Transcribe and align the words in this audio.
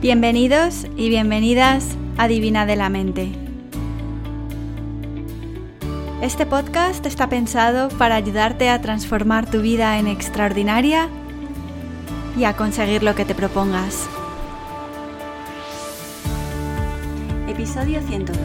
Bienvenidos 0.00 0.86
y 0.96 1.10
bienvenidas 1.10 1.94
a 2.16 2.26
Divina 2.26 2.64
de 2.64 2.74
la 2.74 2.88
Mente. 2.88 3.32
Este 6.22 6.46
podcast 6.46 7.04
está 7.04 7.28
pensado 7.28 7.90
para 7.98 8.14
ayudarte 8.14 8.70
a 8.70 8.80
transformar 8.80 9.50
tu 9.50 9.60
vida 9.60 9.98
en 9.98 10.06
extraordinaria 10.06 11.10
y 12.34 12.44
a 12.44 12.56
conseguir 12.56 13.02
lo 13.02 13.14
que 13.14 13.26
te 13.26 13.34
propongas. 13.34 14.08
Episodio 17.46 18.00
102. 18.00 18.38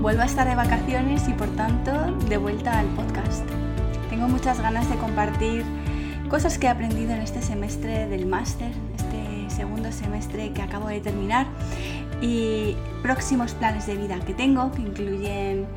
Vuelvo 0.00 0.22
a 0.22 0.26
estar 0.26 0.46
de 0.48 0.54
vacaciones 0.54 1.28
y 1.28 1.32
por 1.32 1.48
tanto 1.56 1.90
de 2.28 2.36
vuelta 2.36 2.78
al 2.78 2.86
podcast. 2.94 3.44
Tengo 4.08 4.28
muchas 4.28 4.60
ganas 4.60 4.88
de 4.88 4.94
compartir 4.98 5.64
cosas 6.28 6.58
que 6.58 6.68
he 6.68 6.70
aprendido 6.70 7.12
en 7.12 7.22
este 7.22 7.42
semestre 7.42 8.06
del 8.06 8.26
máster, 8.26 8.70
segundo 9.62 9.92
semestre 9.92 10.52
que 10.52 10.60
acabo 10.60 10.88
de 10.88 11.00
terminar 11.00 11.46
y 12.20 12.74
próximos 13.00 13.54
planes 13.54 13.86
de 13.86 13.94
vida 13.94 14.18
que 14.18 14.34
tengo, 14.34 14.72
que 14.72 14.82
incluyen 14.82 15.68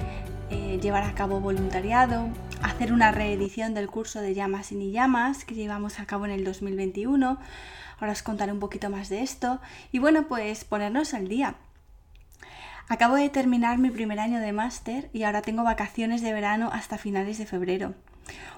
eh, 0.49 0.80
llevar 0.81 1.03
a 1.03 1.13
cabo 1.13 1.39
voluntariado, 1.39 2.30
hacer 2.63 2.91
una 2.91 3.11
reedición 3.11 3.75
del 3.75 3.88
curso 3.88 4.21
de 4.21 4.34
llamas 4.34 4.71
y 4.71 4.75
ni 4.75 4.91
llamas 4.91 5.45
que 5.45 5.53
llevamos 5.53 5.99
a 5.99 6.08
cabo 6.08 6.25
en 6.25 6.31
el 6.31 6.44
2021. 6.44 7.38
Ahora 7.99 8.11
os 8.11 8.23
contaré 8.23 8.52
un 8.52 8.59
poquito 8.59 8.89
más 8.89 9.09
de 9.09 9.21
esto. 9.21 9.61
Y 9.91 9.99
bueno, 9.99 10.27
pues 10.27 10.66
ponernos 10.66 11.13
al 11.13 11.27
día. 11.27 11.53
Acabo 12.89 13.13
de 13.13 13.30
terminar 13.30 13.77
mi 13.77 13.91
primer 13.91 14.20
año 14.20 14.39
de 14.39 14.52
máster 14.52 15.11
y 15.13 15.23
ahora 15.23 15.44
tengo 15.44 15.63
vacaciones 15.63 16.23
de 16.23 16.33
verano 16.33 16.72
hasta 16.73 16.97
finales 16.97 17.38
de 17.38 17.45
febrero. 17.45 17.94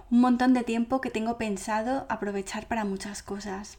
Un 0.09 0.21
montón 0.21 0.53
de 0.53 0.63
tiempo 0.63 1.01
que 1.01 1.09
tengo 1.09 1.37
pensado 1.37 2.05
aprovechar 2.07 2.67
para 2.67 2.85
muchas 2.85 3.23
cosas. 3.23 3.77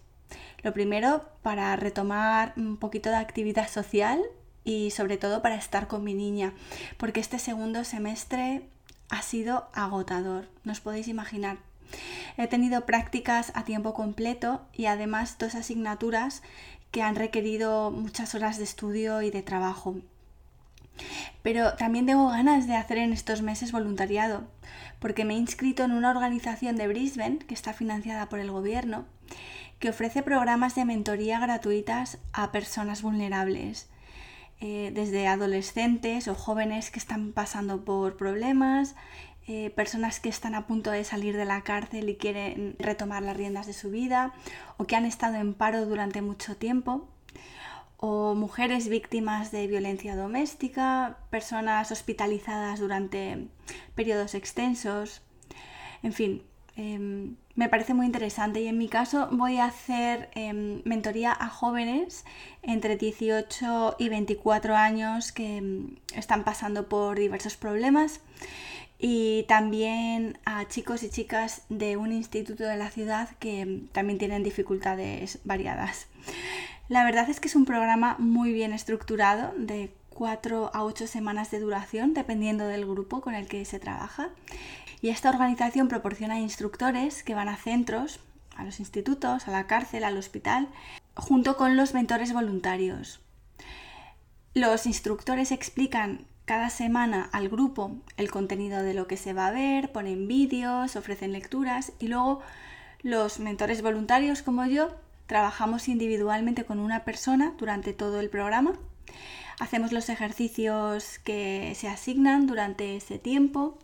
Lo 0.63 0.73
primero, 0.73 1.29
para 1.43 1.75
retomar 1.77 2.53
un 2.57 2.77
poquito 2.77 3.11
de 3.11 3.17
actividad 3.17 3.69
social 3.69 4.21
y 4.65 4.91
sobre 4.91 5.17
todo 5.17 5.41
para 5.41 5.55
estar 5.55 5.87
con 5.87 6.05
mi 6.05 6.15
niña, 6.15 6.53
porque 6.97 7.21
este 7.21 7.39
segundo 7.39 7.85
semestre 7.85 8.69
ha 9.09 9.23
sido 9.23 9.69
agotador, 9.73 10.49
no 10.65 10.73
os 10.73 10.81
podéis 10.81 11.09
imaginar. 11.09 11.59
He 12.37 12.47
tenido 12.49 12.85
prácticas 12.85 13.53
a 13.55 13.65
tiempo 13.65 13.95
completo 13.95 14.61
y 14.75 14.87
además 14.87 15.39
dos 15.39 15.55
asignaturas 15.55 16.43
que 16.91 17.03
han 17.03 17.17
requerido 17.17 17.91
muchas 17.91 18.35
horas 18.35 18.59
de 18.59 18.65
estudio 18.65 19.23
y 19.23 19.31
de 19.31 19.43
trabajo. 19.43 19.97
Pero 21.43 21.75
también 21.75 22.07
tengo 22.07 22.29
ganas 22.29 22.67
de 22.67 22.77
hacer 22.77 22.99
en 22.99 23.13
estos 23.13 23.43
meses 23.43 23.73
voluntariado, 23.73 24.45
porque 24.99 25.25
me 25.25 25.35
he 25.35 25.39
inscrito 25.39 25.85
en 25.85 25.93
una 25.93 26.11
organización 26.11 26.77
de 26.77 26.89
Brisbane 26.89 27.39
que 27.39 27.55
está 27.55 27.73
financiada 27.73 28.29
por 28.29 28.41
el 28.41 28.51
gobierno, 28.51 29.07
que 29.79 29.91
ofrece 29.91 30.23
programas 30.23 30.75
de 30.75 30.85
mentoría 30.85 31.39
gratuitas 31.39 32.19
a 32.33 32.51
personas 32.53 33.03
vulnerables 33.03 33.89
eh, 34.61 34.91
desde 34.93 35.29
adolescentes 35.29 36.27
o 36.27 36.35
jóvenes 36.35 36.91
que 36.91 36.99
están 36.99 37.33
pasando 37.33 37.85
por 37.85 38.17
problemas, 38.17 38.97
eh, 39.47 39.71
personas 39.71 40.19
que 40.19 40.29
están 40.29 40.55
a 40.57 40.67
punto 40.67 40.91
de 40.91 41.05
salir 41.05 41.37
de 41.37 41.45
la 41.45 41.63
cárcel 41.63 42.09
y 42.09 42.17
quieren 42.17 42.75
retomar 42.81 43.23
las 43.23 43.37
riendas 43.37 43.67
de 43.67 43.73
su 43.73 43.91
vida, 43.91 44.35
o 44.77 44.85
que 44.85 44.97
han 44.97 45.05
estado 45.05 45.37
en 45.37 45.55
paro 45.55 45.87
durante 45.87 46.23
mucho 46.23 46.57
tiempo, 46.57 47.09
o 47.99 48.35
mujeres 48.35 48.89
víctimas 48.89 49.53
de 49.53 49.67
violencia 49.69 50.17
doméstica, 50.17 51.19
personas 51.31 51.93
hospitalizadas 51.93 52.81
durante 52.81 53.49
periodos 53.95 54.35
extensos, 54.35 55.23
en 56.03 56.13
fin, 56.13 56.43
Em, 56.79 57.35
me 57.59 57.69
parece 57.69 57.93
muy 57.93 58.07
interesante 58.07 58.61
y 58.61 58.69
en 58.69 58.79
mi 58.79 58.89
caso 58.89 59.29
voy 59.33 59.59
a 59.59 59.65
hacer 59.65 60.31
em, 60.37 60.81
mentoría 60.85 61.33
a 61.33 61.49
jóvenes 61.49 62.25
entre 62.63 62.97
18 62.97 63.97
y 63.99 64.09
24 64.09 64.77
años 64.77 65.33
que 65.33 65.57
em, 65.57 65.97
están 66.15 66.45
pasando 66.45 66.89
por 66.89 67.19
diversos 67.19 67.57
problemas 67.57 68.21
y 69.01 69.45
también 69.49 70.39
a 70.45 70.69
chicos 70.69 71.03
y 71.03 71.11
chicas 71.11 71.63
de 71.69 71.97
un 71.97 72.13
instituto 72.13 72.63
de 72.63 72.77
la 72.77 72.91
ciudad 72.91 73.29
que 73.41 73.83
también 73.91 74.21
tienen 74.21 74.45
dificultades 74.45 75.41
variadas. 75.43 76.07
La 76.89 77.03
verdad 77.03 77.29
es 77.29 77.41
que 77.41 77.49
es 77.49 77.57
un 77.57 77.65
programa 77.65 78.15
muy 78.21 78.53
bien 78.53 78.73
estructurado 78.73 79.53
de 79.57 79.93
4 80.11 80.71
a 80.73 80.85
8 80.85 81.09
semanas 81.09 81.51
de 81.51 81.59
duración 81.59 82.15
dependiendo 82.15 82.69
del 82.69 82.87
grupo 82.87 83.21
con 83.21 83.35
el 83.35 83.49
que 83.49 83.65
se 83.65 83.81
trabaja 83.81 84.31
y 85.01 85.11
esta 85.11 85.31
organización 85.31 85.89
proporciona 85.89 86.41
instructores 86.41 87.23
que 87.23 87.35
van 87.35 87.49
a 87.49 87.57
centros, 87.57 88.21
a 88.57 88.65
los 88.65 88.81
institutos, 88.81 89.47
a 89.47 89.51
la 89.53 89.67
cárcel, 89.67 90.05
al 90.05 90.17
hospital, 90.17 90.69
junto 91.15 91.57
con 91.57 91.77
los 91.77 91.95
mentores 91.95 92.33
voluntarios. 92.33 93.21
Los 94.55 94.87
instructores 94.87 95.53
explican 95.53 96.27
cada 96.45 96.71
semana 96.71 97.29
al 97.33 97.49
grupo 97.49 97.93
el 98.17 98.31
contenido 98.31 98.83
de 98.83 98.95
lo 98.95 99.07
que 99.07 99.17
se 99.17 99.35
va 99.35 99.49
a 99.49 99.53
ver, 99.53 99.93
ponen 99.93 100.27
vídeos, 100.27 100.97
ofrecen 100.97 101.33
lecturas 101.33 101.93
y 101.99 102.09
luego 102.09 102.41
los 103.03 103.39
mentores 103.39 103.83
voluntarios 103.83 104.43
como 104.43 104.67
yo 104.67 104.89
trabajamos 105.27 105.89
individualmente 105.89 106.65
con 106.65 106.79
una 106.81 107.05
persona 107.05 107.53
durante 107.59 107.93
todo 107.93 108.19
el 108.19 108.31
programa. 108.31 108.73
Hacemos 109.61 109.93
los 109.93 110.09
ejercicios 110.09 111.19
que 111.19 111.73
se 111.75 111.89
asignan 111.89 112.47
durante 112.47 112.97
ese 112.97 113.19
tiempo. 113.19 113.77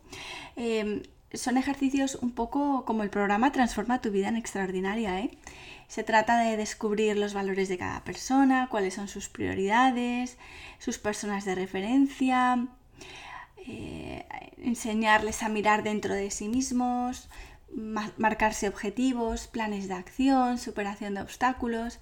Em, 0.55 1.03
son 1.33 1.57
ejercicios 1.57 2.15
un 2.15 2.31
poco 2.31 2.85
como 2.85 3.03
el 3.03 3.09
programa 3.09 3.51
Transforma 3.51 4.01
tu 4.01 4.09
vida 4.11 4.29
en 4.29 4.37
extraordinaria. 4.37 5.19
¿eh? 5.19 5.31
Se 5.87 6.03
trata 6.03 6.39
de 6.39 6.55
descubrir 6.55 7.17
los 7.17 7.33
valores 7.33 7.67
de 7.67 7.77
cada 7.77 8.03
persona, 8.03 8.67
cuáles 8.71 8.93
son 8.93 9.07
sus 9.07 9.27
prioridades, 9.27 10.37
sus 10.79 10.97
personas 10.97 11.43
de 11.43 11.55
referencia, 11.55 12.67
eh, 13.67 14.25
enseñarles 14.57 15.43
a 15.43 15.49
mirar 15.49 15.83
dentro 15.83 16.13
de 16.13 16.31
sí 16.31 16.47
mismos, 16.47 17.29
marcarse 18.17 18.69
objetivos, 18.69 19.47
planes 19.47 19.89
de 19.89 19.95
acción, 19.95 20.57
superación 20.57 21.15
de 21.15 21.21
obstáculos 21.21 21.99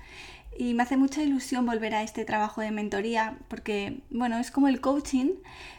y 0.57 0.73
me 0.73 0.83
hace 0.83 0.97
mucha 0.97 1.23
ilusión 1.23 1.65
volver 1.65 1.95
a 1.95 2.03
este 2.03 2.25
trabajo 2.25 2.61
de 2.61 2.71
mentoría 2.71 3.37
porque, 3.47 4.01
bueno, 4.09 4.37
es 4.37 4.51
como 4.51 4.67
el 4.67 4.81
coaching, 4.81 5.31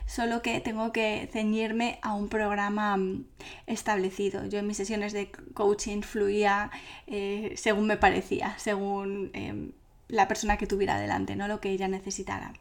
solo 0.07 0.43
que 0.43 0.61
tengo 0.61 0.93
que 0.93 1.29
ceñirme 1.33 1.99
a 2.03 2.15
un 2.15 2.29
programa 2.29 2.97
mm, 2.97 3.25
establecido. 3.67 4.47
Yo 4.47 4.59
en 4.59 4.67
mis 4.67 4.77
sesiones 4.77 5.13
de 5.13 5.31
coaching 5.55 6.03
fluía 6.03 6.71
eh, 7.07 7.53
según 7.57 7.87
me 7.87 7.97
parecía, 7.97 8.55
según 8.59 9.31
em, 9.33 9.73
la 10.09 10.29
persona 10.29 10.57
que 10.57 10.67
tuviera 10.67 10.99
delante, 10.99 11.37
no 11.37 11.49
lo 11.49 11.61
que 11.61 11.71
ella 11.71 11.89
necesitara. 11.89 12.53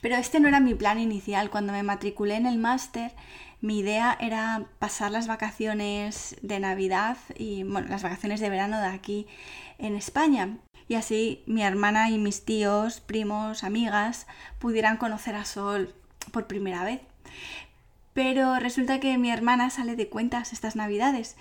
Pero 0.00 0.16
este 0.16 0.40
no 0.40 0.48
era 0.48 0.60
mi 0.60 0.74
plan 0.74 0.98
inicial. 0.98 1.50
Cuando 1.50 1.72
me 1.72 1.82
matriculé 1.82 2.36
en 2.36 2.46
el 2.46 2.58
máster, 2.58 3.12
mi 3.60 3.80
idea 3.80 4.16
era 4.20 4.66
pasar 4.78 5.10
las 5.10 5.26
vacaciones 5.26 6.36
de 6.40 6.60
Navidad 6.60 7.18
y 7.36 7.62
bueno, 7.64 7.88
las 7.88 8.02
vacaciones 8.02 8.40
de 8.40 8.48
verano 8.48 8.80
de 8.80 8.86
aquí 8.86 9.26
en 9.80 9.96
España. 9.96 10.58
Y 10.88 10.94
así 10.94 11.42
mi 11.46 11.62
hermana 11.62 12.10
y 12.10 12.18
mis 12.18 12.44
tíos, 12.44 13.00
primos, 13.00 13.64
amigas 13.64 14.26
pudieran 14.58 14.96
conocer 14.96 15.34
a 15.34 15.44
Sol 15.44 15.94
por 16.32 16.46
primera 16.46 16.84
vez. 16.84 17.00
Pero 18.12 18.58
resulta 18.58 19.00
que 19.00 19.16
mi 19.18 19.30
hermana 19.30 19.70
sale 19.70 19.96
de 19.96 20.08
cuentas 20.08 20.52
estas 20.52 20.76
navidades. 20.76 21.36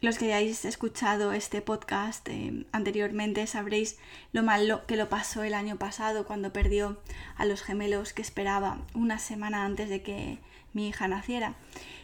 Los 0.00 0.16
que 0.16 0.26
hayáis 0.26 0.64
escuchado 0.64 1.32
este 1.32 1.60
podcast 1.60 2.28
eh, 2.28 2.66
anteriormente 2.70 3.44
sabréis 3.48 3.98
lo 4.32 4.44
malo 4.44 4.86
que 4.86 4.96
lo 4.96 5.08
pasó 5.08 5.42
el 5.42 5.54
año 5.54 5.76
pasado 5.76 6.24
cuando 6.24 6.52
perdió 6.52 7.00
a 7.36 7.44
los 7.44 7.62
gemelos 7.62 8.12
que 8.12 8.22
esperaba 8.22 8.78
una 8.94 9.18
semana 9.18 9.64
antes 9.64 9.88
de 9.88 10.02
que 10.02 10.38
mi 10.72 10.88
hija 10.88 11.08
naciera 11.08 11.54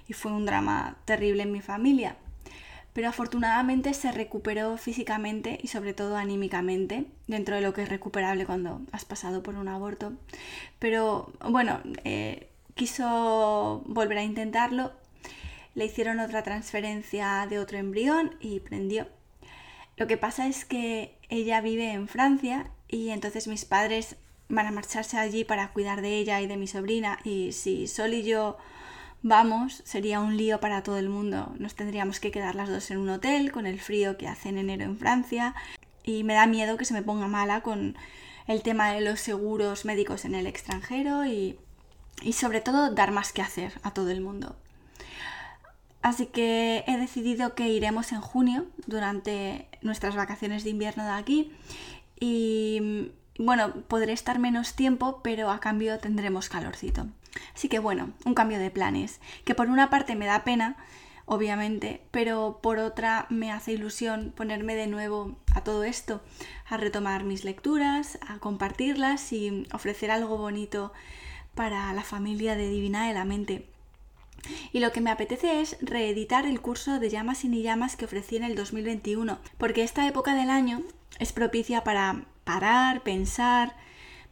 y 0.09 0.13
fue 0.13 0.33
un 0.33 0.45
drama 0.45 0.97
terrible 1.05 1.45
en 1.45 1.53
mi 1.53 1.61
familia. 1.61 2.17
Pero 2.95 3.09
afortunadamente 3.09 3.93
se 3.93 4.13
recuperó 4.13 4.79
físicamente 4.79 5.59
y 5.63 5.69
sobre 5.69 5.93
todo 5.93 6.17
anímicamente, 6.17 7.05
dentro 7.27 7.57
de 7.57 7.61
lo 7.61 7.75
que 7.75 7.83
es 7.83 7.91
recuperable 7.91 8.47
cuando 8.47 8.81
has 8.93 9.05
pasado 9.05 9.43
por 9.43 9.57
un 9.57 9.69
aborto. 9.69 10.15
Pero 10.79 11.31
bueno, 11.47 11.81
eh, 12.05 12.49
quiso 12.75 13.83
volver 13.87 14.19
a 14.19 14.23
intentarlo, 14.23 14.93
le 15.75 15.85
hicieron 15.85 16.21
otra 16.21 16.43
transferencia 16.43 17.47
de 17.51 17.59
otro 17.59 17.79
embrión 17.79 18.37
y 18.41 18.61
prendió. 18.61 19.09
Lo 19.97 20.07
que 20.07 20.17
pasa 20.17 20.47
es 20.49 20.65
que 20.65 21.17
ella 21.29 21.61
vive 21.61 21.93
en 21.93 22.09
Francia 22.09 22.71
y 22.89 23.11
entonces 23.11 23.47
mis 23.49 23.65
padres 23.65 24.17
van 24.49 24.67
a 24.67 24.73
marcharse 24.73 25.17
allí 25.17 25.45
para 25.45 25.73
cuidar 25.73 26.03
de 26.03 26.17
ella 26.17 26.41
y 26.41 26.47
de 26.47 26.57
mi 26.57 26.67
sobrina 26.67 27.19
y 27.25 27.53
si 27.53 27.87
Sol 27.87 28.15
y 28.15 28.23
yo 28.23 28.57
vamos 29.25 29.81
sería 29.85 30.21
un 30.21 30.37
lío 30.37 30.61
para 30.61 30.83
todo 30.83 30.99
el 30.99 31.09
mundo. 31.09 31.53
Nos 31.59 31.75
tendríamos 31.75 32.21
que 32.21 32.31
quedar 32.31 32.55
las 32.55 32.69
dos 32.69 32.91
en 32.91 32.99
un 32.99 33.09
hotel 33.09 33.51
con 33.51 33.67
el 33.67 33.81
frío 33.81 34.17
que 34.17 34.29
hace 34.29 34.51
en 34.51 34.59
enero 34.59 34.85
en 34.85 34.99
Francia 34.99 35.55
y 36.05 36.23
me 36.25 36.35
da 36.35 36.47
miedo 36.47 36.77
que 36.77 36.85
se 36.85 36.95
me 36.95 37.03
ponga 37.03 37.27
mala 37.27 37.63
con 37.63 37.97
el 38.47 38.63
tema 38.63 38.93
de 38.93 39.01
los 39.01 39.19
seguros 39.21 39.87
médicos 39.87 40.27
en 40.27 40.35
el 40.35 40.47
extranjero 40.47 41.25
y, 41.25 41.59
y 42.23 42.35
sobre 42.35 42.61
todo 42.61 42.95
dar 42.95 43.13
más 43.13 43.33
que 43.33 43.41
hacer 43.41 43.73
a 43.83 43.93
todo 43.93 44.11
el 44.11 44.21
mundo. 44.21 44.57
Así 46.03 46.27
que 46.27 46.85
he 46.87 46.99
decidido 46.99 47.55
que 47.55 47.71
iremos 47.71 48.13
en 48.13 48.21
junio 48.21 48.67
durante 48.87 49.69
nuestras 49.81 50.15
vacaciones 50.17 50.65
de 50.65 50.71
invierno 50.71 51.03
de 51.03 51.13
aquí 51.13 51.53
y 52.21 53.11
bueno, 53.39 53.73
podré 53.89 54.13
estar 54.13 54.39
menos 54.39 54.75
tiempo, 54.75 55.21
pero 55.25 55.51
a 55.51 55.61
cambio 55.61 55.99
tendremos 55.99 56.51
calorcito. 56.51 57.07
Así 57.55 57.69
que 57.69 57.79
bueno, 57.79 58.13
un 58.25 58.35
cambio 58.35 58.59
de 58.59 58.71
planes, 58.71 59.21
que 59.45 59.55
por 59.55 59.69
una 59.69 59.91
parte 59.91 60.15
me 60.15 60.27
da 60.27 60.45
pena, 60.45 60.77
obviamente, 61.27 62.03
pero 62.11 62.61
por 62.63 62.79
otra 62.79 63.27
me 63.31 63.51
hace 63.51 63.73
ilusión 63.73 64.33
ponerme 64.37 64.75
de 64.75 64.87
nuevo 64.87 65.37
a 65.55 65.63
todo 65.63 65.85
esto, 65.85 66.23
a 66.69 66.77
retomar 66.77 67.25
mis 67.25 67.45
lecturas, 67.45 68.19
a 68.27 68.39
compartirlas 68.39 69.33
y 69.33 69.67
ofrecer 69.73 70.11
algo 70.11 70.37
bonito 70.37 70.93
para 71.55 71.93
la 71.93 72.03
familia 72.03 72.57
de 72.57 72.69
Divina 72.69 73.07
de 73.07 73.15
la 73.15 73.25
Mente. 73.25 73.69
Y 74.73 74.81
lo 74.81 74.93
que 74.93 75.01
me 75.01 75.11
apetece 75.11 75.61
es 75.61 75.79
reeditar 75.81 76.47
el 76.47 76.61
curso 76.61 76.99
de 76.99 77.09
llamas 77.09 77.45
y 77.45 77.49
ni 77.49 77.63
llamas 77.63 77.97
que 77.97 78.05
ofrecí 78.05 78.37
en 78.37 78.45
el 78.45 78.55
2021, 78.55 79.39
porque 79.57 79.83
esta 79.83 80.07
época 80.07 80.35
del 80.35 80.51
año 80.51 80.83
es 81.19 81.33
propicia 81.33 81.83
para 81.83 82.27
parar, 82.45 83.03
pensar, 83.03 83.75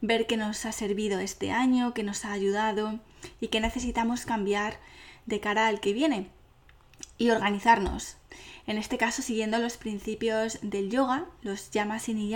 ver 0.02 0.26
qué 0.26 0.36
nos 0.36 0.66
ha 0.66 0.72
servido 0.72 1.20
este 1.20 1.52
año, 1.52 1.94
qué 1.94 2.02
nos 2.02 2.26
ha 2.26 2.32
ayudado 2.32 2.98
y 3.40 3.48
qué 3.48 3.60
necesitamos 3.60 4.26
cambiar 4.26 4.78
de 5.24 5.40
cara 5.40 5.68
al 5.68 5.80
que 5.80 5.94
viene 5.94 6.28
y 7.16 7.30
organizarnos. 7.30 8.16
En 8.66 8.78
este 8.78 8.98
caso 8.98 9.22
siguiendo 9.22 9.58
los 9.58 9.76
principios 9.76 10.58
del 10.62 10.90
yoga, 10.90 11.26
los 11.42 11.70
llamas 11.70 12.08
y 12.08 12.14
ni 12.14 12.34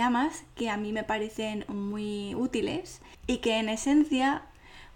que 0.55 0.69
a 0.69 0.77
mí 0.77 0.91
me 0.91 1.03
parecen 1.03 1.65
muy 1.67 2.35
útiles 2.35 3.01
y 3.27 3.37
que 3.37 3.59
en 3.59 3.69
esencia 3.69 4.43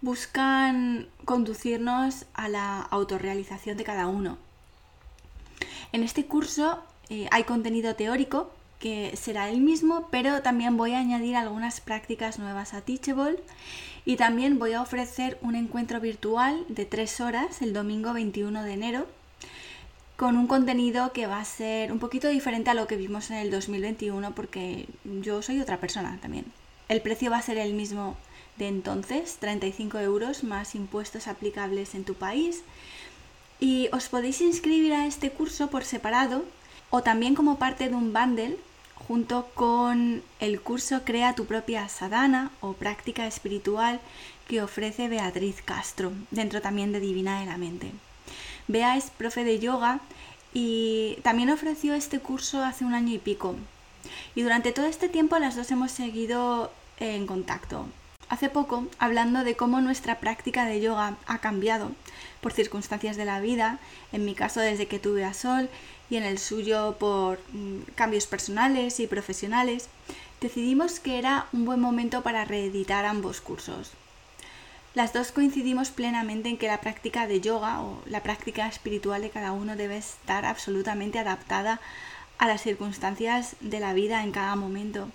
buscan 0.01 1.09
conducirnos 1.25 2.25
a 2.33 2.50
la 2.50 2.81
autorrealización 2.81 3.77
de 3.77 3.83
cada 3.83 4.07
uno. 4.07 4.38
En 5.91 6.03
este 6.03 6.25
curso 6.25 6.81
eh, 7.09 7.27
hay 7.31 7.44
contenido 7.44 7.95
teórico 7.95 8.51
que 8.81 9.16
será 9.16 9.50
el 9.50 9.62
mismo, 9.62 10.07
pero 10.12 10.42
también 10.42 10.75
voy 10.75 10.94
a 10.94 11.00
añadir 11.00 11.36
algunas 11.36 11.80
prácticas 11.80 12.39
nuevas 12.39 12.74
a 12.74 12.81
Teachable 12.81 13.38
y 14.04 14.18
también 14.18 14.57
voy 14.57 14.74
a 14.74 14.81
ofrecer 14.81 15.38
un 15.42 15.56
encuentro 15.56 16.01
virtual 16.01 16.66
de 16.68 16.86
tres 16.86 17.22
horas 17.22 17.62
el 17.62 17.72
domingo 17.72 18.12
21 18.12 18.63
de 18.63 18.74
enero 18.74 19.07
con 20.18 20.36
un 20.36 20.48
contenido 20.48 21.13
que 21.13 21.28
va 21.28 21.39
a 21.39 21.45
ser 21.45 21.92
un 21.92 22.00
poquito 22.00 22.28
diferente 22.28 22.72
a 22.72 22.74
lo 22.74 22.88
que 22.88 22.98
vimos 22.98 23.30
en 23.30 23.38
el 23.38 23.51
2021 23.51 24.33
porque 24.33 24.88
yo 25.22 25.42
soy 25.42 25.62
otra 25.62 25.80
persona 25.80 26.18
también. 26.22 26.45
El 26.89 27.01
precio 27.01 27.31
va 27.31 27.38
a 27.38 27.42
ser 27.42 27.57
el 27.57 27.74
mismo 27.74 28.18
de 28.57 28.68
entonces, 28.68 29.38
35 29.39 30.00
euros 30.00 30.44
más 30.44 30.75
impuestos 30.75 31.28
aplicables 31.28 31.95
en 31.95 32.04
tu 32.04 32.16
país. 32.16 32.63
Y 33.60 33.89
os 33.94 34.10
podéis 34.10 34.42
inscribir 34.42 34.94
a 34.94 35.07
este 35.07 35.31
curso 35.31 35.69
por 35.69 35.83
separado 35.83 36.45
o 36.89 37.01
también 37.01 37.36
como 37.36 37.57
parte 37.57 37.89
de 37.89 37.95
un 37.95 38.12
bundle 38.13 38.57
junto 39.07 39.48
con 39.53 40.24
el 40.39 40.62
curso 40.62 41.01
Crea 41.03 41.36
tu 41.36 41.45
propia 41.45 41.88
sadhana 41.89 42.51
o 42.62 42.74
práctica 42.74 43.27
espiritual 43.27 44.00
que 44.48 44.62
ofrece 44.62 45.07
Beatriz 45.07 45.62
Castro, 45.62 46.12
dentro 46.31 46.62
también 46.62 46.92
de 46.92 47.00
Divina 47.00 47.39
de 47.39 47.45
la 47.45 47.57
Mente. 47.57 47.92
Bea 48.68 48.98
es 48.98 49.09
profe 49.09 49.44
de 49.44 49.59
yoga 49.59 50.00
y 50.53 51.18
también 51.24 51.50
ofreció 51.50 51.94
este 51.94 52.19
curso 52.19 52.63
hace 52.63 52.86
un 52.86 52.94
año 52.94 53.13
y 53.13 53.19
pico. 53.19 53.56
Y 54.36 54.42
durante 54.42 54.71
todo 54.71 54.86
este 54.86 55.09
tiempo 55.09 55.38
las 55.39 55.56
dos 55.56 55.71
hemos 55.71 55.92
seguido 55.92 56.71
en 57.00 57.27
contacto 57.27 57.86
hace 58.31 58.48
poco 58.48 58.88
hablando 58.98 59.44
de 59.44 59.57
cómo 59.57 59.81
nuestra 59.81 60.22
práctica 60.22 60.66
de 60.66 60.80
yoga 60.80 61.18
ha 61.28 61.39
cambiado 61.39 61.92
por 62.39 62.54
circunstancias 62.54 63.18
de 63.18 63.25
la 63.25 63.42
vida, 63.42 63.78
en 64.13 64.24
mi 64.24 64.36
caso 64.36 64.62
desde 64.62 64.88
que 64.88 65.00
tuve 65.00 65.25
a 65.25 65.33
Sol 65.33 65.69
y 66.10 66.16
en 66.16 66.24
el 66.24 66.39
suyo 66.39 66.95
por 66.98 67.39
mm, 67.51 67.92
cambios 67.94 68.28
personales 68.28 69.01
y 69.01 69.07
profesionales, 69.07 69.89
decidimos 70.39 71.01
que 71.01 71.19
era 71.19 71.48
un 71.51 71.66
buen 71.66 71.81
momento 71.81 72.24
para 72.24 72.45
reeditar 72.45 73.04
ambos 73.04 73.42
cursos. 73.42 73.92
Las 74.94 75.12
dos 75.12 75.33
coincidimos 75.33 75.92
plenamente 75.92 76.48
en 76.48 76.57
que 76.57 76.68
la 76.68 76.80
práctica 76.80 77.28
de 77.28 77.42
yoga 77.42 77.81
o 77.81 78.01
la 78.06 78.24
práctica 78.24 78.66
espiritual 78.66 79.24
de 79.24 79.30
cada 79.30 79.51
uno 79.51 79.75
debe 79.75 79.98
estar 79.98 80.45
absolutamente 80.45 81.19
adaptada 81.19 81.81
a 82.38 82.48
las 82.48 82.62
circunstancias 82.62 83.57
de 83.60 83.81
la 83.81 83.94
vida 83.94 84.24
en 84.24 84.31
cada 84.31 84.56
momento. 84.56 85.10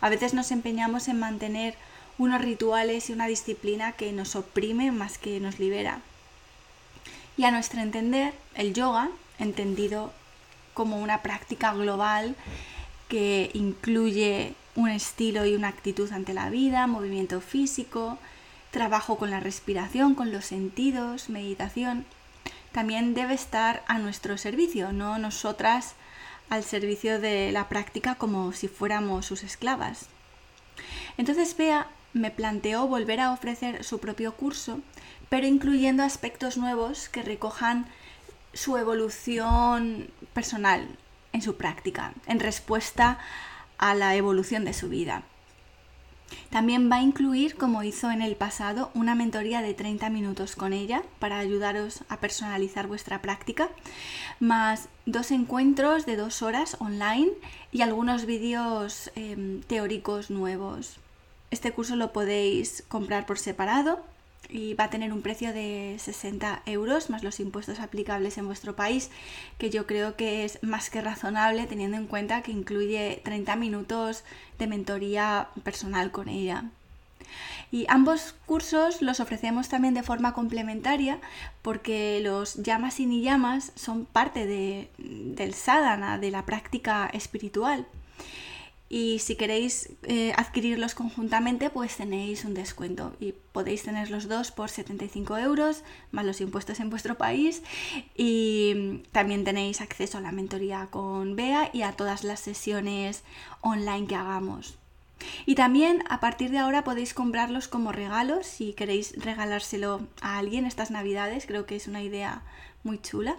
A 0.00 0.08
veces 0.08 0.34
nos 0.34 0.52
empeñamos 0.52 1.08
en 1.08 1.18
mantener 1.18 1.74
unos 2.20 2.42
rituales 2.42 3.08
y 3.08 3.14
una 3.14 3.26
disciplina 3.26 3.92
que 3.92 4.12
nos 4.12 4.36
oprime 4.36 4.92
más 4.92 5.16
que 5.16 5.40
nos 5.40 5.58
libera. 5.58 6.00
Y 7.38 7.44
a 7.44 7.50
nuestro 7.50 7.80
entender, 7.80 8.34
el 8.54 8.74
yoga, 8.74 9.08
entendido 9.38 10.12
como 10.74 11.00
una 11.00 11.22
práctica 11.22 11.72
global 11.72 12.36
que 13.08 13.50
incluye 13.54 14.52
un 14.76 14.90
estilo 14.90 15.46
y 15.46 15.54
una 15.54 15.68
actitud 15.68 16.12
ante 16.12 16.34
la 16.34 16.50
vida, 16.50 16.86
movimiento 16.86 17.40
físico, 17.40 18.18
trabajo 18.70 19.16
con 19.16 19.30
la 19.30 19.40
respiración, 19.40 20.14
con 20.14 20.30
los 20.30 20.44
sentidos, 20.44 21.30
meditación, 21.30 22.04
también 22.70 23.14
debe 23.14 23.32
estar 23.32 23.82
a 23.88 23.96
nuestro 23.96 24.36
servicio, 24.36 24.92
no 24.92 25.16
nosotras 25.16 25.94
al 26.50 26.64
servicio 26.64 27.18
de 27.18 27.50
la 27.50 27.70
práctica 27.70 28.16
como 28.16 28.52
si 28.52 28.68
fuéramos 28.68 29.24
sus 29.24 29.42
esclavas. 29.42 30.08
Entonces 31.16 31.56
vea 31.56 31.86
me 32.12 32.30
planteó 32.30 32.86
volver 32.86 33.20
a 33.20 33.32
ofrecer 33.32 33.84
su 33.84 33.98
propio 33.98 34.34
curso, 34.34 34.80
pero 35.28 35.46
incluyendo 35.46 36.02
aspectos 36.02 36.56
nuevos 36.56 37.08
que 37.08 37.22
recojan 37.22 37.86
su 38.52 38.76
evolución 38.76 40.10
personal 40.32 40.88
en 41.32 41.42
su 41.42 41.56
práctica, 41.56 42.14
en 42.26 42.40
respuesta 42.40 43.18
a 43.78 43.94
la 43.94 44.16
evolución 44.16 44.64
de 44.64 44.72
su 44.72 44.88
vida. 44.88 45.22
También 46.50 46.90
va 46.90 46.96
a 46.96 47.02
incluir, 47.02 47.56
como 47.56 47.82
hizo 47.82 48.10
en 48.10 48.22
el 48.22 48.36
pasado, 48.36 48.90
una 48.94 49.14
mentoría 49.14 49.62
de 49.62 49.74
30 49.74 50.10
minutos 50.10 50.54
con 50.54 50.72
ella 50.72 51.02
para 51.18 51.38
ayudaros 51.38 52.04
a 52.08 52.18
personalizar 52.18 52.86
vuestra 52.86 53.20
práctica, 53.20 53.68
más 54.38 54.88
dos 55.06 55.30
encuentros 55.32 56.06
de 56.06 56.16
dos 56.16 56.42
horas 56.42 56.76
online 56.78 57.32
y 57.72 57.82
algunos 57.82 58.26
vídeos 58.26 59.10
em, 59.16 59.62
teóricos 59.62 60.30
nuevos. 60.30 60.99
Este 61.50 61.72
curso 61.72 61.96
lo 61.96 62.12
podéis 62.12 62.84
comprar 62.88 63.26
por 63.26 63.38
separado 63.38 64.00
y 64.48 64.74
va 64.74 64.84
a 64.84 64.90
tener 64.90 65.12
un 65.12 65.22
precio 65.22 65.52
de 65.52 65.96
60 65.98 66.62
euros 66.66 67.10
más 67.10 67.22
los 67.22 67.40
impuestos 67.40 67.80
aplicables 67.80 68.38
en 68.38 68.46
vuestro 68.46 68.76
país, 68.76 69.10
que 69.58 69.70
yo 69.70 69.86
creo 69.86 70.16
que 70.16 70.44
es 70.44 70.62
más 70.62 70.90
que 70.90 71.00
razonable 71.00 71.66
teniendo 71.66 71.96
en 71.96 72.06
cuenta 72.06 72.42
que 72.42 72.52
incluye 72.52 73.20
30 73.24 73.56
minutos 73.56 74.24
de 74.58 74.66
mentoría 74.68 75.48
personal 75.64 76.10
con 76.10 76.28
ella. 76.28 76.64
Y 77.72 77.86
ambos 77.88 78.34
cursos 78.46 79.02
los 79.02 79.20
ofrecemos 79.20 79.68
también 79.68 79.94
de 79.94 80.02
forma 80.02 80.34
complementaria 80.34 81.20
porque 81.62 82.20
los 82.22 82.56
llamas 82.56 82.98
y 82.98 83.06
ni 83.06 83.22
llamas 83.22 83.72
son 83.76 84.04
parte 84.04 84.46
del 84.46 85.54
sadhana, 85.54 86.18
de 86.18 86.30
la 86.30 86.44
práctica 86.44 87.08
espiritual 87.12 87.86
y 88.92 89.20
si 89.20 89.36
queréis 89.36 89.88
eh, 90.02 90.32
adquirirlos 90.36 90.96
conjuntamente 90.96 91.70
pues 91.70 91.96
tenéis 91.96 92.44
un 92.44 92.54
descuento 92.54 93.14
y 93.20 93.32
podéis 93.52 93.84
tener 93.84 94.10
los 94.10 94.28
dos 94.28 94.50
por 94.50 94.68
75 94.68 95.38
euros 95.38 95.84
más 96.10 96.26
los 96.26 96.40
impuestos 96.40 96.80
en 96.80 96.90
vuestro 96.90 97.16
país 97.16 97.62
y 98.16 99.04
también 99.12 99.44
tenéis 99.44 99.80
acceso 99.80 100.18
a 100.18 100.20
la 100.20 100.32
mentoría 100.32 100.88
con 100.90 101.36
Bea 101.36 101.70
y 101.72 101.82
a 101.82 101.92
todas 101.92 102.24
las 102.24 102.40
sesiones 102.40 103.22
online 103.60 104.08
que 104.08 104.16
hagamos. 104.16 104.76
Y 105.46 105.54
también 105.54 106.02
a 106.08 106.18
partir 106.18 106.50
de 106.50 106.58
ahora 106.58 106.82
podéis 106.82 107.14
comprarlos 107.14 107.68
como 107.68 107.92
regalos 107.92 108.46
si 108.46 108.72
queréis 108.72 109.14
regalárselo 109.22 110.00
a 110.20 110.38
alguien 110.38 110.66
estas 110.66 110.90
navidades, 110.90 111.46
creo 111.46 111.64
que 111.64 111.76
es 111.76 111.86
una 111.86 112.02
idea 112.02 112.42
muy 112.82 113.00
chula. 113.00 113.36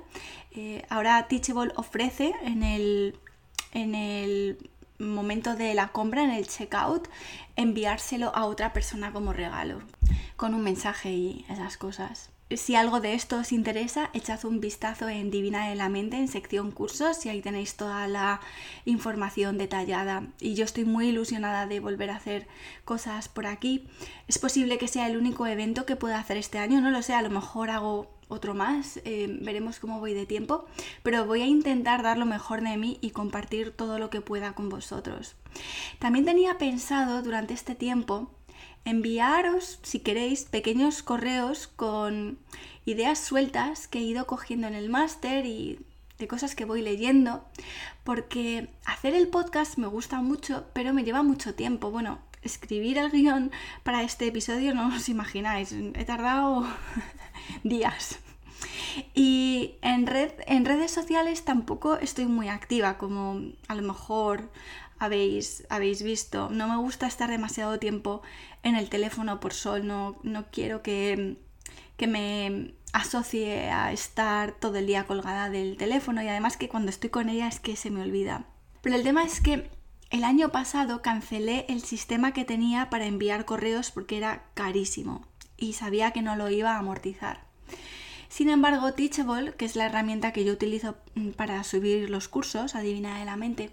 Eh, 0.51 0.85
ahora 0.89 1.27
Teachable 1.27 1.73
ofrece 1.75 2.33
en 2.43 2.63
el, 2.63 3.17
en 3.73 3.95
el 3.95 4.70
momento 5.09 5.55
de 5.55 5.73
la 5.73 5.89
compra, 5.89 6.23
en 6.23 6.31
el 6.31 6.47
checkout, 6.47 7.07
enviárselo 7.55 8.35
a 8.35 8.45
otra 8.45 8.73
persona 8.73 9.11
como 9.11 9.33
regalo, 9.33 9.81
con 10.35 10.53
un 10.53 10.63
mensaje 10.63 11.11
y 11.11 11.45
esas 11.49 11.77
cosas. 11.77 12.29
Si 12.57 12.75
algo 12.75 12.99
de 12.99 13.13
esto 13.13 13.37
os 13.37 13.53
interesa, 13.53 14.09
echad 14.13 14.43
un 14.43 14.59
vistazo 14.59 15.07
en 15.07 15.31
Divina 15.31 15.69
de 15.69 15.75
la 15.75 15.87
Mente, 15.87 16.17
en 16.17 16.27
sección 16.27 16.71
cursos, 16.71 17.25
y 17.25 17.29
ahí 17.29 17.41
tenéis 17.41 17.77
toda 17.77 18.07
la 18.09 18.41
información 18.83 19.57
detallada. 19.57 20.23
Y 20.39 20.55
yo 20.55 20.65
estoy 20.65 20.83
muy 20.83 21.07
ilusionada 21.07 21.65
de 21.65 21.79
volver 21.79 22.09
a 22.09 22.17
hacer 22.17 22.47
cosas 22.83 23.29
por 23.29 23.47
aquí. 23.47 23.87
Es 24.27 24.37
posible 24.37 24.77
que 24.77 24.89
sea 24.89 25.07
el 25.07 25.15
único 25.15 25.47
evento 25.47 25.85
que 25.85 25.95
pueda 25.95 26.19
hacer 26.19 26.35
este 26.35 26.57
año, 26.57 26.81
no 26.81 26.91
lo 26.91 27.01
sé, 27.01 27.13
a 27.13 27.21
lo 27.21 27.29
mejor 27.29 27.69
hago 27.69 28.11
otro 28.31 28.53
más, 28.53 29.01
eh, 29.03 29.27
veremos 29.41 29.79
cómo 29.79 29.99
voy 29.99 30.13
de 30.13 30.25
tiempo, 30.25 30.65
pero 31.03 31.25
voy 31.25 31.41
a 31.41 31.45
intentar 31.45 32.01
dar 32.01 32.17
lo 32.17 32.25
mejor 32.25 32.61
de 32.61 32.77
mí 32.77 32.97
y 33.01 33.11
compartir 33.11 33.71
todo 33.71 33.99
lo 33.99 34.09
que 34.09 34.21
pueda 34.21 34.53
con 34.53 34.69
vosotros. 34.69 35.35
También 35.99 36.25
tenía 36.25 36.57
pensado 36.57 37.21
durante 37.21 37.53
este 37.53 37.75
tiempo 37.75 38.31
enviaros, 38.85 39.79
si 39.83 39.99
queréis, 39.99 40.45
pequeños 40.45 41.03
correos 41.03 41.67
con 41.67 42.39
ideas 42.85 43.19
sueltas 43.19 43.87
que 43.87 43.99
he 43.99 44.03
ido 44.03 44.25
cogiendo 44.25 44.67
en 44.67 44.75
el 44.75 44.89
máster 44.89 45.45
y 45.45 45.79
de 46.17 46.27
cosas 46.27 46.55
que 46.55 46.65
voy 46.65 46.81
leyendo, 46.81 47.43
porque 48.03 48.69
hacer 48.85 49.13
el 49.13 49.27
podcast 49.27 49.77
me 49.77 49.87
gusta 49.87 50.21
mucho, 50.21 50.65
pero 50.73 50.93
me 50.93 51.03
lleva 51.03 51.23
mucho 51.23 51.53
tiempo. 51.53 51.91
Bueno, 51.91 52.19
escribir 52.41 52.97
el 52.97 53.11
guion 53.11 53.51
para 53.83 54.03
este 54.03 54.27
episodio 54.27 54.73
no 54.73 54.87
os 54.95 55.09
imagináis, 55.09 55.71
he 55.71 56.05
tardado 56.05 56.65
días. 57.63 58.19
Y 59.13 59.75
en, 59.81 60.05
red, 60.07 60.31
en 60.47 60.65
redes 60.65 60.91
sociales 60.91 61.43
tampoco 61.45 61.97
estoy 61.97 62.25
muy 62.25 62.49
activa, 62.49 62.97
como 62.97 63.41
a 63.67 63.75
lo 63.75 63.81
mejor 63.81 64.51
habéis, 64.99 65.65
habéis 65.69 66.03
visto. 66.03 66.49
No 66.49 66.67
me 66.67 66.77
gusta 66.77 67.07
estar 67.07 67.29
demasiado 67.29 67.79
tiempo 67.79 68.21
en 68.63 68.75
el 68.75 68.89
teléfono 68.89 69.39
por 69.39 69.53
sol, 69.53 69.87
no, 69.87 70.17
no 70.23 70.45
quiero 70.51 70.81
que, 70.81 71.37
que 71.97 72.07
me 72.07 72.73
asocie 72.93 73.69
a 73.69 73.91
estar 73.91 74.51
todo 74.51 74.77
el 74.77 74.87
día 74.87 75.05
colgada 75.05 75.49
del 75.49 75.77
teléfono 75.77 76.21
y 76.21 76.27
además 76.27 76.57
que 76.57 76.69
cuando 76.69 76.89
estoy 76.89 77.09
con 77.09 77.29
ella 77.29 77.47
es 77.47 77.59
que 77.59 77.75
se 77.75 77.89
me 77.89 78.01
olvida. 78.01 78.45
Pero 78.81 78.95
el 78.95 79.03
tema 79.03 79.23
es 79.23 79.41
que 79.41 79.69
el 80.11 80.25
año 80.25 80.49
pasado 80.49 81.01
cancelé 81.01 81.65
el 81.69 81.81
sistema 81.81 82.33
que 82.33 82.45
tenía 82.45 82.89
para 82.89 83.05
enviar 83.05 83.45
correos 83.45 83.91
porque 83.91 84.17
era 84.17 84.43
carísimo 84.53 85.25
y 85.57 85.73
sabía 85.73 86.11
que 86.11 86.21
no 86.21 86.35
lo 86.35 86.49
iba 86.49 86.75
a 86.75 86.79
amortizar. 86.79 87.45
Sin 88.27 88.49
embargo, 88.49 88.93
Teachable, 88.93 89.53
que 89.55 89.65
es 89.65 89.75
la 89.75 89.87
herramienta 89.87 90.31
que 90.31 90.45
yo 90.45 90.53
utilizo 90.53 90.95
mm, 91.15 91.31
para 91.31 91.63
subir 91.65 92.09
los 92.09 92.29
cursos, 92.29 92.75
Adivina 92.75 93.19
de 93.19 93.25
la 93.25 93.35
Mente, 93.35 93.71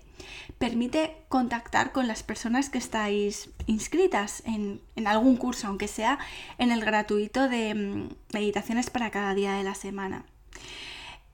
permite 0.59 1.17
contactar 1.29 1.93
con 1.93 2.09
las 2.09 2.25
personas 2.25 2.69
que 2.69 2.79
estáis 2.79 3.51
inscritas 3.67 4.43
en, 4.45 4.81
algún 5.07 5.37
curso, 5.37 5.69
aunque 5.69 5.87
sea 5.87 6.19
en 6.59 6.73
el 6.73 6.85
gratuito 6.85 7.49
de 7.49 7.75
mm, 7.75 8.09
meditaciones 8.35 8.91
para 8.91 9.13
cada 9.13 9.33
día 9.35 9.53
de 9.53 9.63
la 9.63 9.77
semana. 9.77 10.25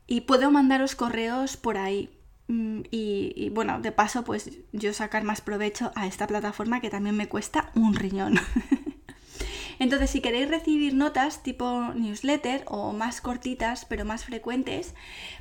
Y 0.05 0.21
puedo 0.21 0.51
mandaros 0.51 0.93
correos 0.93 1.57
por 1.57 1.77
ahí. 1.77 2.14
Mm, 2.47 2.81
y, 2.91 3.49
bueno, 3.49 3.81
de 3.81 3.91
paso, 3.91 4.23
pues 4.23 4.51
yo 4.71 4.93
sacar 4.93 5.23
más 5.23 5.41
provecho 5.41 5.91
a 5.95 6.07
esta 6.07 6.27
plataforma 6.27 6.81
que 6.81 6.89
también 6.89 7.17
me 7.17 7.27
cuesta 7.27 7.71
un 7.75 7.95
riñón. 7.95 8.39
Entonces, 9.79 10.09
si 10.09 10.21
queréis 10.21 10.49
recibir 10.49 10.93
notas 10.93 11.43
tipo 11.43 11.91
newsletter 11.95 12.63
o 12.67 12.93
más 12.93 13.19
cortitas 13.19 13.83
pero 13.85 14.05
más 14.05 14.23
frecuentes, 14.23 14.93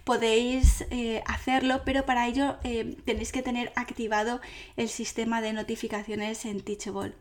podéis 0.03 0.85
eh, 0.91 1.23
hacerlo, 1.27 1.83
pero 1.85 2.05
para 2.05 2.27
ello 2.27 2.57
eh, 2.65 2.97
tenéis 3.05 3.31
que 3.31 3.43
tener 3.43 3.73
activado 3.77 4.41
el 4.77 4.89
sistema 4.89 5.41
de 5.41 5.53
notificaciones 5.53 6.45
en 6.47 6.63
Teachable. 6.63 7.15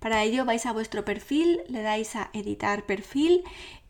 Para 0.00 0.24
ello 0.24 0.44
vais 0.44 0.66
a 0.66 0.72
vuestro 0.72 1.04
perfil, 1.04 1.60
le 1.68 1.82
dais 1.82 2.16
a 2.16 2.30
editar 2.32 2.84
perfil 2.84 3.44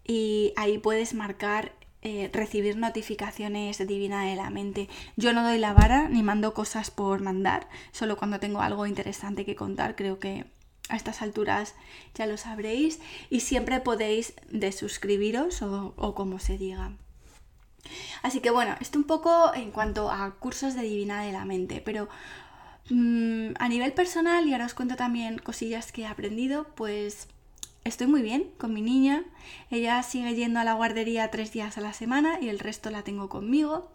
y 0.05 0.53
ahí 0.57 0.79
puedes 0.79 1.15
marcar 1.15 1.73
eh, 2.03 2.31
recibir 2.33 2.77
notificaciones 2.77 3.79
de 3.79 3.87
divina 3.87 4.25
de 4.25 4.37
la 4.37 4.51
mente. 4.51 4.89
Yo 5.17 5.33
no 5.33 5.43
doy 5.43 5.59
la 5.59 5.73
vara 5.73 6.09
ni 6.09 6.23
mando 6.23 6.55
cosas 6.55 6.91
por 6.91 7.21
mandar, 7.21 7.69
solo 7.93 8.17
cuando 8.17 8.41
tengo 8.41 8.61
algo 8.61 8.87
interesante 8.87 9.45
que 9.45 9.57
contar, 9.57 9.97
creo 9.97 10.19
que 10.19 10.45
a 10.89 10.97
estas 10.97 11.23
alturas 11.23 11.75
ya 12.15 12.27
lo 12.27 12.37
sabréis 12.37 13.01
y 13.29 13.41
siempre 13.41 13.81
podéis 13.81 14.35
desuscribiros 14.51 15.63
o, 15.63 15.95
o 15.97 16.15
como 16.15 16.39
se 16.39 16.59
diga. 16.59 16.93
Así 18.23 18.41
que 18.41 18.51
bueno, 18.51 18.77
esto 18.81 18.99
un 18.99 19.05
poco 19.05 19.53
en 19.55 19.71
cuanto 19.71 20.11
a 20.11 20.31
cursos 20.37 20.75
de 20.75 20.83
Divina 20.83 21.23
de 21.23 21.33
la 21.33 21.45
Mente, 21.45 21.81
pero 21.85 22.09
mm, 22.91 23.51
a 23.59 23.69
nivel 23.69 23.93
personal, 23.93 24.47
y 24.47 24.53
ahora 24.53 24.67
os 24.67 24.75
cuento 24.75 24.97
también 24.97 25.39
cosillas 25.39 25.93
que 25.93 26.03
he 26.03 26.07
aprendido, 26.07 26.67
pues 26.75 27.29
estoy 27.87 28.07
muy 28.07 28.23
bien 28.23 28.51
con 28.59 28.73
mi 28.75 28.83
niña. 28.83 29.25
Ella 29.71 30.03
sigue 30.03 30.35
yendo 30.35 30.61
a 30.61 30.65
la 30.65 30.75
guardería 30.75 31.31
tres 31.31 31.53
días 31.53 31.79
a 31.79 31.81
la 31.81 31.93
semana 31.93 32.39
y 32.41 32.49
el 32.49 32.59
resto 32.59 32.91
la 32.91 33.03
tengo 33.03 33.29
conmigo 33.29 33.91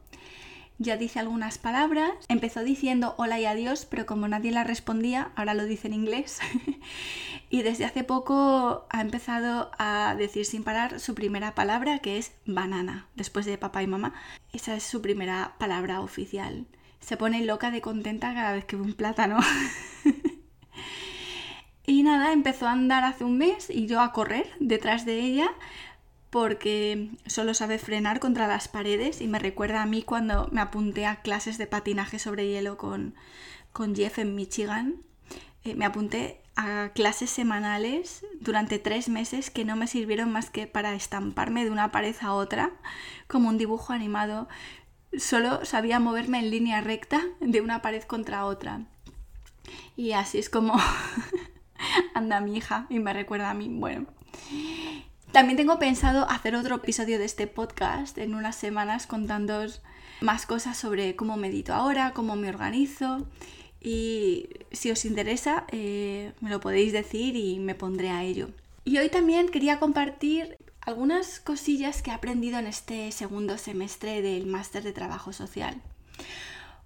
ya 0.82 0.98
dice 0.98 1.20
algunas 1.20 1.58
palabras. 1.58 2.12
Empezó 2.28 2.64
diciendo 2.64 3.14
hola 3.18 3.40
y 3.40 3.46
adiós, 3.46 3.86
pero 3.86 4.06
como 4.06 4.28
nadie 4.28 4.52
la 4.52 4.64
respondía, 4.64 5.32
ahora 5.36 5.54
lo 5.54 5.66
dice 5.66 5.88
en 5.88 5.94
inglés. 5.94 6.40
y 7.50 7.62
desde 7.62 7.86
hace 7.86 8.04
poco 8.04 8.88
ha 8.90 9.02
empezado 9.02 9.72
a 9.78 10.16
decir 10.18 10.46
sin 10.46 10.64
parar 10.64 11.00
su 11.00 11.14
primera 11.14 11.54
palabra, 11.54 12.00
que 12.00 12.18
es 12.18 12.34
banana, 12.46 13.08
después 13.16 13.46
de 13.46 13.58
papá 13.58 13.84
y 13.84 13.88
mamá. 13.88 14.14
Esa 14.54 14.76
es 14.76 14.84
su 14.84 15.02
primera 15.02 15.54
palabra 15.60 16.02
oficial. 16.02 16.66
Se 17.00 17.18
pone 17.18 17.46
loca 17.46 17.72
de 17.72 17.82
contenta 17.82 18.34
cada 18.34 18.54
vez 18.54 18.66
que 18.66 18.76
ve 18.76 18.82
un 18.82 18.94
plátano. 18.94 19.40
y 21.86 22.04
nada, 22.04 22.32
empezó 22.32 22.68
a 22.68 22.74
andar 22.74 23.04
hace 23.04 23.24
un 23.24 23.38
mes 23.38 23.70
y 23.70 23.88
yo 23.88 24.02
a 24.02 24.14
correr 24.14 24.48
detrás 24.60 25.06
de 25.06 25.20
ella 25.20 25.52
porque 26.30 27.10
solo 27.26 27.54
sabe 27.54 27.78
frenar 27.78 28.20
contra 28.20 28.48
las 28.48 28.70
paredes 28.70 29.20
y 29.20 29.28
me 29.28 29.38
recuerda 29.38 29.82
a 29.82 29.86
mí 29.86 30.02
cuando 30.02 30.48
me 30.52 30.62
apunté 30.62 31.06
a 31.06 31.18
clases 31.18 31.58
de 31.58 31.68
patinaje 31.68 32.20
sobre 32.20 32.48
hielo 32.48 32.78
con, 32.78 33.14
Jeff 33.94 34.20
en 34.20 34.36
Michigan. 34.36 34.96
Eh, 35.66 35.76
me 35.76 35.86
apunté 35.86 36.42
a 36.56 36.92
clases 36.96 37.30
semanales 37.30 38.26
durante 38.40 38.80
tres 38.80 39.10
meses 39.10 39.50
que 39.50 39.66
no 39.66 39.76
me 39.76 39.88
sirvieron 39.88 40.32
más 40.32 40.50
que 40.50 40.68
para 40.68 40.96
estamparme 40.96 41.66
de 41.66 41.72
una 41.72 41.92
pared 41.92 42.16
a 42.22 42.34
otra 42.34 42.72
como 43.28 43.50
un 43.50 43.58
dibujo 43.58 43.92
animado. 43.92 44.48
Solo 45.18 45.66
sabía 45.66 46.00
moverme 46.00 46.40
en 46.40 46.50
línea 46.50 46.80
recta 46.80 47.22
de 47.42 47.60
una 47.60 47.82
pared 47.82 48.04
contra 48.04 48.46
otra. 48.46 48.86
Y 49.98 50.14
así 50.14 50.38
es 50.38 50.50
como 50.50 50.76
anda 52.14 52.42
mi 52.42 52.58
hija 52.58 52.86
y 52.90 53.00
me 53.00 53.14
recuerda 53.14 53.50
a 53.50 53.54
mí. 53.54 53.68
Bueno, 53.70 54.08
también 55.32 55.58
tengo 55.58 55.80
pensado 55.80 56.30
hacer 56.30 56.56
otro 56.56 56.76
episodio 56.76 57.20
de 57.20 57.26
este 57.26 57.48
podcast 57.48 58.18
en 58.18 58.36
unas 58.36 58.56
semanas 58.56 59.08
contándoos 59.08 59.82
más 60.22 60.46
cosas 60.46 60.78
sobre 60.78 61.16
cómo 61.16 61.38
medito 61.38 61.74
ahora, 61.74 62.12
cómo 62.14 62.36
me 62.36 62.50
organizo 62.50 63.28
y 63.80 64.50
si 64.72 64.92
os 64.92 65.06
interesa 65.06 65.66
eh, 65.72 66.34
me 66.42 66.50
lo 66.50 66.60
podéis 66.60 66.94
decir 66.94 67.36
y 67.36 67.60
me 67.60 67.76
pondré 67.76 68.10
a 68.10 68.24
ello. 68.24 68.50
Y 68.84 68.98
hoy 68.98 69.10
también 69.10 69.50
quería 69.50 69.80
compartir 69.80 70.58
algunas 70.82 71.40
cosillas 71.40 72.02
que 72.02 72.12
he 72.12 72.14
aprendido 72.14 72.60
en 72.60 72.68
este 72.68 73.12
segundo 73.12 73.58
semestre 73.58 74.22
del 74.22 74.48
máster 74.48 74.84
de 74.84 74.94
trabajo 74.94 75.34
social. 75.34 75.82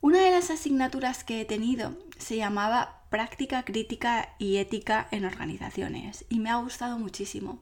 Una 0.02 0.20
de 0.20 0.32
las 0.32 0.52
asignaturas 0.52 1.24
que 1.24 1.42
he 1.42 1.46
tenido 1.46 1.98
se 2.18 2.36
llamaba 2.36 3.02
práctica 3.16 3.64
crítica 3.64 4.36
y 4.40 4.58
ética 4.58 5.08
en 5.10 5.24
organizaciones 5.24 6.26
y 6.28 6.40
me 6.42 6.50
ha 6.50 6.58
gustado 6.58 7.00
muchísimo. 7.00 7.60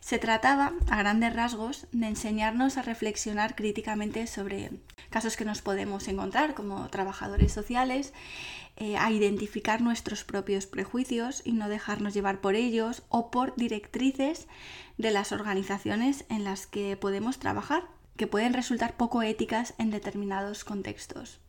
Se 0.00 0.18
trataba, 0.18 0.74
a 0.90 0.98
grandes 0.98 1.32
rasgos, 1.32 1.86
de 1.92 2.08
enseñarnos 2.08 2.76
a 2.76 2.82
reflexionar 2.82 3.54
críticamente 3.54 4.26
sobre 4.26 4.72
casos 5.08 5.38
que 5.38 5.46
nos 5.46 5.62
podemos 5.62 6.08
encontrar 6.08 6.52
como 6.52 6.90
trabajadores 6.90 7.52
sociales, 7.54 8.12
eh, 8.76 8.98
a 8.98 9.10
identificar 9.10 9.80
nuestros 9.80 10.24
propios 10.24 10.66
prejuicios 10.66 11.40
y 11.42 11.52
no 11.52 11.70
dejarnos 11.70 12.12
llevar 12.12 12.42
por 12.42 12.54
ellos 12.54 13.02
o 13.08 13.30
por 13.30 13.56
directrices 13.56 14.46
de 14.98 15.10
las 15.10 15.32
organizaciones 15.32 16.26
en 16.28 16.44
las 16.44 16.66
que 16.66 16.98
podemos 16.98 17.38
trabajar, 17.38 17.88
que 18.18 18.26
pueden 18.26 18.52
resultar 18.52 18.94
poco 18.98 19.22
éticas 19.22 19.72
en 19.78 19.90
determinados 19.90 20.64
contextos 20.64 21.40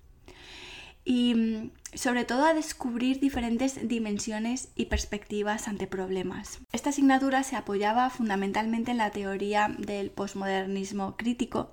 y 1.10 1.36
mm, 1.36 1.72
sobre 1.94 2.26
todo 2.26 2.46
a 2.46 2.54
descubrir 2.54 3.22
diferentes 3.22 3.88
dimensiones 3.88 4.68
y 4.76 4.88
perspectivas 4.88 5.70
ante 5.70 5.88
problemas. 5.88 6.60
Esta 6.74 6.90
asignatura 6.90 7.44
se 7.44 7.56
apoyaba 7.56 8.10
fundamentalmente 8.10 8.92
en 8.92 8.98
la 8.98 9.12
teoría 9.12 9.74
del 9.80 10.12
posmodernismo 10.12 11.16
crítico, 11.16 11.72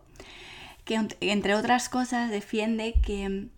que 0.84 1.08
entre 1.20 1.56
otras 1.56 1.88
cosas 1.88 2.30
defiende 2.30 2.94
que 3.04 3.28
mm, 3.28 3.50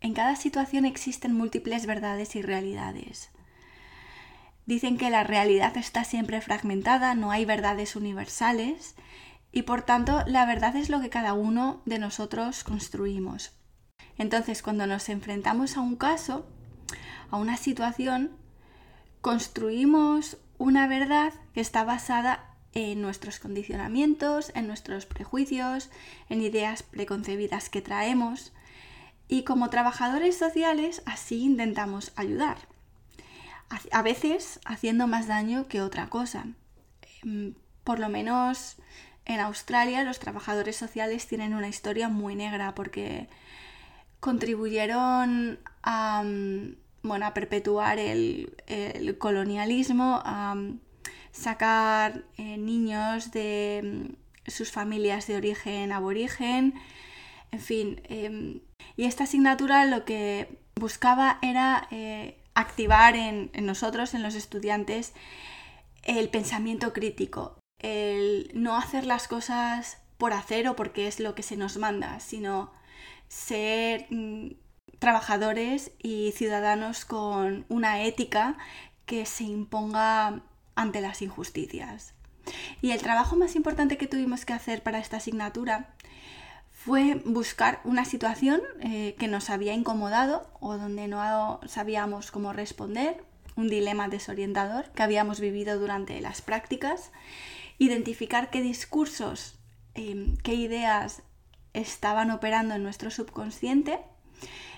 en 0.00 0.12
cada 0.12 0.34
situación 0.34 0.84
existen 0.86 1.32
múltiples 1.34 1.86
verdades 1.86 2.34
y 2.34 2.42
realidades. 2.42 3.30
Dicen 4.66 4.98
que 4.98 5.08
la 5.08 5.22
realidad 5.22 5.76
está 5.76 6.02
siempre 6.02 6.40
fragmentada, 6.40 7.14
no 7.14 7.30
hay 7.30 7.44
verdades 7.44 7.94
universales 7.94 8.96
y 9.52 9.62
por 9.62 9.82
tanto 9.82 10.24
la 10.26 10.46
verdad 10.46 10.74
es 10.74 10.88
lo 10.88 11.00
que 11.00 11.10
cada 11.10 11.32
uno 11.32 11.80
de 11.84 12.00
nosotros 12.00 12.64
construimos. 12.64 13.52
Entonces, 14.18 14.62
cuando 14.62 14.86
nos 14.86 15.08
enfrentamos 15.08 15.76
a 15.76 15.80
un 15.80 15.96
caso, 15.96 16.46
a 17.30 17.36
una 17.36 17.56
situación, 17.56 18.30
construimos 19.20 20.38
una 20.58 20.86
verdad 20.86 21.32
que 21.54 21.60
está 21.60 21.84
basada 21.84 22.52
en 22.74 23.02
nuestros 23.02 23.38
condicionamientos, 23.38 24.52
en 24.54 24.66
nuestros 24.66 25.06
prejuicios, 25.06 25.90
en 26.28 26.42
ideas 26.42 26.82
preconcebidas 26.82 27.68
que 27.68 27.82
traemos. 27.82 28.52
Y 29.28 29.44
como 29.44 29.70
trabajadores 29.70 30.36
sociales 30.36 31.02
así 31.06 31.42
intentamos 31.42 32.12
ayudar. 32.16 32.58
A 33.90 34.02
veces 34.02 34.60
haciendo 34.66 35.06
más 35.06 35.26
daño 35.26 35.66
que 35.66 35.80
otra 35.80 36.10
cosa. 36.10 36.46
Em, 37.22 37.54
por 37.84 37.98
lo 37.98 38.08
menos 38.08 38.76
en 39.24 39.40
Australia 39.40 40.04
los 40.04 40.18
trabajadores 40.18 40.76
sociales 40.76 41.26
tienen 41.26 41.54
una 41.54 41.68
historia 41.68 42.08
muy 42.08 42.34
negra 42.34 42.74
porque 42.74 43.28
contribuyeron 44.22 45.58
a, 45.82 46.22
mm, 46.22 46.76
bueno, 47.02 47.26
a 47.26 47.34
perpetuar 47.34 47.98
el, 47.98 48.54
colonialismo, 49.18 50.22
a 50.24 50.54
mm, 50.54 50.78
sacar 51.32 52.22
eh, 52.38 52.56
niños 52.56 53.32
de 53.32 53.80
mm, 53.82 54.48
sus 54.48 54.70
familias 54.70 55.26
de 55.26 55.36
origen 55.36 55.90
aborigen, 55.90 56.74
en 57.50 57.58
fin. 57.60 58.00
Em, 58.04 58.60
y 58.96 59.06
esta 59.06 59.24
asignatura 59.24 59.86
lo 59.86 60.04
que 60.04 60.56
buscaba 60.76 61.40
era 61.42 61.88
eh, 61.90 62.38
activar 62.54 63.16
en, 63.16 63.50
nosotros, 63.60 64.14
en 64.14 64.22
los 64.22 64.36
estudiantes, 64.36 65.14
el 66.04 66.28
pensamiento 66.28 66.92
crítico, 66.92 67.58
el 67.80 68.52
no 68.54 68.76
hacer 68.76 69.04
las 69.04 69.26
cosas 69.26 69.98
por 70.16 70.32
hacer 70.32 70.68
o 70.68 70.76
porque 70.76 71.08
es 71.08 71.18
lo 71.18 71.34
que 71.34 71.42
se 71.42 71.56
nos 71.56 71.76
manda, 71.76 72.20
sino 72.20 72.70
ser 73.32 74.06
mm, 74.10 74.48
trabajadores 74.98 75.92
y 75.98 76.32
ciudadanos 76.32 77.06
con 77.06 77.64
una 77.70 78.02
ética 78.02 78.58
que 79.06 79.24
se 79.24 79.44
imponga 79.44 80.42
ante 80.74 81.00
las 81.00 81.22
injusticias. 81.22 82.14
Y 82.82 82.90
el 82.90 83.00
trabajo 83.00 83.34
más 83.36 83.56
importante 83.56 83.96
que 83.96 84.06
tuvimos 84.06 84.44
que 84.44 84.52
hacer 84.52 84.82
para 84.82 84.98
esta 84.98 85.16
asignatura 85.16 85.94
fue 86.72 87.22
buscar 87.24 87.80
una 87.84 88.04
situación 88.04 88.60
eh, 88.80 89.16
que 89.18 89.28
nos 89.28 89.48
había 89.48 89.72
incomodado 89.72 90.50
o 90.60 90.76
donde 90.76 91.08
no 91.08 91.58
sabíamos 91.66 92.30
cómo 92.30 92.52
responder, 92.52 93.24
un 93.56 93.68
dilema 93.68 94.08
desorientador 94.08 94.90
que 94.90 95.02
habíamos 95.02 95.40
vivido 95.40 95.78
durante 95.78 96.20
las 96.20 96.42
prácticas, 96.42 97.12
identificar 97.78 98.50
qué 98.50 98.60
discursos, 98.60 99.58
em, 99.94 100.36
qué 100.38 100.54
ideas 100.54 101.22
estaban 101.74 102.30
operando 102.30 102.74
en 102.74 102.82
nuestro 102.82 103.10
subconsciente, 103.10 103.98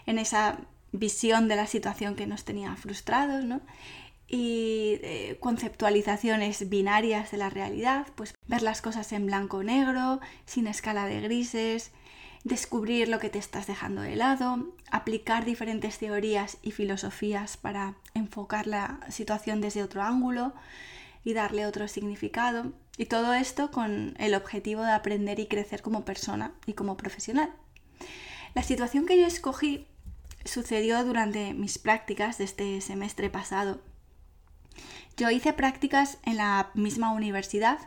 en 0.06 0.18
esa 0.18 0.58
visión 0.92 1.48
de 1.48 1.56
la 1.56 1.66
situación 1.66 2.14
que 2.14 2.26
nos 2.26 2.44
tenía 2.44 2.74
frustrados, 2.76 3.44
¿no? 3.44 3.60
y 4.26 4.98
eh, 5.02 5.36
conceptualizaciones 5.40 6.68
binarias 6.68 7.30
de 7.30 7.36
la 7.36 7.50
realidad, 7.50 8.06
pues 8.14 8.34
ver 8.46 8.62
las 8.62 8.80
cosas 8.80 9.12
en 9.12 9.26
blanco 9.26 9.58
o 9.58 9.62
negro, 9.62 10.20
sin 10.46 10.66
escala 10.66 11.06
de 11.06 11.20
grises, 11.20 11.92
descubrir 12.42 13.08
lo 13.08 13.18
que 13.18 13.30
te 13.30 13.38
estás 13.38 13.66
dejando 13.66 14.02
de 14.02 14.16
lado, 14.16 14.74
aplicar 14.90 15.44
diferentes 15.44 15.98
teorías 15.98 16.58
y 16.62 16.72
filosofías 16.72 17.56
para 17.56 17.94
enfocar 18.14 18.66
la 18.66 19.00
situación 19.08 19.60
desde 19.60 19.82
otro 19.82 20.02
ángulo 20.02 20.52
y 21.22 21.32
darle 21.34 21.66
otro 21.66 21.88
significado. 21.88 22.72
Y 22.96 23.06
todo 23.06 23.34
esto 23.34 23.70
con 23.70 24.14
el 24.18 24.34
objetivo 24.34 24.82
de 24.82 24.92
aprender 24.92 25.40
y 25.40 25.46
crecer 25.46 25.82
como 25.82 26.04
persona 26.04 26.52
y 26.66 26.74
como 26.74 26.96
profesional. 26.96 27.50
La 28.54 28.62
situación 28.62 29.06
que 29.06 29.18
yo 29.18 29.26
escogí 29.26 29.86
sucedió 30.44 31.04
durante 31.04 31.54
mis 31.54 31.78
prácticas 31.78 32.38
de 32.38 32.44
este 32.44 32.80
semestre 32.80 33.30
pasado 33.30 33.80
yo 35.16 35.30
hice 35.30 35.52
prácticas 35.52 36.18
en 36.24 36.38
la 36.38 36.70
misma 36.74 37.12
universidad, 37.12 37.78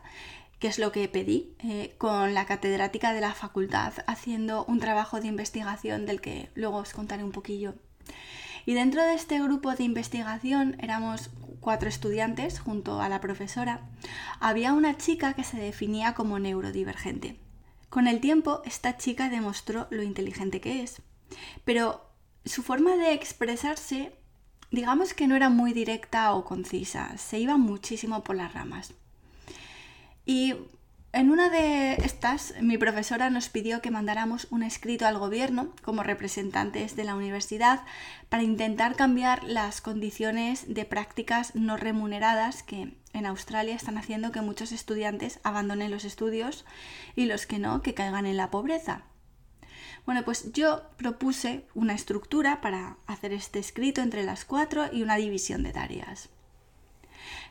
que 0.60 0.70
es 0.70 0.80
lo 0.80 0.94
que 0.94 1.10
pedí, 1.10 1.54
eh, 1.60 1.94
con 1.98 2.34
la 2.34 2.46
catedrática 2.46 3.12
de 3.12 3.20
la 3.20 3.34
facultad, 3.34 3.94
haciendo 4.08 4.64
un 4.66 4.80
trabajo 4.80 5.20
de 5.20 5.28
investigación 5.28 6.06
del 6.06 6.22
que 6.22 6.50
luego 6.56 6.78
os 6.78 6.94
contaré 6.94 7.26
un 7.26 7.34
poquillo. 7.34 7.76
Y 8.66 8.76
dentro 8.76 9.04
de 9.04 9.14
este 9.14 9.42
grupo 9.42 9.76
de 9.76 9.84
investigación 9.84 10.78
éramos 10.80 11.30
cuatro 11.60 11.90
estudiantes 11.90 12.60
junto 12.60 13.02
a 13.02 13.10
la 13.10 13.22
profesora. 13.22 13.90
Había 14.40 14.74
una 14.74 14.98
chica 14.98 15.34
que 15.34 15.44
se 15.44 15.58
definía 15.58 16.14
como 16.14 16.40
neurodivergente. 16.40 17.40
Con 17.90 18.08
el 18.08 18.20
tiempo, 18.20 18.62
esta 18.66 18.98
chica 18.98 19.30
demostró 19.30 19.88
lo 19.90 20.04
inteligente 20.04 20.62
que 20.62 20.84
es, 20.84 21.02
pero 21.64 22.10
su 22.46 22.64
forma 22.64 22.96
de 22.96 23.14
expresarse 23.14 24.14
digamos 24.72 25.14
que 25.14 25.28
no 25.28 25.36
era 25.36 25.50
muy 25.50 25.74
directa 25.74 26.34
o 26.34 26.44
concisa, 26.44 27.18
se 27.18 27.40
iba 27.40 27.58
muchísimo 27.58 28.24
por 28.24 28.36
las 28.36 28.54
ramas. 28.54 28.94
Y 30.26 30.56
en 31.18 31.32
una 31.32 31.50
de 31.50 31.96
estas, 31.96 32.54
mi 32.62 32.78
profesora 32.78 33.32
nos 33.32 33.50
pidió 33.50 33.82
que 33.82 33.90
mandáramos 33.90 34.46
un 34.52 34.62
escrito 34.62 35.08
al 35.08 35.18
gobierno 35.18 35.74
como 35.82 36.04
representantes 36.04 36.96
de 36.96 37.06
la 37.06 37.16
universidad 37.16 37.82
para 38.30 38.44
intentar 38.44 38.96
cambiar 38.96 39.44
las 39.44 39.82
condiciones 39.82 40.72
de 40.72 40.86
prácticas 40.86 41.56
no 41.56 41.76
remuneradas 41.76 42.62
que 42.62 42.94
en 43.14 43.26
Australia 43.26 43.74
están 43.74 43.98
haciendo 43.98 44.32
que 44.32 44.42
muchos 44.42 44.72
estudiantes 44.72 45.40
abandonen 45.42 45.90
los 45.90 46.06
estudios 46.06 46.66
y 47.16 47.26
los 47.26 47.48
que 47.48 47.58
no, 47.58 47.82
que 47.82 47.96
caigan 47.96 48.28
en 48.28 48.38
la 48.38 48.52
pobreza. 48.52 49.02
Bueno, 50.06 50.24
pues 50.24 50.54
yo 50.54 50.84
propuse 50.98 51.66
una 51.74 51.96
estructura 51.96 52.62
para 52.62 52.98
hacer 53.08 53.34
este 53.34 53.58
escrito 53.58 54.02
entre 54.02 54.24
las 54.24 54.46
cuatro 54.46 54.86
y 54.94 55.02
una 55.02 55.16
división 55.16 55.64
de 55.64 55.74
tareas. 55.74 56.30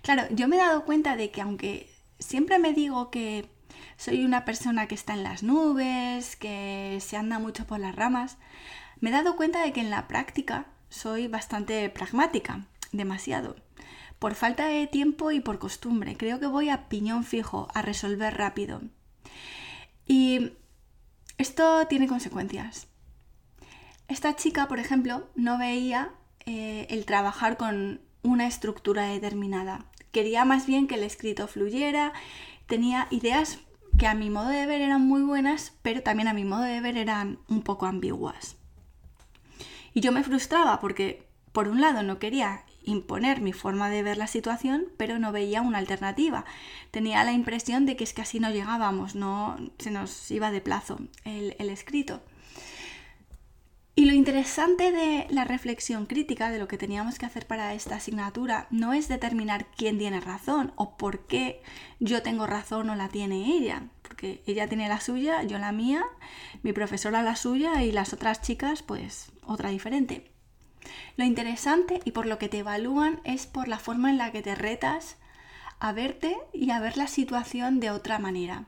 Claro, 0.03 0.23
yo 0.31 0.47
me 0.47 0.55
he 0.55 0.61
dado 0.61 0.85
cuenta 0.85 1.17
de 1.17 1.33
que 1.33 1.41
aunque 1.41 1.91
siempre 2.21 2.61
me 2.61 2.73
digo 2.73 3.11
que 3.11 3.56
soy 3.97 4.25
una 4.25 4.45
persona 4.45 4.87
que 4.87 4.95
está 4.95 5.15
en 5.15 5.23
las 5.23 5.43
nubes, 5.43 6.37
que 6.37 6.99
se 7.01 7.17
anda 7.17 7.39
mucho 7.39 7.67
por 7.67 7.81
las 7.81 7.95
ramas, 7.95 8.39
me 9.01 9.11
he 9.11 9.13
dado 9.13 9.37
cuenta 9.37 9.63
de 9.63 9.73
que 9.73 9.81
en 9.81 9.91
la 9.91 10.09
práctica 10.09 10.67
soy 10.89 11.29
bastante 11.29 11.89
pragmática, 11.91 12.67
demasiado. 12.93 13.57
Por 14.19 14.35
falta 14.35 14.67
de 14.67 14.87
tiempo 14.87 15.31
y 15.31 15.41
por 15.41 15.59
costumbre, 15.59 16.17
creo 16.17 16.41
que 16.41 16.47
voy 16.47 16.71
a 16.71 16.89
piñón 16.89 17.25
fijo, 17.25 17.69
a 17.75 17.83
resolver 17.83 18.37
rápido. 18.37 18.83
Y 20.07 20.53
esto 21.37 21.87
tiene 21.87 22.07
consecuencias. 22.07 22.89
Esta 24.09 24.37
chica, 24.37 24.69
por 24.69 24.79
ejemplo, 24.79 25.29
no 25.35 25.59
veía 25.59 26.13
eh, 26.47 26.87
el 26.91 27.05
trabajar 27.05 27.57
con 27.57 28.01
una 28.23 28.47
estructura 28.47 29.09
determinada. 29.09 29.85
Quería 30.13 30.45
más 30.45 30.67
bien 30.67 30.87
que 30.87 30.95
el 30.95 31.03
escrito 31.03 31.47
fluyera, 31.49 32.13
tenía 32.67 33.09
ideas 33.11 33.59
que 33.99 34.07
a 34.07 34.15
mi 34.15 34.31
modo 34.31 34.49
de 34.49 34.67
ver 34.67 34.81
eran 34.83 35.07
muy 35.07 35.23
buenas, 35.23 35.73
pero 35.83 36.03
también 36.03 36.29
a 36.29 36.35
mi 36.35 36.45
modo 36.45 36.63
de 36.63 36.81
ver 36.81 36.97
eran 36.97 37.39
un 37.49 37.63
poco 37.63 37.87
ambiguas. 37.87 38.57
Y 39.95 40.01
yo 40.01 40.13
me 40.13 40.23
frustraba 40.23 40.81
porque, 40.81 41.27
por 41.53 41.69
un 41.69 41.81
lado, 41.81 42.03
no 42.03 42.19
quería 42.19 42.65
imponer 42.85 43.41
mi 43.41 43.53
forma 43.53 43.89
de 43.89 44.03
ver 44.03 44.19
la 44.19 44.27
situación, 44.27 44.85
pero 44.99 45.19
no 45.19 45.33
veía 45.33 45.63
una 45.63 45.79
alternativa. 45.79 46.45
Tenía 46.91 47.25
la 47.25 47.33
impresión 47.33 47.87
de 47.87 47.97
que 47.97 48.05
es 48.05 48.13
que 48.13 48.23
así 48.23 48.39
no 48.39 48.51
llegábamos, 48.51 49.15
no 49.15 49.57
se 49.79 49.91
nos 49.91 50.31
iba 50.31 50.51
de 50.51 50.61
plazo 50.61 50.99
el, 51.25 51.57
el 51.59 51.71
escrito. 51.71 52.23
Y 53.99 54.05
lo 54.05 54.13
interesante 54.13 54.93
de 54.93 55.27
la 55.31 55.45
reflexión 55.45 56.05
crítica, 56.05 56.51
de 56.51 56.59
lo 56.59 56.69
que 56.69 56.77
teníamos 56.77 57.19
que 57.19 57.25
hacer 57.25 57.47
para 57.47 57.73
esta 57.73 57.97
asignatura, 57.97 58.67
no 58.71 58.93
es 58.93 59.09
determinar 59.09 59.69
quién 59.75 59.97
tiene 59.97 60.21
razón 60.21 60.75
o 60.77 60.99
por 60.99 61.27
qué 61.27 61.63
yo 61.99 62.23
tengo 62.23 62.47
razón 62.47 62.91
o 62.91 62.95
la 62.95 63.09
tiene 63.09 63.57
ella, 63.57 63.85
porque 64.03 64.43
ella 64.47 64.69
tiene 64.69 64.91
la 64.91 65.01
suya, 65.01 65.45
yo 65.45 65.57
la 65.57 65.73
mía, 65.73 66.05
mi 66.63 66.75
profesora 66.75 67.23
la 67.23 67.37
suya 67.37 67.83
y 67.85 67.91
las 67.91 68.13
otras 68.13 68.43
chicas 68.43 68.83
pues 68.83 69.33
otra 69.47 69.71
diferente. 69.71 70.31
Lo 71.17 71.25
interesante 71.25 72.01
y 72.05 72.11
por 72.11 72.27
lo 72.27 72.37
que 72.37 72.51
te 72.51 72.59
evalúan 72.59 73.23
es 73.25 73.47
por 73.47 73.67
la 73.67 73.79
forma 73.79 74.11
en 74.11 74.19
la 74.19 74.31
que 74.31 74.43
te 74.43 74.55
retas 74.55 75.17
a 75.81 75.93
verte 75.93 76.37
y 76.53 76.71
a 76.71 76.81
ver 76.81 76.99
la 76.99 77.07
situación 77.07 77.81
de 77.81 77.91
otra 77.91 78.19
manera, 78.19 78.67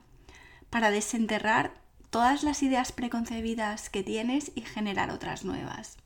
para 0.71 0.91
desenterrar 0.91 1.87
todas 2.11 2.43
las 2.43 2.63
ideas 2.63 2.93
preconcebidas 2.93 3.91
que 3.91 4.03
tienes 4.03 4.53
y 4.55 4.63
generar 4.63 5.11
otras 5.11 5.45
nuevas. 5.45 5.97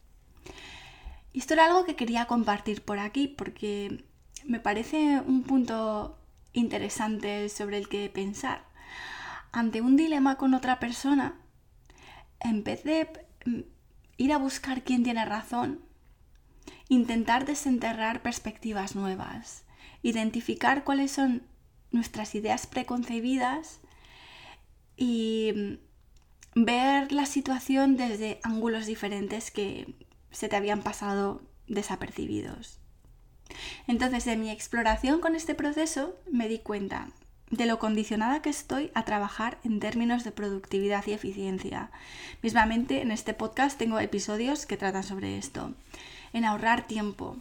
Y 1.33 1.39
esto 1.39 1.55
era 1.55 1.67
algo 1.67 1.85
que 1.85 1.97
quería 1.97 2.27
compartir 2.27 2.83
por 2.83 2.99
aquí 2.99 3.29
porque 3.29 4.05
me 4.45 4.61
parece 4.61 5.21
un 5.27 5.45
punto 5.45 6.19
interesante 6.53 7.49
sobre 7.49 7.79
el 7.79 7.89
que 7.89 8.11
pensar. 8.11 8.65
Ante 9.53 9.81
un 9.81 9.97
dilema 9.97 10.37
con 10.37 10.55
otra 10.55 10.79
persona, 10.79 11.39
en 12.41 12.65
vez 12.65 12.85
de 12.85 13.09
mm, 13.47 13.61
ir 14.17 14.33
a 14.33 14.39
buscar 14.39 14.83
quién 14.83 15.05
tiene 15.05 15.25
razón, 15.25 15.81
intentar 16.89 17.47
desenterrar 17.47 18.23
perspectivas 18.23 18.95
nuevas, 18.97 19.65
identificar 20.03 20.85
cuáles 20.85 21.13
son 21.13 21.43
nuestras 21.91 22.35
ideas 22.35 22.67
preconcebidas 22.67 23.81
y 24.97 25.79
ver 26.55 27.13
la 27.13 27.27
situación 27.27 27.97
desde 27.97 28.41
ángulos 28.43 28.87
diferentes 28.87 29.51
que 29.51 29.95
se 30.31 30.49
te 30.49 30.57
habían 30.57 30.83
pasado 30.83 31.43
desapercibidos. 31.67 32.79
Entonces, 33.87 34.25
de 34.25 34.37
mi 34.37 34.51
exploración 34.51 35.21
con 35.21 35.35
este 35.35 35.55
proceso, 35.55 36.17
me 36.31 36.49
di 36.49 36.59
cuenta 36.59 37.09
de 37.51 37.67
lo 37.67 37.79
condicionada 37.79 38.41
que 38.41 38.49
estoy 38.49 38.91
a 38.95 39.05
trabajar 39.05 39.59
en 39.63 39.79
términos 39.79 40.25
de 40.25 40.33
productividad 40.33 41.07
y 41.07 41.13
eficiencia. 41.13 41.91
Mismamente, 42.43 43.03
en 43.03 43.11
este 43.11 43.35
podcast 43.35 43.79
tengo 43.79 44.01
episodios 44.01 44.65
que 44.65 44.79
tratan 44.79 45.05
sobre 45.05 45.37
esto 45.37 45.75
en 46.33 46.47
ahorrar 46.47 46.87
tiempo. 46.87 47.37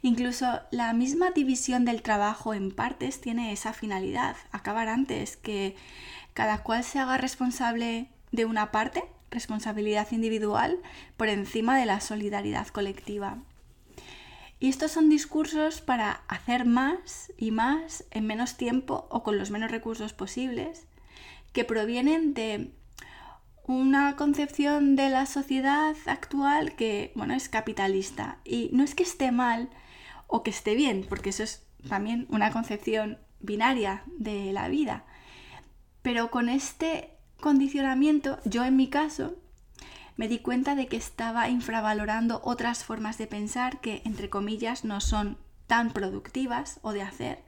Incluso 0.00 0.60
la 0.70 0.92
misma 0.92 1.32
división 1.32 1.84
del 1.84 2.02
trabajo 2.02 2.54
en 2.54 2.70
partes 2.70 3.20
tiene 3.20 3.52
esa 3.52 3.72
finalidad, 3.72 4.36
acabar 4.52 4.88
antes, 4.88 5.36
que 5.36 5.74
cada 6.34 6.62
cual 6.62 6.84
se 6.84 7.00
haga 7.00 7.18
responsable 7.18 8.08
de 8.32 8.44
una 8.44 8.72
parte, 8.72 9.04
responsabilidad 9.30 10.10
individual, 10.10 10.78
por 11.16 11.28
encima 11.28 11.78
de 11.78 11.86
la 11.86 12.00
solidaridad 12.00 12.66
colectiva. 12.68 13.38
Y 14.58 14.68
estos 14.68 14.92
son 14.92 15.08
discursos 15.08 15.80
para 15.80 16.22
hacer 16.28 16.64
más 16.64 17.32
y 17.36 17.50
más 17.50 18.04
en 18.10 18.26
menos 18.26 18.56
tiempo 18.56 19.06
o 19.10 19.22
con 19.22 19.38
los 19.38 19.50
menos 19.50 19.70
recursos 19.70 20.12
posibles, 20.12 20.86
que 21.52 21.64
provienen 21.64 22.32
de 22.32 22.72
una 23.64 24.16
concepción 24.16 24.96
de 24.96 25.10
la 25.10 25.26
sociedad 25.26 25.96
actual 26.06 26.74
que, 26.74 27.12
bueno, 27.14 27.34
es 27.34 27.48
capitalista. 27.48 28.38
Y 28.44 28.70
no 28.72 28.82
es 28.84 28.94
que 28.94 29.02
esté 29.02 29.32
mal 29.32 29.68
o 30.26 30.42
que 30.42 30.50
esté 30.50 30.74
bien, 30.74 31.06
porque 31.08 31.30
eso 31.30 31.42
es 31.42 31.66
también 31.88 32.26
una 32.30 32.52
concepción 32.52 33.18
binaria 33.40 34.04
de 34.06 34.52
la 34.52 34.68
vida. 34.68 35.04
Pero 36.02 36.30
con 36.30 36.48
este 36.48 37.10
condicionamiento, 37.42 38.38
yo 38.46 38.64
en 38.64 38.76
mi 38.76 38.88
caso, 38.88 39.36
me 40.16 40.28
di 40.28 40.38
cuenta 40.38 40.74
de 40.74 40.86
que 40.86 40.96
estaba 40.96 41.50
infravalorando 41.50 42.40
otras 42.42 42.84
formas 42.84 43.18
de 43.18 43.26
pensar 43.26 43.80
que, 43.80 44.00
entre 44.06 44.30
comillas, 44.30 44.86
no 44.86 45.02
son 45.02 45.36
tan 45.66 45.92
productivas 45.92 46.80
o 46.80 46.92
de 46.92 47.02
hacer, 47.02 47.44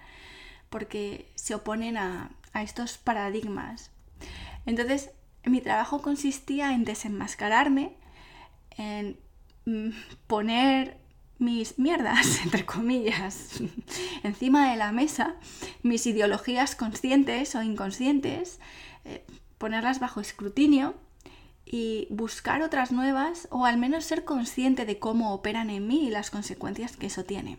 porque 0.69 1.33
se 1.37 1.55
oponen 1.55 1.97
a, 1.97 2.33
a 2.53 2.63
estos 2.63 2.99
paradigmas. 2.99 3.91
Entonces, 4.67 5.11
mi 5.45 5.61
trabajo 5.61 6.03
consistía 6.03 6.75
en 6.75 6.85
desenmascararme, 6.85 7.97
en 8.77 9.19
mm, 9.67 9.91
poner 10.27 10.99
mis 11.39 11.79
mierdas, 11.79 12.41
entre 12.45 12.65
comillas, 12.65 13.61
encima 14.23 14.71
de 14.71 14.77
la 14.77 14.93
mesa, 14.93 15.37
mis 15.83 16.07
ideologías 16.07 16.77
conscientes 16.77 17.55
o 17.55 17.63
inconscientes, 17.63 18.59
eh, 19.05 19.25
ponerlas 19.59 20.01
bajo 20.01 20.21
escrutinio 20.21 20.95
y 21.65 22.07
buscar 22.11 22.63
otras 22.63 22.93
nuevas 22.93 23.49
o 23.51 23.65
al 23.67 23.79
menos 23.79 24.05
ser 24.05 24.25
consciente 24.25 24.85
de 24.85 24.99
cómo 24.99 25.33
operan 25.33 25.71
en 25.71 25.87
mí 25.87 26.07
y 26.07 26.11
las 26.11 26.31
consecuencias 26.31 26.97
que 26.97 27.07
eso 27.07 27.25
tiene. 27.25 27.59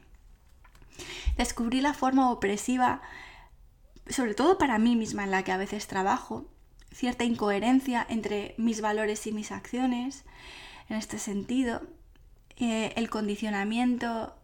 Descubrí 1.38 1.82
la 1.82 1.94
forma 1.94 2.32
opresiva, 2.32 3.02
sobre 4.08 4.36
todo 4.36 4.58
para 4.58 4.78
mí 4.78 4.96
misma 4.96 5.24
en 5.24 5.32
la 5.32 5.44
que 5.44 5.52
a 5.52 5.58
veces 5.58 5.88
trabajo, 5.88 6.46
cierta 6.94 7.24
incoherencia 7.24 8.06
entre 8.08 8.56
mis 8.58 8.80
valores 8.80 9.28
y 9.28 9.32
mis 9.32 9.52
acciones 9.52 10.24
en 10.88 10.98
este 10.98 11.18
sentido, 11.18 11.82
eh, 12.58 12.94
el 12.96 13.10
condicionamiento 13.10 14.36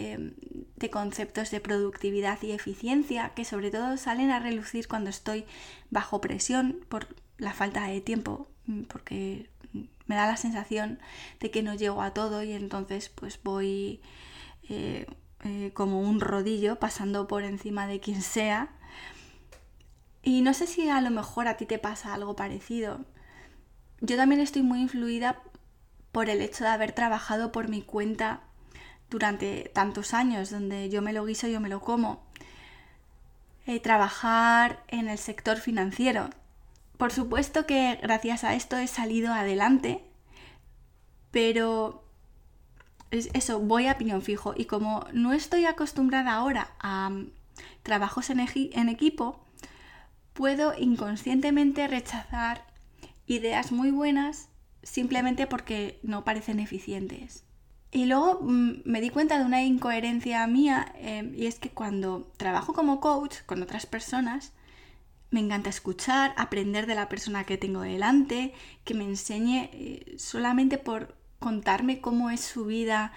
em, 0.00 0.34
de 0.76 0.90
conceptos 0.90 1.50
de 1.50 1.60
productividad 1.60 2.40
y 2.42 2.52
eficiencia 2.52 3.32
que 3.34 3.44
sobre 3.44 3.70
todo 3.70 3.96
salen 3.96 4.30
a 4.30 4.40
relucir 4.40 4.88
cuando 4.88 5.10
estoy 5.10 5.44
bajo 5.90 6.20
presión 6.20 6.80
por 6.88 7.08
la 7.38 7.52
falta 7.52 7.84
de 7.86 8.00
tiempo, 8.00 8.48
mm, 8.66 8.82
porque 8.84 9.50
me 10.06 10.16
da 10.16 10.26
la 10.26 10.36
sensación 10.36 10.98
de 11.40 11.50
que 11.50 11.62
no 11.62 11.74
llego 11.74 12.02
a 12.02 12.12
todo 12.12 12.42
y 12.42 12.52
entonces 12.52 13.08
pues 13.10 13.40
voy 13.42 14.00
eh, 14.68 15.06
eh, 15.44 15.70
como 15.74 16.00
un 16.00 16.20
rodillo 16.20 16.78
pasando 16.78 17.28
por 17.28 17.44
encima 17.44 17.86
de 17.86 18.00
quien 18.00 18.22
sea 18.22 18.70
y 20.22 20.42
no 20.42 20.52
sé 20.54 20.66
si 20.66 20.88
a 20.88 21.00
lo 21.00 21.10
mejor 21.10 21.48
a 21.48 21.56
ti 21.56 21.66
te 21.66 21.78
pasa 21.78 22.12
algo 22.12 22.36
parecido. 22.36 23.04
Yo 24.00 24.16
también 24.16 24.40
estoy 24.40 24.62
muy 24.62 24.80
influida 24.80 25.42
por 26.12 26.28
el 26.28 26.40
hecho 26.42 26.64
de 26.64 26.70
haber 26.70 26.92
trabajado 26.92 27.52
por 27.52 27.68
mi 27.68 27.82
cuenta 27.82 28.42
durante 29.10 29.70
tantos 29.74 30.14
años, 30.14 30.50
donde 30.50 30.88
yo 30.88 31.02
me 31.02 31.12
lo 31.12 31.24
guiso, 31.24 31.48
yo 31.48 31.60
me 31.60 31.68
lo 31.68 31.80
como. 31.80 32.22
Eh, 33.66 33.80
trabajar 33.80 34.82
en 34.88 35.08
el 35.08 35.18
sector 35.18 35.58
financiero. 35.58 36.30
Por 36.96 37.12
supuesto 37.12 37.66
que 37.66 37.98
gracias 38.02 38.44
a 38.44 38.54
esto 38.54 38.76
he 38.78 38.86
salido 38.86 39.32
adelante, 39.32 40.04
pero 41.30 42.04
eso, 43.10 43.60
voy 43.60 43.86
a 43.86 43.98
piñón 43.98 44.22
fijo. 44.22 44.54
Y 44.56 44.64
como 44.66 45.06
no 45.12 45.32
estoy 45.32 45.66
acostumbrada 45.66 46.34
ahora 46.34 46.70
a 46.78 47.10
mm, 47.10 47.30
trabajos 47.82 48.30
en, 48.30 48.40
en 48.40 48.88
equipo, 48.88 49.44
puedo 50.32 50.76
inconscientemente 50.78 51.86
rechazar 51.88 52.64
ideas 53.26 53.72
muy 53.72 53.90
buenas 53.90 54.48
simplemente 54.82 55.46
porque 55.46 56.00
no 56.02 56.24
parecen 56.24 56.60
eficientes. 56.60 57.44
Y 57.92 58.06
luego 58.06 58.40
mm, 58.42 58.82
me 58.84 59.00
di 59.00 59.10
cuenta 59.10 59.38
de 59.38 59.44
una 59.44 59.62
incoherencia 59.62 60.46
mía 60.46 60.92
em, 60.98 61.34
y 61.34 61.46
es 61.46 61.58
que 61.58 61.70
cuando 61.70 62.30
trabajo 62.36 62.72
como 62.72 63.00
coach 63.00 63.38
con 63.46 63.62
otras 63.62 63.86
personas, 63.86 64.52
me 65.30 65.40
encanta 65.40 65.70
escuchar, 65.70 66.34
aprender 66.36 66.86
de 66.86 66.94
la 66.94 67.08
persona 67.08 67.44
que 67.44 67.58
tengo 67.58 67.82
delante, 67.82 68.52
que 68.84 68.94
me 68.94 69.04
enseñe 69.04 69.70
eh, 69.72 70.14
solamente 70.18 70.78
por 70.78 71.16
contarme 71.38 72.00
cómo 72.00 72.30
es 72.30 72.40
su 72.40 72.66
vida 72.66 73.12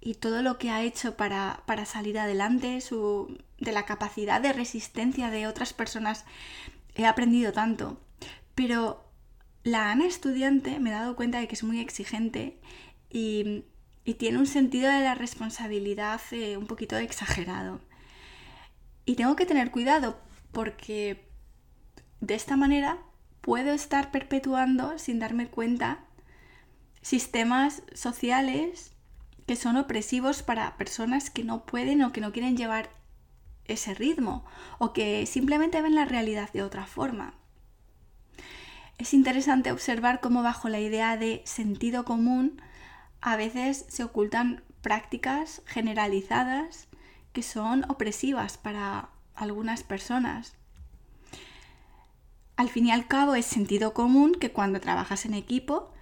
y 0.00 0.14
todo 0.14 0.42
lo 0.42 0.58
que 0.58 0.70
ha 0.70 0.82
hecho 0.82 1.16
para, 1.16 1.62
para 1.66 1.84
salir 1.84 2.18
adelante, 2.18 2.80
su, 2.80 3.38
de 3.58 3.72
la 3.72 3.86
capacidad 3.86 4.40
de 4.40 4.52
resistencia 4.52 5.30
de 5.30 5.46
otras 5.46 5.72
personas, 5.72 6.24
he 6.94 7.06
aprendido 7.06 7.52
tanto. 7.52 8.00
Pero 8.54 9.04
la 9.62 9.90
Ana 9.92 10.06
estudiante 10.06 10.80
me 10.80 10.90
he 10.90 10.92
dado 10.92 11.14
cuenta 11.14 11.38
de 11.38 11.46
que 11.46 11.54
es 11.54 11.62
muy 11.62 11.80
exigente 11.80 12.58
y, 13.10 13.64
tiene 14.14 14.38
un 14.38 14.46
sentido 14.46 14.90
de 14.90 15.00
la 15.00 15.14
responsabilidad 15.14 16.20
eh, 16.32 16.56
un 16.56 16.66
poquito 16.66 16.96
exagerado. 16.96 17.80
Y 19.04 19.14
tengo 19.14 19.36
que 19.36 19.46
tener 19.46 19.70
cuidado 19.70 20.20
porque 20.52 21.28
de 22.20 22.34
esta 22.34 22.56
manera 22.56 22.98
puedo 23.40 23.72
estar 23.72 24.10
perpetuando 24.10 24.98
sin 24.98 25.18
darme 25.18 25.48
cuenta 25.48 26.04
sistemas 27.00 27.82
sociales 27.94 28.92
que 29.46 29.56
son 29.56 29.76
opresivos 29.76 30.42
para 30.42 30.76
personas 30.76 31.30
que 31.30 31.42
no 31.42 31.66
pueden 31.66 32.02
o 32.02 32.12
que 32.12 32.20
no 32.20 32.32
quieren 32.32 32.56
llevar 32.56 32.90
ese 33.64 33.94
ritmo 33.94 34.44
o 34.78 34.92
que 34.92 35.26
simplemente 35.26 35.82
ven 35.82 35.94
la 35.94 36.04
realidad 36.04 36.52
de 36.52 36.62
otra 36.62 36.86
forma. 36.86 37.34
Es 38.98 39.14
interesante 39.14 39.72
observar 39.72 40.20
cómo 40.20 40.42
bajo 40.42 40.68
la 40.68 40.78
idea 40.78 41.16
de 41.16 41.42
sentido 41.44 42.04
común 42.04 42.62
a 43.22 43.36
veces 43.36 43.86
se 43.88 44.04
ocultan 44.04 44.62
prácticas 44.82 45.62
generalizadas 45.66 46.88
que 47.32 47.42
son 47.42 47.88
opresivas 47.88 48.58
para 48.58 49.08
algunas 49.34 49.84
personas. 49.84 50.54
Al 52.56 52.68
fin 52.68 52.86
y 52.86 52.90
al 52.90 53.06
cabo 53.06 53.34
es 53.34 53.46
sentido 53.46 53.94
común 53.94 54.34
que 54.38 54.52
cuando 54.52 54.80
trabajas 54.80 55.24
en 55.24 55.34
equipo 55.34 55.92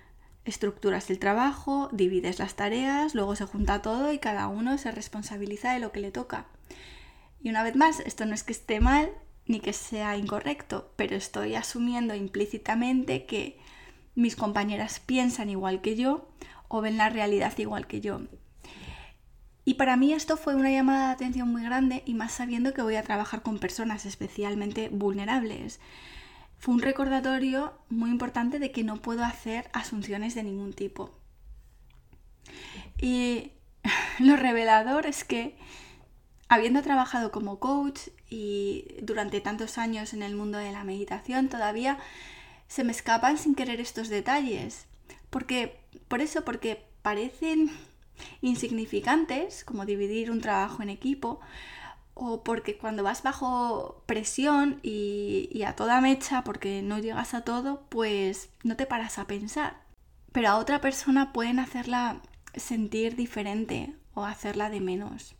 estructuras 0.44 1.10
el 1.10 1.18
trabajo, 1.18 1.90
divides 1.92 2.38
las 2.38 2.54
tareas, 2.54 3.14
luego 3.14 3.36
se 3.36 3.44
junta 3.44 3.82
todo 3.82 4.12
y 4.12 4.18
cada 4.18 4.48
uno 4.48 4.78
se 4.78 4.90
responsabiliza 4.90 5.72
de 5.72 5.80
lo 5.80 5.92
que 5.92 6.00
le 6.00 6.10
toca. 6.10 6.46
Y 7.42 7.50
una 7.50 7.62
vez 7.62 7.76
más, 7.76 8.00
esto 8.00 8.26
no 8.26 8.34
es 8.34 8.42
que 8.42 8.52
esté 8.52 8.80
mal 8.80 9.10
ni 9.46 9.60
que 9.60 9.72
sea 9.72 10.16
incorrecto, 10.16 10.92
pero 10.96 11.14
estoy 11.14 11.54
asumiendo 11.54 12.14
implícitamente 12.14 13.26
que 13.26 13.58
mis 14.14 14.34
compañeras 14.34 15.00
piensan 15.00 15.50
igual 15.50 15.80
que 15.80 15.96
yo 15.96 16.28
o 16.70 16.80
ven 16.80 16.96
la 16.96 17.10
realidad 17.10 17.52
igual 17.58 17.86
que 17.88 18.00
yo. 18.00 18.20
Y 19.64 19.74
para 19.74 19.96
mí 19.96 20.14
esto 20.14 20.36
fue 20.36 20.54
una 20.54 20.70
llamada 20.70 21.08
de 21.08 21.14
atención 21.14 21.48
muy 21.48 21.62
grande 21.62 22.02
y 22.06 22.14
más 22.14 22.32
sabiendo 22.32 22.72
que 22.72 22.80
voy 22.80 22.94
a 22.94 23.02
trabajar 23.02 23.42
con 23.42 23.58
personas 23.58 24.06
especialmente 24.06 24.88
vulnerables. 24.88 25.80
Fue 26.58 26.74
un 26.74 26.80
recordatorio 26.80 27.74
muy 27.88 28.10
importante 28.10 28.58
de 28.58 28.70
que 28.70 28.84
no 28.84 28.96
puedo 28.96 29.24
hacer 29.24 29.68
asunciones 29.72 30.34
de 30.34 30.44
ningún 30.44 30.72
tipo. 30.72 31.10
Y 32.98 33.50
lo 34.20 34.36
revelador 34.36 35.06
es 35.06 35.24
que 35.24 35.56
habiendo 36.48 36.82
trabajado 36.82 37.32
como 37.32 37.58
coach 37.58 38.08
y 38.28 38.94
durante 39.02 39.40
tantos 39.40 39.76
años 39.76 40.14
en 40.14 40.22
el 40.22 40.36
mundo 40.36 40.58
de 40.58 40.70
la 40.70 40.84
meditación, 40.84 41.48
todavía 41.48 41.98
se 42.68 42.84
me 42.84 42.92
escapan 42.92 43.38
sin 43.38 43.56
querer 43.56 43.80
estos 43.80 44.08
detalles. 44.08 44.86
Porque, 45.30 45.79
por 46.08 46.20
eso, 46.20 46.44
porque 46.44 46.84
parecen 47.02 47.70
insignificantes, 48.42 49.64
como 49.64 49.86
dividir 49.86 50.30
un 50.30 50.40
trabajo 50.40 50.82
en 50.82 50.90
equipo, 50.90 51.40
o 52.14 52.44
porque 52.44 52.76
cuando 52.76 53.02
vas 53.02 53.22
bajo 53.22 54.02
presión 54.06 54.78
y, 54.82 55.62
a 55.66 55.74
toda 55.74 56.00
mecha, 56.00 56.44
porque 56.44 56.82
no 56.82 56.98
llegas 56.98 57.34
a 57.34 57.42
todo, 57.42 57.86
pues 57.88 58.50
no 58.62 58.76
te 58.76 58.86
paras 58.86 59.18
a 59.18 59.26
pensar. 59.26 59.80
Pero 60.32 60.48
a 60.48 60.58
otra 60.58 60.80
persona 60.80 61.32
pueden 61.32 61.58
hacerla 61.58 62.20
sentir 62.54 63.16
diferente 63.16 63.94
o 64.14 64.24
hacerla 64.24 64.68
de 64.70 64.80
menos. 64.80 65.34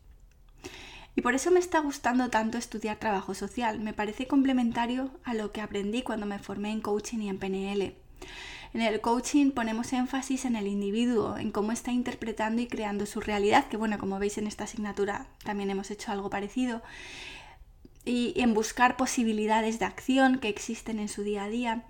Y 1.17 1.23
por 1.23 1.35
eso 1.35 1.51
me 1.51 1.61
está 1.61 1.81
gustando 1.81 2.31
tanto 2.31 2.57
estudiar 2.57 2.99
trabajo 2.99 3.35
social. 3.35 3.81
Me 3.81 3.93
parece 3.93 4.27
complementario 4.27 5.11
a 5.25 5.35
lo 5.35 5.53
que 5.53 5.61
aprendí 5.61 6.03
cuando 6.03 6.25
me 6.25 6.39
formé 6.39 6.71
en 6.71 6.81
coaching 6.81 7.19
y 7.19 7.29
en 7.29 7.39
PNL. 7.39 7.95
En 8.73 8.83
el 8.83 9.01
coaching 9.01 9.51
ponemos 9.51 9.93
énfasis 9.93 10.45
en 10.45 10.55
el 10.55 10.69
individuo, 10.69 11.37
en 11.37 11.51
cómo 11.51 11.73
está 11.73 11.91
interpretando 11.91 12.63
y 12.63 12.69
creando 12.69 13.05
su 13.05 13.21
realidad, 13.21 13.67
que 13.67 13.77
bueno, 13.77 13.99
como 13.99 14.19
veis 14.19 14.39
en 14.39 14.47
esta 14.47 14.65
asignatura 14.65 15.27
también 15.45 15.71
hemos 15.71 15.91
hecho 15.91 16.13
algo 16.13 16.31
parecido, 16.31 16.83
y 18.05 18.33
en 18.37 18.55
buscar 18.55 18.97
posibilidades 18.97 19.79
de 19.79 19.85
acción 19.87 20.39
que 20.39 20.49
existen 20.49 20.99
en 20.99 21.09
su 21.09 21.23
día 21.23 21.45
a 21.45 21.49
día. 21.49 21.85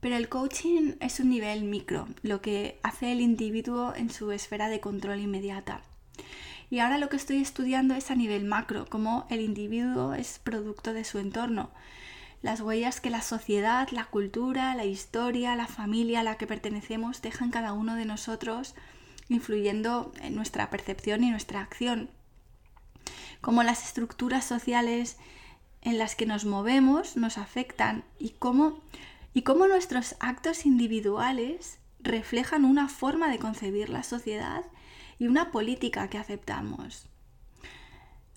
Pero 0.00 0.16
el 0.16 0.28
coaching 0.28 0.94
es 1.00 1.20
un 1.20 1.30
nivel 1.30 1.62
micro, 1.62 2.08
lo 2.22 2.40
que 2.40 2.80
hace 2.82 3.12
el 3.12 3.20
individuo 3.20 3.94
en 3.94 4.10
su 4.10 4.32
esfera 4.32 4.68
de 4.68 4.80
control 4.80 5.20
inmediata. 5.20 5.82
Y 6.70 6.80
ahora 6.80 6.98
lo 6.98 7.08
que 7.08 7.16
estoy 7.16 7.40
estudiando 7.40 7.94
es 7.94 8.10
a 8.10 8.16
nivel 8.16 8.44
macro, 8.44 8.86
cómo 8.88 9.26
el 9.30 9.40
individuo 9.40 10.14
es 10.14 10.40
producto 10.42 10.92
de 10.92 11.04
su 11.04 11.18
entorno. 11.18 11.70
Las 12.42 12.60
huellas 12.60 13.00
que 13.00 13.10
la 13.10 13.22
sociedad, 13.22 13.88
la 13.90 14.04
cultura, 14.04 14.74
la 14.74 14.84
historia, 14.84 15.56
la 15.56 15.68
familia 15.68 16.20
a 16.20 16.24
la 16.24 16.36
que 16.36 16.46
pertenecemos 16.46 17.22
dejan 17.22 17.50
cada 17.50 17.72
uno 17.72 17.94
de 17.94 18.04
nosotros, 18.04 18.74
influyendo 19.28 20.12
en 20.20 20.34
nuestra 20.34 20.68
percepción 20.68 21.22
y 21.22 21.30
nuestra 21.30 21.60
acción. 21.60 22.10
Cómo 23.40 23.62
las 23.62 23.84
estructuras 23.84 24.44
sociales 24.44 25.16
en 25.82 25.98
las 25.98 26.16
que 26.16 26.26
nos 26.26 26.44
movemos 26.44 27.16
nos 27.16 27.38
afectan 27.38 28.04
y 28.18 28.30
cómo, 28.30 28.80
y 29.34 29.42
cómo 29.42 29.68
nuestros 29.68 30.16
actos 30.20 30.66
individuales 30.66 31.78
reflejan 32.00 32.64
una 32.64 32.88
forma 32.88 33.30
de 33.30 33.38
concebir 33.38 33.88
la 33.88 34.02
sociedad 34.02 34.64
y 35.18 35.28
una 35.28 35.52
política 35.52 36.08
que 36.08 36.18
aceptamos. 36.18 37.06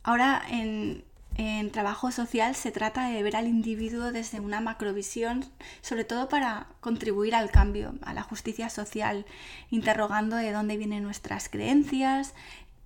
Ahora 0.03 0.43
en, 0.47 1.03
en 1.37 1.69
trabajo 1.71 2.11
social 2.11 2.55
se 2.55 2.71
trata 2.71 3.09
de 3.09 3.21
ver 3.21 3.35
al 3.35 3.47
individuo 3.47 4.11
desde 4.11 4.39
una 4.39 4.61
macrovisión, 4.61 5.45
sobre 5.81 6.05
todo 6.05 6.29
para 6.29 6.67
contribuir 6.79 7.35
al 7.35 7.51
cambio, 7.51 7.95
a 8.03 8.13
la 8.13 8.23
justicia 8.23 8.69
social, 8.69 9.25
interrogando 9.69 10.37
de 10.37 10.51
dónde 10.51 10.77
vienen 10.77 11.03
nuestras 11.03 11.49
creencias, 11.49 12.33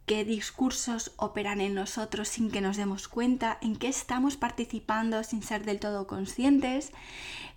qué 0.07 0.25
discursos 0.25 1.11
operan 1.17 1.61
en 1.61 1.75
nosotros 1.75 2.27
sin 2.27 2.49
que 2.49 2.61
nos 2.61 2.77
demos 2.77 3.07
cuenta, 3.07 3.59
en 3.61 3.75
qué 3.75 3.89
estamos 3.89 4.37
participando 4.37 5.23
sin 5.23 5.43
ser 5.43 5.65
del 5.65 5.79
todo 5.79 6.07
conscientes 6.07 6.91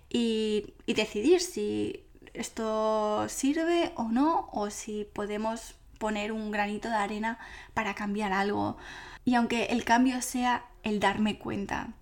y, 0.07 0.75
decidir 0.85 1.41
si 1.41 2.03
esto 2.35 3.27
sirve 3.27 3.91
o 3.95 4.09
no 4.09 4.49
o 4.51 4.69
si 4.69 5.07
podemos 5.13 5.73
poner 5.97 6.31
un 6.31 6.51
granito 6.51 6.89
de 6.89 6.95
arena 6.95 7.39
para 7.73 7.95
cambiar 7.95 8.31
algo. 8.33 8.77
Y 9.25 9.35
aunque 9.35 9.65
el 9.65 9.83
cambio 9.85 10.21
sea 10.21 10.65
el 10.83 10.99
darme 10.99 11.39
cuenta. 11.39 11.93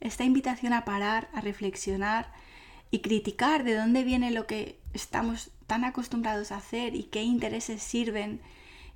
Esta 0.00 0.24
invitación 0.24 0.72
a 0.72 0.84
parar, 0.84 1.28
a 1.32 1.40
reflexionar 1.40 2.32
y 2.90 3.00
criticar 3.00 3.64
de 3.64 3.74
dónde 3.74 4.02
viene 4.02 4.30
lo 4.30 4.46
que 4.46 4.80
estamos 4.92 5.50
tan 5.66 5.84
acostumbrados 5.84 6.52
a 6.52 6.56
hacer 6.56 6.94
y 6.94 7.04
qué 7.04 7.22
intereses 7.22 7.82
sirven, 7.82 8.40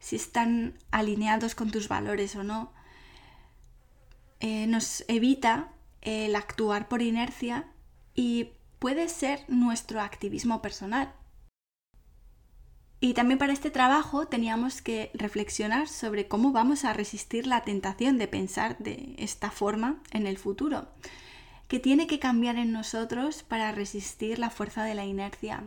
si 0.01 0.16
están 0.16 0.75
alineados 0.90 1.55
con 1.55 1.71
tus 1.71 1.88
valores 1.88 2.37
o 2.37 2.45
no, 2.45 2.73
eh, 4.40 4.66
nos 4.66 5.05
evita 5.09 5.73
el 6.03 6.37
actuar 6.37 6.88
por 6.88 7.03
inercia 7.03 7.66
y 8.14 8.51
puede 8.79 9.09
ser 9.09 9.45
nuestro 9.49 10.01
activismo 10.01 10.61
personal. 10.61 11.12
Y 12.98 13.12
también 13.12 13.38
para 13.38 13.52
este 13.52 13.70
trabajo 13.70 14.26
teníamos 14.26 14.80
que 14.80 15.11
reflexionar 15.12 15.87
sobre 15.87 16.28
cómo 16.28 16.52
vamos 16.52 16.85
a 16.85 16.94
resistir 16.94 17.46
la 17.46 17.62
tentación 17.62 18.16
de 18.16 18.26
pensar 18.26 18.78
de 18.78 19.14
esta 19.18 19.50
forma 19.50 20.00
en 20.12 20.26
el 20.26 20.38
futuro, 20.38 20.88
que 21.68 21.78
tiene 21.78 22.06
que 22.06 22.18
cambiar 22.18 22.56
en 22.56 22.72
nosotros 22.72 23.42
para 23.42 23.72
resistir 23.72 24.38
la 24.38 24.50
fuerza 24.50 24.85
de 24.85 24.94
la 24.94 25.04
inercia, 25.04 25.64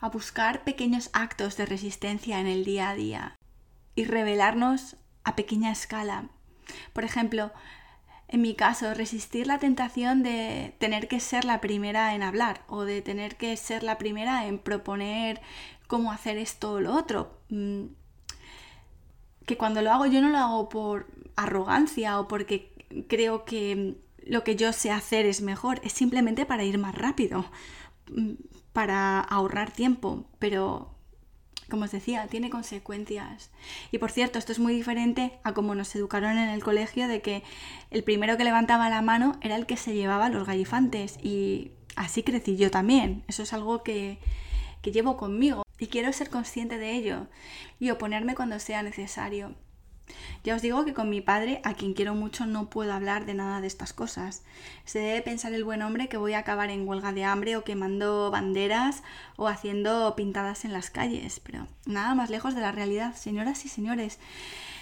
a 0.00 0.08
buscar 0.08 0.64
pequeños 0.64 1.10
actos 1.12 1.56
de 1.56 1.66
resistencia 1.66 2.40
en 2.40 2.46
el 2.46 2.64
día 2.64 2.90
a 2.90 2.94
día 2.94 3.36
y 3.94 4.04
revelarnos 4.04 4.96
a 5.24 5.36
pequeña 5.36 5.70
escala. 5.70 6.30
Por 6.94 7.04
ejemplo, 7.04 7.52
en 8.28 8.42
mi 8.42 8.54
caso, 8.54 8.92
resistir 8.92 9.46
la 9.46 9.58
tentación 9.58 10.22
de 10.22 10.74
tener 10.78 11.06
que 11.06 11.20
ser 11.20 11.44
la 11.44 11.60
primera 11.60 12.14
en 12.14 12.22
hablar 12.22 12.62
o 12.66 12.84
de 12.84 13.00
tener 13.00 13.36
que 13.36 13.56
ser 13.56 13.84
la 13.84 13.98
primera 13.98 14.46
en 14.46 14.58
proponer 14.58 15.40
cómo 15.86 16.12
hacer 16.12 16.38
esto 16.38 16.72
o 16.74 16.80
lo 16.80 16.94
otro. 16.94 17.38
Mm, 17.50 17.86
que 19.46 19.56
cuando 19.56 19.80
lo 19.80 19.92
hago 19.92 20.06
yo 20.06 20.20
no 20.20 20.30
lo 20.30 20.38
hago 20.38 20.68
por 20.68 21.06
arrogancia 21.36 22.18
o 22.18 22.28
porque 22.28 22.72
creo 23.08 23.44
que 23.44 23.96
lo 24.24 24.42
que 24.42 24.56
yo 24.56 24.72
sé 24.72 24.90
hacer 24.90 25.24
es 25.26 25.40
mejor, 25.40 25.80
es 25.84 25.92
simplemente 25.92 26.46
para 26.46 26.64
ir 26.64 26.78
más 26.78 26.94
rápido, 26.94 27.46
mm, 28.10 28.32
para 28.72 29.20
ahorrar 29.20 29.70
tiempo, 29.70 30.26
pero 30.38 30.96
como 31.70 31.84
os 31.84 31.90
decía, 31.90 32.26
tiene 32.28 32.50
consecuencias. 32.50 33.50
Y 33.90 33.98
por 33.98 34.10
cierto, 34.12 34.38
esto 34.38 34.52
es 34.52 34.58
muy 34.58 34.74
diferente 34.74 35.38
a 35.42 35.52
como 35.52 35.74
nos 35.74 35.94
educaron 35.96 36.38
en 36.38 36.48
el 36.48 36.62
colegio 36.62 37.08
de 37.08 37.22
que 37.22 37.42
el 37.90 38.04
primero 38.04 38.36
que 38.36 38.44
levantaba 38.44 38.88
la 38.88 39.02
mano 39.02 39.36
era 39.42 39.56
el 39.56 39.66
que 39.66 39.76
se 39.76 39.94
llevaba 39.94 40.28
los 40.28 40.46
gallifantes 40.46 41.18
y 41.24 41.72
así 41.96 42.22
crecí 42.22 42.56
yo 42.56 42.70
también. 42.70 43.24
Eso 43.26 43.42
es 43.42 43.52
algo 43.52 43.82
que, 43.82 44.18
que 44.82 44.92
llevo 44.92 45.16
conmigo 45.16 45.65
y 45.78 45.88
quiero 45.88 46.12
ser 46.12 46.30
consciente 46.30 46.78
de 46.78 46.92
ello 46.92 47.26
y 47.78 47.90
oponerme 47.90 48.34
cuando 48.34 48.58
sea 48.58 48.82
necesario. 48.82 49.54
Ya 50.44 50.54
os 50.54 50.62
digo 50.62 50.84
que 50.84 50.94
con 50.94 51.10
mi 51.10 51.20
padre, 51.20 51.60
a 51.64 51.74
quien 51.74 51.92
quiero 51.92 52.14
mucho, 52.14 52.46
no 52.46 52.70
puedo 52.70 52.92
hablar 52.92 53.26
de 53.26 53.34
nada 53.34 53.60
de 53.60 53.66
estas 53.66 53.92
cosas. 53.92 54.44
Se 54.84 55.00
debe 55.00 55.20
pensar 55.22 55.52
el 55.52 55.64
buen 55.64 55.82
hombre 55.82 56.08
que 56.08 56.16
voy 56.16 56.34
a 56.34 56.38
acabar 56.38 56.70
en 56.70 56.86
huelga 56.86 57.12
de 57.12 57.24
hambre 57.24 57.56
o 57.56 57.64
quemando 57.64 58.30
banderas 58.30 59.02
o 59.36 59.48
haciendo 59.48 60.14
pintadas 60.14 60.64
en 60.64 60.72
las 60.72 60.90
calles, 60.90 61.40
pero 61.40 61.66
nada 61.86 62.14
más 62.14 62.30
lejos 62.30 62.54
de 62.54 62.60
la 62.60 62.72
realidad, 62.72 63.16
señoras 63.16 63.64
y 63.64 63.68
señores. 63.68 64.20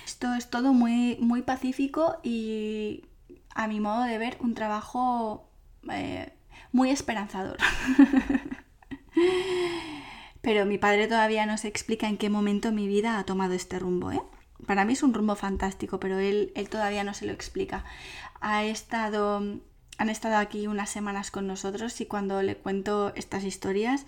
Esto 0.05 0.35
es 0.35 0.51
todo 0.51 0.75
muy, 0.75 1.17
muy 1.21 1.41
pacífico 1.41 2.19
y, 2.23 3.07
a 3.55 3.67
mi 3.67 3.81
modo 3.81 4.05
de 4.05 4.19
ver, 4.19 4.37
un 4.41 4.55
trabajo 4.55 5.49
eh, 5.91 6.35
muy 6.73 6.91
esperanzador. 6.91 7.57
Pero 10.45 10.67
mi 10.67 10.77
padre 10.77 11.09
todavía 11.09 11.47
no 11.47 11.57
se 11.57 11.69
explica 11.69 12.07
en 12.07 12.19
qué 12.19 12.29
momento 12.29 12.71
mi 12.71 12.87
vida 12.87 13.19
ha 13.19 13.25
tomado 13.25 13.55
este 13.55 13.79
rumbo, 13.79 14.13
¿eh? 14.13 14.21
Para 14.67 14.85
mí 14.85 14.93
es 14.93 15.03
un 15.03 15.15
rumbo 15.15 15.35
fantástico, 15.37 15.99
pero 15.99 16.19
él, 16.19 16.53
él 16.55 16.69
todavía 16.69 17.03
no 17.03 17.15
se 17.15 17.27
lo 17.27 17.33
explica. 17.33 17.85
Ha 18.41 18.65
estado, 18.65 19.43
han 19.99 20.11
estado 20.11 20.37
aquí 20.37 20.67
unas 20.67 20.91
semanas 20.91 21.31
con 21.31 21.47
nosotros 21.47 21.99
y 22.01 22.07
cuando 22.07 22.43
le 22.43 22.57
cuento 22.57 23.13
estas 23.17 23.43
historias 23.45 24.05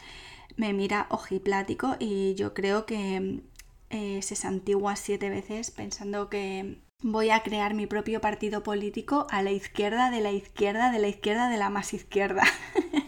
me 0.57 0.73
mira 0.75 1.07
ojiplático 1.09 1.97
y 1.99 2.35
yo 2.35 2.53
creo 2.55 2.85
que 2.85 3.43
eh, 3.91 4.21
se 4.23 4.37
santigua 4.37 4.97
siete 4.97 5.31
veces 5.31 5.71
pensando 5.71 6.29
que 6.29 6.83
voy 7.01 7.31
a 7.31 7.43
crear 7.43 7.75
mi 7.75 7.87
propio 7.87 8.21
partido 8.21 8.63
político 8.63 9.27
a 9.31 9.43
la 9.43 9.53
izquierda 9.53 10.11
de 10.11 10.21
la 10.21 10.33
izquierda 10.33 10.93
de 10.93 10.99
la 10.99 11.09
izquierda 11.09 11.49
de 11.49 11.57
la 11.57 11.71
más 11.71 11.95
izquierda. 11.95 12.43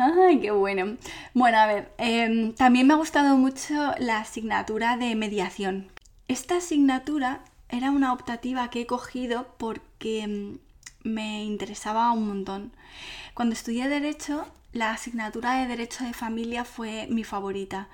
Ay, 0.00 0.40
qué 0.40 0.52
bueno. 0.52 0.96
Bueno, 1.34 1.58
a 1.58 1.66
ver, 1.66 1.92
em, 1.98 2.54
también 2.54 2.86
me 2.86 2.94
ha 2.94 2.96
gustado 2.96 3.36
mucho 3.36 3.74
la 3.98 4.20
asignatura 4.20 4.96
de 4.96 5.16
mediación. 5.16 5.90
Esta 6.28 6.58
asignatura 6.58 7.40
era 7.68 7.90
una 7.90 8.12
optativa 8.12 8.70
que 8.70 8.82
he 8.82 8.86
cogido 8.86 9.48
porque 9.58 10.20
em, 10.22 10.58
me 11.02 11.42
interesaba 11.44 12.12
un 12.12 12.28
montón. 12.28 12.72
Cuando 13.34 13.54
estudié 13.54 13.88
Derecho, 13.88 14.46
la 14.72 14.92
asignatura 14.92 15.54
de 15.54 15.66
Derecho 15.66 16.04
de 16.04 16.12
Familia 16.14 16.64
fue 16.64 17.08
mi 17.10 17.24
favorita, 17.24 17.88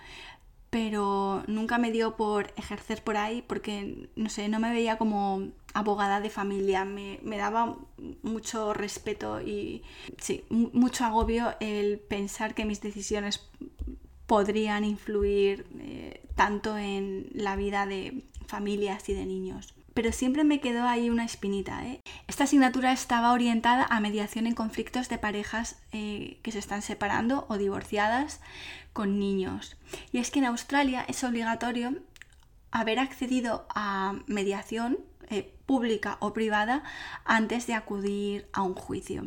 pero 0.70 1.42
nunca 1.46 1.78
me 1.78 1.90
dio 1.90 2.16
por 2.16 2.52
ejercer 2.56 3.02
por 3.02 3.16
ahí 3.16 3.42
porque, 3.42 4.10
no 4.16 4.28
sé, 4.28 4.48
no 4.48 4.60
me 4.60 4.72
veía 4.72 4.98
como 4.98 5.48
abogada 5.74 6.20
de 6.20 6.30
familia, 6.30 6.84
me, 6.84 7.18
daba 7.36 7.76
mucho 8.22 8.72
respeto 8.72 9.40
y 9.40 9.82
sí, 10.18 10.44
mucho 10.48 11.04
agobio 11.04 11.54
el 11.60 11.98
pensar 11.98 12.54
que 12.54 12.64
mis 12.64 12.80
decisiones 12.80 13.48
podrían 14.26 14.84
influir 14.84 15.66
eh, 15.80 16.22
tanto 16.36 16.78
en 16.78 17.28
la 17.34 17.56
vida 17.56 17.86
de 17.86 18.22
familias 18.46 19.08
y 19.08 19.14
de 19.14 19.26
niños. 19.26 19.74
Pero 19.94 20.12
siempre 20.12 20.42
me 20.44 20.60
quedó 20.60 20.84
ahí 20.84 21.10
una 21.10 21.24
espinita. 21.24 21.86
¿eh? 21.86 22.00
Esta 22.26 22.44
asignatura 22.44 22.92
estaba 22.92 23.32
orientada 23.32 23.86
a 23.88 24.00
mediación 24.00 24.46
en 24.46 24.54
conflictos 24.54 25.08
de 25.08 25.18
parejas 25.18 25.82
eh, 25.92 26.38
que 26.42 26.52
se 26.52 26.58
están 26.58 26.82
separando 26.82 27.46
o 27.48 27.58
divorciadas 27.58 28.40
con 28.92 29.18
niños. 29.18 29.76
Y 30.12 30.18
es 30.18 30.30
que 30.30 30.38
en 30.38 30.46
Australia 30.46 31.04
es 31.06 31.22
obligatorio 31.24 31.96
haber 32.70 32.98
accedido 32.98 33.66
a 33.74 34.14
mediación 34.26 34.98
pública 35.66 36.16
o 36.20 36.32
privada 36.32 36.82
antes 37.24 37.66
de 37.66 37.74
acudir 37.74 38.48
a 38.52 38.62
un 38.62 38.74
juicio. 38.74 39.26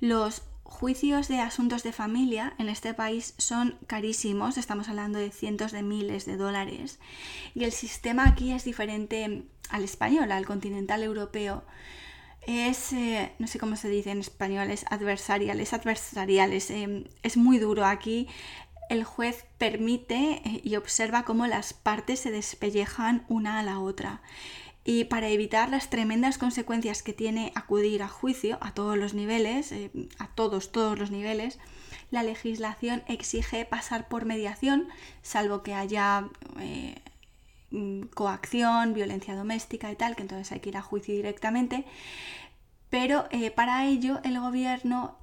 Los 0.00 0.42
juicios 0.64 1.28
de 1.28 1.40
asuntos 1.40 1.82
de 1.82 1.92
familia 1.92 2.54
en 2.58 2.68
este 2.68 2.92
país 2.92 3.34
son 3.38 3.78
carísimos, 3.86 4.58
estamos 4.58 4.88
hablando 4.88 5.18
de 5.18 5.30
cientos 5.30 5.72
de 5.72 5.82
miles 5.82 6.26
de 6.26 6.36
dólares, 6.36 6.98
y 7.54 7.64
el 7.64 7.72
sistema 7.72 8.28
aquí 8.28 8.52
es 8.52 8.64
diferente 8.64 9.44
al 9.70 9.84
español, 9.84 10.32
al 10.32 10.44
continental 10.44 11.02
europeo. 11.02 11.64
Es, 12.46 12.92
eh, 12.92 13.32
no 13.40 13.48
sé 13.48 13.58
cómo 13.58 13.74
se 13.74 13.88
dice 13.88 14.10
en 14.10 14.20
español, 14.20 14.70
es 14.70 14.84
adversarial, 14.88 15.58
es 15.58 15.72
adversarial, 15.72 16.52
es, 16.52 16.70
es 16.70 17.36
muy 17.36 17.58
duro. 17.58 17.84
Aquí 17.84 18.28
el 18.88 19.02
juez 19.02 19.44
permite 19.58 20.42
eh, 20.44 20.60
y 20.62 20.76
observa 20.76 21.24
cómo 21.24 21.46
las 21.46 21.72
partes 21.72 22.20
se 22.20 22.30
despellejan 22.30 23.24
una 23.28 23.58
a 23.58 23.62
la 23.62 23.80
otra. 23.80 24.22
Y 24.88 25.02
para 25.06 25.28
evitar 25.28 25.68
las 25.68 25.90
tremendas 25.90 26.38
consecuencias 26.38 27.02
que 27.02 27.12
tiene 27.12 27.50
acudir 27.56 28.04
a 28.04 28.08
juicio 28.08 28.56
a 28.60 28.72
todos 28.72 28.96
los 28.96 29.14
niveles, 29.14 29.72
eh, 29.72 29.90
a 30.20 30.28
todos, 30.28 30.70
todos 30.70 30.96
los 30.96 31.10
niveles, 31.10 31.58
la 32.12 32.22
legislación 32.22 33.02
exige 33.08 33.64
pasar 33.64 34.06
por 34.06 34.26
mediación, 34.26 34.86
salvo 35.22 35.64
que 35.64 35.74
haya 35.74 36.28
eh, 36.60 37.02
mm, 37.72 38.02
coacción, 38.14 38.94
violencia 38.94 39.34
doméstica 39.34 39.90
y 39.90 39.96
tal, 39.96 40.14
que 40.14 40.22
entonces 40.22 40.52
hay 40.52 40.60
que 40.60 40.68
ir 40.68 40.76
a 40.76 40.82
juicio 40.82 41.16
directamente. 41.16 41.84
Pero 42.88 43.26
eh, 43.32 43.50
para 43.50 43.86
ello 43.86 44.20
el 44.22 44.38
gobierno 44.38 45.18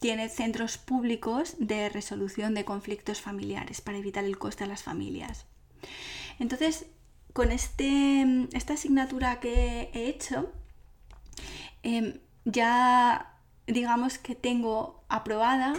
tiene 0.00 0.28
centros 0.28 0.76
públicos 0.76 1.54
de 1.60 1.88
resolución 1.88 2.52
de 2.54 2.64
conflictos 2.64 3.20
familiares 3.20 3.80
para 3.80 3.98
evitar 3.98 4.24
el 4.24 4.38
coste 4.38 4.64
a 4.64 4.66
las 4.66 4.82
familias. 4.82 5.46
Entonces, 6.40 6.86
con 7.38 7.52
este, 7.52 8.48
esta 8.52 8.72
asignatura 8.72 9.38
que 9.38 9.90
he 9.94 10.08
hecho, 10.08 10.50
em, 11.84 12.18
ya 12.44 13.38
digamos 13.68 14.18
que 14.18 14.34
tengo 14.34 15.04
aprobada 15.08 15.74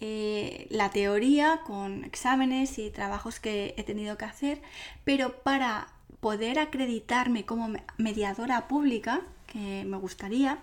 eh, 0.00 0.66
la 0.70 0.88
teoría 0.88 1.60
con 1.66 2.04
exámenes 2.04 2.78
y 2.78 2.88
trabajos 2.90 3.38
que 3.38 3.74
he 3.76 3.82
tenido 3.82 4.16
que 4.16 4.24
hacer, 4.24 4.62
pero 5.04 5.42
para 5.42 5.88
poder 6.20 6.58
acreditarme 6.58 7.44
como 7.44 7.68
mediadora 7.98 8.66
pública, 8.66 9.20
que 9.46 9.84
me 9.84 9.98
gustaría, 9.98 10.58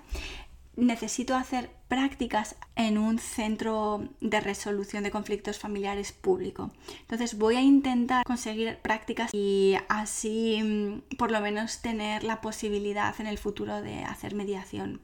necesito 0.75 1.35
hacer 1.35 1.69
prácticas 1.87 2.55
en 2.75 2.97
un 2.97 3.19
centro 3.19 4.09
de 4.21 4.39
resolución 4.39 5.03
de 5.03 5.11
conflictos 5.11 5.59
familiares 5.59 6.11
público. 6.11 6.71
Entonces 7.01 7.37
voy 7.37 7.55
a 7.55 7.61
intentar 7.61 8.25
conseguir 8.25 8.77
prácticas 8.79 9.33
y 9.33 9.75
así 9.89 10.61
mm, 10.63 11.15
por 11.17 11.31
lo 11.31 11.41
menos 11.41 11.81
tener 11.81 12.23
la 12.23 12.41
posibilidad 12.41 13.13
en 13.19 13.27
el 13.27 13.37
futuro 13.37 13.81
de 13.81 14.03
hacer 14.03 14.35
mediación. 14.35 15.01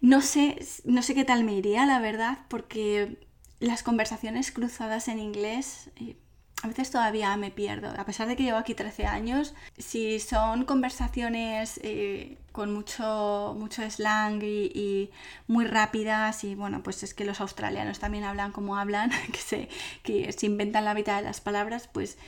No 0.00 0.22
sé, 0.22 0.58
no 0.84 1.02
sé 1.02 1.14
qué 1.14 1.24
tal 1.24 1.44
me 1.44 1.54
iría, 1.54 1.84
la 1.84 2.00
verdad, 2.00 2.38
porque 2.48 3.18
las 3.58 3.82
conversaciones 3.82 4.50
cruzadas 4.50 5.08
en 5.08 5.18
inglés 5.18 5.90
eh, 5.96 6.16
a 6.62 6.68
veces 6.68 6.90
todavía 6.90 7.36
me 7.36 7.50
pierdo. 7.50 7.88
A 7.98 8.04
pesar 8.04 8.28
de 8.28 8.36
que 8.36 8.42
llevo 8.42 8.58
aquí 8.58 8.74
13 8.74 9.06
años, 9.06 9.54
si 9.78 10.20
son 10.20 10.64
conversaciones 10.64 11.80
eh, 11.82 12.36
con 12.52 12.74
mucho, 12.74 13.54
mucho 13.58 13.88
slang 13.90 14.42
y, 14.42 15.10
muy 15.46 15.64
rápidas, 15.64 16.44
y 16.44 16.54
bueno, 16.54 16.82
pues 16.82 17.02
es 17.02 17.14
que 17.14 17.24
los 17.24 17.40
australianos 17.40 17.98
también 17.98 18.24
hablan 18.24 18.52
como 18.52 18.76
hablan, 18.76 19.10
que 19.32 19.38
se, 19.38 19.68
que 20.02 20.32
se 20.32 20.46
inventan 20.46 20.84
la 20.84 20.94
mitad 20.94 21.16
de 21.16 21.22
las 21.22 21.40
palabras, 21.40 21.88
pues 21.90 22.18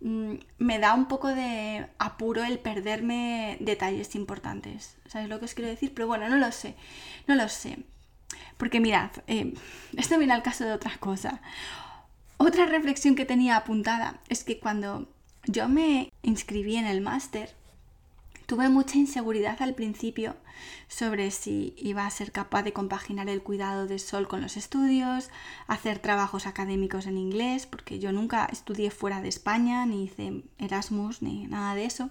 mm, 0.00 0.34
me 0.58 0.78
da 0.78 0.94
un 0.94 1.06
poco 1.06 1.28
de 1.28 1.86
apuro 1.98 2.42
el 2.42 2.58
perderme 2.58 3.58
detalles 3.60 4.14
importantes. 4.14 4.96
¿Sabes 5.06 5.28
lo 5.28 5.38
que 5.38 5.44
os 5.44 5.54
quiero 5.54 5.70
decir? 5.70 5.92
Pero 5.94 6.06
bueno, 6.06 6.28
no 6.30 6.36
lo 6.36 6.50
sé, 6.52 6.74
no 7.26 7.34
lo 7.34 7.48
sé. 7.50 7.78
Porque 8.56 8.80
mirad, 8.80 9.10
eh, 9.26 9.52
esto 9.96 10.16
viene 10.16 10.32
al 10.32 10.42
caso 10.42 10.64
de 10.64 10.72
otra 10.72 10.96
cosa. 10.98 11.42
Otra 12.36 12.66
reflexión 12.66 13.14
que 13.14 13.24
tenía 13.24 13.56
apuntada 13.56 14.20
es 14.28 14.44
que 14.44 14.58
cuando 14.58 15.08
yo 15.46 15.68
me 15.68 16.12
inscribí 16.22 16.76
en 16.76 16.86
el 16.86 17.00
máster, 17.00 17.54
tuve 18.46 18.68
mucha 18.68 18.98
inseguridad 18.98 19.62
al 19.62 19.74
principio 19.74 20.36
sobre 20.88 21.30
si 21.30 21.74
iba 21.76 22.06
a 22.06 22.10
ser 22.10 22.32
capaz 22.32 22.62
de 22.62 22.72
compaginar 22.72 23.28
el 23.28 23.42
cuidado 23.42 23.86
del 23.86 24.00
sol 24.00 24.28
con 24.28 24.40
los 24.40 24.56
estudios, 24.56 25.30
hacer 25.66 25.98
trabajos 25.98 26.46
académicos 26.46 27.06
en 27.06 27.18
inglés, 27.18 27.66
porque 27.66 27.98
yo 27.98 28.12
nunca 28.12 28.46
estudié 28.46 28.90
fuera 28.90 29.20
de 29.20 29.28
España, 29.28 29.86
ni 29.86 30.04
hice 30.04 30.42
Erasmus, 30.58 31.22
ni 31.22 31.46
nada 31.46 31.74
de 31.74 31.84
eso. 31.84 32.10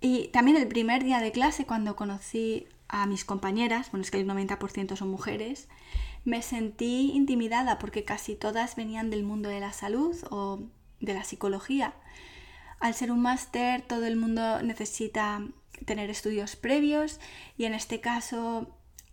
Y 0.00 0.28
también 0.28 0.56
el 0.56 0.68
primer 0.68 1.02
día 1.02 1.20
de 1.20 1.32
clase, 1.32 1.66
cuando 1.66 1.96
conocí 1.96 2.66
a 2.88 3.06
mis 3.06 3.24
compañeras, 3.24 3.90
bueno, 3.90 4.02
es 4.02 4.10
que 4.10 4.20
el 4.20 4.28
90% 4.28 4.96
son 4.96 5.10
mujeres, 5.10 5.68
me 6.28 6.42
sentí 6.42 7.10
intimidada 7.14 7.78
porque 7.78 8.04
casi 8.04 8.36
todas 8.36 8.76
venían 8.76 9.08
del 9.08 9.24
mundo 9.24 9.48
de 9.48 9.60
la 9.60 9.72
salud 9.72 10.14
o 10.30 10.60
de 11.00 11.14
la 11.14 11.24
psicología. 11.24 11.94
Al 12.80 12.94
ser 12.94 13.10
un 13.10 13.20
máster, 13.20 13.82
todo 13.82 14.04
el 14.06 14.16
mundo 14.16 14.62
necesita 14.62 15.42
tener 15.86 16.10
estudios 16.10 16.54
previos 16.54 17.18
y 17.56 17.64
en 17.64 17.72
este 17.72 18.00
caso 18.00 18.68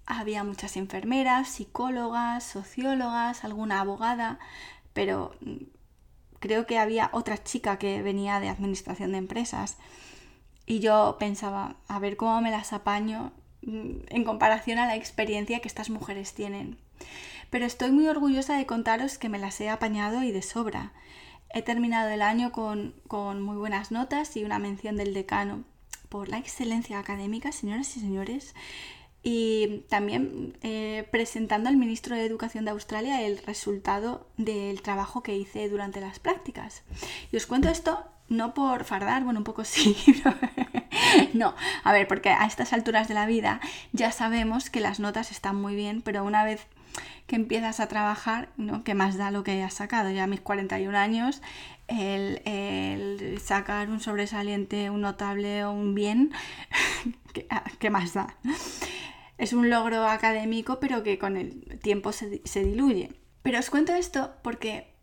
había 0.05 0.43
muchas 0.43 0.75
enfermeras, 0.75 1.47
psicólogas, 1.47 2.43
sociólogas, 2.43 3.43
alguna 3.45 3.79
abogada, 3.79 4.37
pero 4.93 5.31
creo 6.39 6.65
que 6.67 6.77
había 6.77 7.09
otra 7.13 7.43
chica 7.43 7.79
que 7.79 8.01
venía 8.01 8.41
de 8.41 8.49
administración 8.49 9.13
de 9.13 9.19
empresas. 9.19 9.77
Y 10.65 10.79
yo 10.79 11.15
pensaba, 11.17 11.77
a 11.87 11.99
ver 11.99 12.17
cómo 12.17 12.41
me 12.41 12.51
las 12.51 12.73
apaño 12.73 13.31
mm, 13.61 13.99
en 14.09 14.23
comparación 14.25 14.79
a 14.79 14.85
la 14.85 14.95
experiencia 14.95 15.61
que 15.61 15.67
estas 15.67 15.89
mujeres 15.89 16.33
tienen. 16.33 16.77
Pero 17.49 17.65
estoy 17.65 17.91
muy 17.91 18.07
orgullosa 18.07 18.57
de 18.57 18.65
contaros 18.65 19.17
que 19.17 19.29
me 19.29 19.39
las 19.39 19.59
he 19.61 19.69
apañado 19.69 20.23
y 20.23 20.31
de 20.31 20.41
sobra. 20.41 20.93
He 21.49 21.61
terminado 21.61 22.09
el 22.09 22.21
año 22.21 22.51
con, 22.51 22.93
muy 23.41 23.55
buenas 23.55 23.91
notas 23.91 24.35
y 24.35 24.43
una 24.43 24.59
mención 24.59 24.97
del 24.97 25.13
decano 25.13 25.63
por 26.09 26.27
la 26.29 26.37
excelencia 26.37 26.99
académica, 26.99 27.51
señoras 27.51 27.95
y 27.95 28.01
señores. 28.01 28.55
Y 29.23 29.85
también 29.89 30.57
eh, 30.61 31.07
presentando 31.11 31.69
al 31.69 31.77
ministro 31.77 32.15
de 32.15 32.25
Educación 32.25 32.65
de 32.65 32.71
Australia 32.71 33.21
el 33.21 33.39
resultado 33.39 34.27
del 34.37 34.81
trabajo 34.81 35.23
que 35.23 35.35
hice 35.35 35.69
durante 35.69 36.01
las 36.01 36.19
prácticas. 36.19 36.83
Y 37.31 37.37
os 37.37 37.47
cuento 37.47 37.69
esto 37.69 38.05
no 38.27 38.53
por 38.53 38.83
fardar, 38.85 39.23
bueno, 39.23 39.39
un 39.39 39.43
poco 39.43 39.63
sí, 39.65 39.95
no, 41.33 41.55
a 41.83 41.93
ver, 41.93 42.07
porque 42.07 42.29
a 42.29 42.45
estas 42.45 42.73
alturas 42.73 43.07
de 43.07 43.13
la 43.13 43.27
vida 43.27 43.59
ya 43.93 44.11
sabemos 44.11 44.69
que 44.69 44.79
las 44.79 44.99
notas 44.99 45.31
están 45.31 45.55
muy 45.55 45.75
bien, 45.75 46.01
pero 46.01 46.23
una 46.23 46.43
vez 46.43 46.67
que 47.27 47.35
empiezas 47.35 47.79
a 47.79 47.87
trabajar, 47.87 48.49
¿no? 48.57 48.83
¿Qué 48.83 48.93
más 48.93 49.17
da 49.17 49.31
lo 49.31 49.43
que 49.43 49.51
hayas 49.51 49.73
sacado? 49.73 50.11
Ya 50.11 50.23
a 50.23 50.27
mis 50.27 50.41
41 50.41 50.97
años, 50.97 51.41
el, 51.87 53.39
sacar 53.43 53.89
un 53.89 53.99
sobresaliente, 53.99 54.89
un 54.89 55.01
notable 55.01 55.63
o 55.65 55.71
un 55.71 55.95
bien, 55.95 56.31
ah, 57.49 57.63
¿qué, 57.79 57.89
más 57.89 58.13
da? 58.13 58.35
Es 59.37 59.53
un 59.53 59.69
logro 59.69 60.07
académico, 60.07 60.79
pero 60.79 61.03
que 61.03 61.19
con 61.19 61.37
el 61.37 61.79
tiempo 61.79 62.11
se, 62.11 62.41
se 62.45 62.63
diluye. 62.63 63.13
Pero 63.41 63.59
os 63.59 63.69
cuento 63.69 63.93
esto 63.93 64.33
porque 64.41 64.95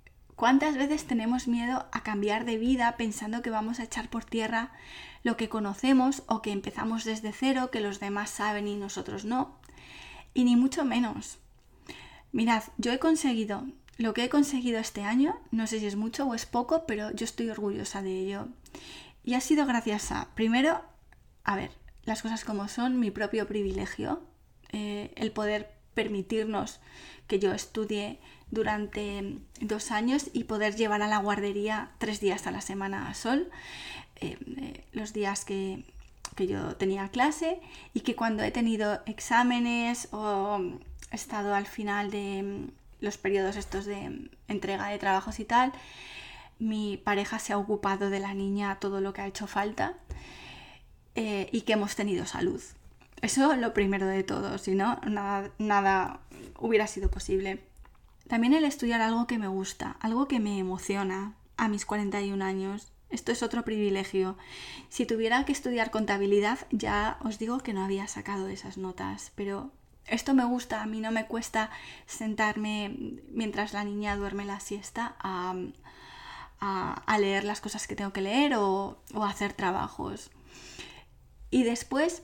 ¿Cuántas 0.43 0.77
veces 0.77 1.05
tenemos 1.07 1.47
miedo 1.47 1.87
a 1.93 2.03
cambiar 2.03 2.45
de 2.45 2.57
vida 2.57 2.97
pensando 2.97 3.43
que 3.43 3.51
vamos 3.51 3.79
a 3.79 3.85
echar 3.85 4.11
por 4.11 4.25
tierra 4.25 4.73
lo 5.23 5.37
que 5.37 5.49
conocemos 5.49 6.25
o 6.27 6.43
que 6.43 6.51
empezamos 6.51 7.05
desde 7.05 7.33
cero, 7.33 7.71
que 7.71 7.81
los 7.81 8.01
demás 8.01 8.31
saben 8.31 8.67
y 8.67 8.75
nosotros 8.75 9.25
no? 9.25 9.61
Y 10.35 10.43
ni 10.43 10.57
mucho 10.57 10.85
menos. 10.85 11.39
Mirad, 12.33 12.65
yo 12.79 12.93
he 12.93 12.99
conseguido 12.99 13.67
lo 13.99 14.15
que 14.15 14.25
he 14.25 14.29
conseguido 14.29 14.79
este 14.79 15.03
año, 15.03 15.39
no 15.51 15.67
sé 15.67 15.79
si 15.79 15.87
es 15.87 15.97
mucho 15.97 16.27
o 16.27 16.35
es 16.35 16.47
poco, 16.47 16.87
pero 16.87 17.13
yo 17.13 17.25
estoy 17.25 17.51
orgullosa 17.51 18.03
de 18.03 18.19
ello. 18.19 18.49
Y 19.23 19.35
ha 19.35 19.41
sido 19.41 19.67
gracias 19.67 20.11
a, 20.11 20.29
primero, 20.35 20.83
a 21.45 21.57
ver, 21.57 21.71
las 22.05 22.23
cosas 22.23 22.45
como 22.45 22.69
son, 22.69 22.99
mi 22.99 23.11
propio 23.11 23.47
privilegio, 23.47 24.23
eh, 24.73 25.13
el 25.17 25.31
poder 25.31 25.75
permitirnos 25.95 26.81
que 27.27 27.39
yo 27.39 27.53
estudie 27.53 28.19
durante 28.51 29.39
dos 29.61 29.91
años 29.91 30.31
y 30.33 30.45
poder 30.45 30.75
llevar 30.75 31.03
a 31.03 31.09
la 31.09 31.19
guardería 31.19 31.93
tres 31.99 32.21
días 32.21 32.47
a 32.47 32.51
la 32.51 32.61
semana 32.61 33.09
a 33.09 33.15
sol, 33.15 33.51
eh, 34.17 34.39
eh, 34.57 34.85
los 34.93 35.13
días 35.13 35.45
que, 35.45 35.85
que 36.35 36.47
yo 36.47 36.77
tenía 36.77 37.09
clase 37.09 37.61
y 37.95 38.01
que 38.01 38.17
cuando 38.17 38.43
he 38.43 38.51
tenido 38.51 39.01
exámenes 39.07 40.09
o 40.13 40.79
estado 41.15 41.55
al 41.55 41.67
final 41.67 42.11
de 42.11 42.43
mm, 42.43 43.05
los 43.05 43.19
periodos 43.19 43.57
estos 43.57 43.85
de 43.85 44.11
mm, 44.11 44.29
entrega 44.49 44.89
de 44.89 44.99
trabajos 44.99 45.41
y 45.41 45.45
tal, 45.45 45.73
mi 46.59 46.97
pareja 46.97 47.39
se 47.39 47.53
ha 47.53 47.59
ocupado 47.59 48.11
de 48.11 48.21
la 48.21 48.35
niña 48.35 48.79
todo 48.79 49.01
lo 49.01 49.13
que 49.13 49.21
ha 49.21 49.27
hecho 49.27 49.47
falta 49.47 49.95
eh, 51.15 51.49
y 51.53 51.63
que 51.63 51.75
hemos 51.75 51.97
tenido 51.97 52.27
salud. 52.27 52.63
Eso 53.21 53.55
lo 53.57 53.75
primero 53.75 54.07
de 54.07 54.23
todo, 54.23 54.59
si 54.59 54.75
no, 54.75 55.01
nada, 55.07 55.51
nada 55.59 56.21
hubiera 56.59 56.87
sido 56.87 57.11
posible. 57.11 57.61
También 58.29 58.55
el 58.55 58.65
estudiar 58.65 59.01
algo 59.01 59.27
que 59.27 59.39
me 59.39 59.49
gusta, 59.49 59.97
algo 60.01 60.27
que 60.27 60.41
me 60.41 60.59
emociona 60.59 61.35
a 61.57 61.69
mis 61.69 61.85
41 61.85 62.45
años. 62.45 62.93
Esto 63.11 63.31
es 63.31 63.43
otro 63.43 63.63
privilegio. 63.63 64.37
Si 64.89 65.05
tuviera 65.05 65.45
que 65.45 65.53
estudiar 65.53 65.91
contabilidad, 65.91 66.61
ya 66.71 67.19
os 67.21 67.39
digo 67.39 67.59
que 67.59 67.75
no 67.75 67.85
había 67.85 68.09
sacado 68.09 68.49
esas 68.49 68.79
notas, 68.79 69.33
pero 69.35 69.71
esto 70.07 70.35
me 70.35 70.45
gusta, 70.45 70.83
a 70.83 70.87
mí 70.87 71.01
no 71.01 71.11
me 71.11 71.27
cuesta 71.27 71.71
sentarme 72.07 73.21
mientras 73.31 73.73
la 73.73 73.85
niña 73.85 74.17
duerme 74.17 74.45
la 74.45 74.61
siesta 74.61 75.17
a, 75.19 75.55
leer 77.19 77.45
las 77.45 77.61
cosas 77.61 77.87
que 77.87 77.95
tengo 77.95 78.13
que 78.13 78.21
leer 78.21 78.55
o, 78.55 79.01
o 79.15 79.25
hacer 79.25 79.53
trabajos. 79.53 80.31
Y 81.51 81.63
después, 81.65 82.23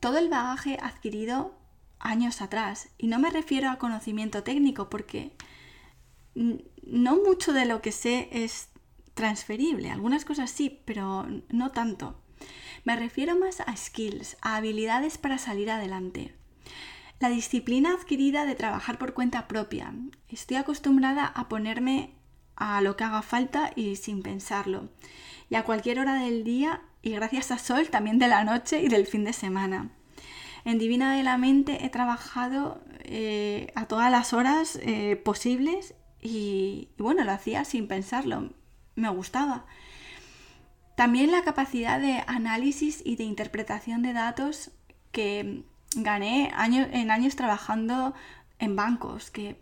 todo 0.00 0.18
el 0.18 0.28
bagaje 0.28 0.78
adquirido 0.80 1.54
años 1.98 2.42
atrás, 2.42 2.88
y 2.98 3.06
no 3.06 3.18
me 3.18 3.30
refiero 3.30 3.70
a 3.70 3.78
conocimiento 3.78 4.42
técnico 4.42 4.90
porque 4.90 5.36
no 6.34 7.16
mucho 7.16 7.52
de 7.52 7.66
lo 7.66 7.80
que 7.82 7.92
sé 7.92 8.28
es 8.32 8.68
transferible, 9.14 9.90
algunas 9.90 10.24
cosas 10.24 10.50
sí, 10.50 10.80
pero 10.84 11.26
no 11.48 11.70
tanto. 11.70 12.18
Me 12.84 12.96
refiero 12.96 13.36
más 13.36 13.60
a 13.60 13.76
skills, 13.76 14.36
a 14.40 14.56
habilidades 14.56 15.18
para 15.18 15.38
salir 15.38 15.70
adelante. 15.70 16.34
La 17.22 17.28
disciplina 17.28 17.92
adquirida 17.92 18.44
de 18.46 18.56
trabajar 18.56 18.98
por 18.98 19.14
cuenta 19.14 19.46
propia. 19.46 19.94
Estoy 20.28 20.56
acostumbrada 20.56 21.24
a 21.24 21.48
ponerme 21.48 22.16
a 22.56 22.80
lo 22.80 22.96
que 22.96 23.04
haga 23.04 23.22
falta 23.22 23.70
y 23.76 23.94
sin 23.94 24.24
pensarlo. 24.24 24.88
y 25.48 25.54
a 25.54 25.62
cualquier 25.62 26.00
hora 26.00 26.14
del 26.16 26.42
día 26.42 26.82
y 27.00 27.12
gracias 27.12 27.52
a 27.52 27.58
Sol 27.58 27.90
también 27.90 28.18
de 28.18 28.26
la 28.26 28.42
noche 28.42 28.82
y 28.82 28.88
del 28.88 29.06
fin 29.06 29.22
de 29.22 29.32
semana. 29.32 29.92
En 30.64 30.80
Divina 30.80 31.14
de 31.14 31.22
la 31.22 31.38
Mente 31.38 31.86
he 31.86 31.90
trabajado 31.90 32.82
eh, 33.04 33.70
a 33.76 33.86
todas 33.86 34.10
las 34.10 34.32
horas 34.32 34.80
eh, 34.82 35.14
posibles 35.14 35.94
y, 36.20 36.88
bueno, 36.98 37.22
lo 37.22 37.30
hacía 37.30 37.64
sin 37.64 37.86
pensarlo, 37.86 38.52
me 38.96 39.10
gustaba. 39.10 39.66
También 40.96 41.30
la 41.30 41.44
capacidad 41.44 42.00
de 42.00 42.24
análisis 42.26 43.00
y 43.04 43.14
de 43.14 43.22
interpretación 43.22 44.02
de 44.02 44.12
datos 44.12 44.72
que 45.12 45.62
gané 45.94 46.52
en 46.56 47.10
años 47.10 47.36
trabajando 47.36 48.14
en 48.58 48.76
bancos, 48.76 49.30
que 49.30 49.60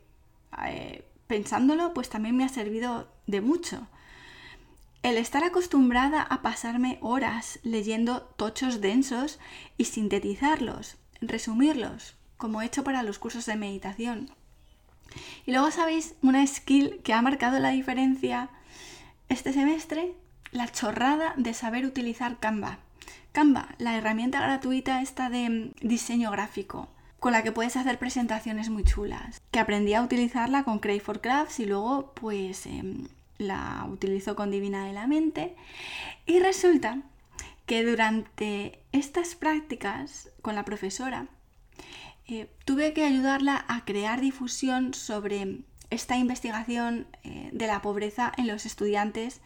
eh, 0.66 1.05
pensándolo 1.26 1.95
pues 1.95 2.09
también 2.09 2.37
me 2.37 2.45
ha 2.45 2.49
servido 2.49 3.09
de 3.26 3.41
mucho. 3.41 3.87
El 5.03 5.16
estar 5.16 5.45
acostumbrada 5.45 6.20
a 6.22 6.43
pasarme 6.43 6.99
horas 7.01 7.59
leyendo 7.62 8.20
tochos 8.20 8.81
densos 8.81 9.39
y 9.78 9.87
sintetizarlos, 9.87 10.99
resumirlos, 11.22 12.16
como 12.37 12.61
he 12.61 12.66
hecho 12.66 12.85
para 12.85 13.03
los 13.03 13.18
cursos 13.18 13.47
de 13.47 13.57
meditación. 13.57 14.31
Y 15.47 15.53
luego 15.53 15.70
sabéis 15.70 16.14
una 16.22 16.47
skill 16.47 17.01
que 17.03 17.14
ha 17.14 17.22
marcado 17.22 17.59
la 17.59 17.70
diferencia 17.70 18.51
este 19.28 19.53
semestre, 19.53 20.14
la 20.53 20.68
chorrada 20.68 21.33
de 21.37 21.55
saber 21.55 21.87
utilizar 21.87 22.39
Canva. 22.39 22.78
Canva, 23.33 23.74
la 23.78 23.97
herramienta 23.97 24.41
gratuita 24.41 25.03
esta 25.03 25.31
de 25.31 25.49
mm, 25.49 25.87
diseño 25.87 26.31
gráfico, 26.31 26.89
con 27.20 27.33
la 27.33 27.43
que 27.43 27.53
puedes 27.53 27.76
hacer 27.76 27.99
presentaciones 27.99 28.70
muy 28.70 28.85
chulas. 28.85 29.41
Que 29.51 29.61
aprendí 29.61 29.95
a 29.95 30.03
utilizarla 30.03 30.64
con 30.64 30.81
Cray 30.81 31.01
for 31.01 31.20
Crafts 31.20 31.61
y 31.61 31.66
luego 31.66 32.12
pues 32.14 32.66
em, 32.66 33.09
la 33.39 33.87
utilizo 33.89 34.35
con 34.35 34.51
Divina 34.51 34.85
de 34.85 34.93
la 34.93 35.07
Mente. 35.07 35.55
Y 36.26 36.41
resulta 36.41 37.03
que 37.66 37.85
durante 37.85 38.81
estas 38.91 39.37
prácticas 39.37 40.31
con 40.43 40.57
la 40.57 40.64
profesora 40.64 41.28
eh, 42.26 42.51
tuve 42.64 42.93
que 42.93 43.05
ayudarla 43.05 43.64
a 43.68 43.85
crear 43.85 44.20
difusión 44.20 44.93
sobre 44.93 45.61
esta 45.91 46.16
investigación 46.16 47.07
eh, 47.22 47.51
de 47.53 47.66
la 47.66 47.83
pobreza 47.83 48.33
en 48.37 48.47
los 48.47 48.66
estudiantes 48.66 49.41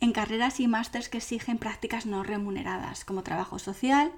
en 0.00 0.12
carreras 0.12 0.60
y 0.60 0.68
másters 0.68 1.08
que 1.08 1.18
exigen 1.18 1.58
prácticas 1.58 2.06
no 2.06 2.22
remuneradas, 2.22 3.04
como 3.04 3.22
trabajo 3.22 3.58
social, 3.58 4.12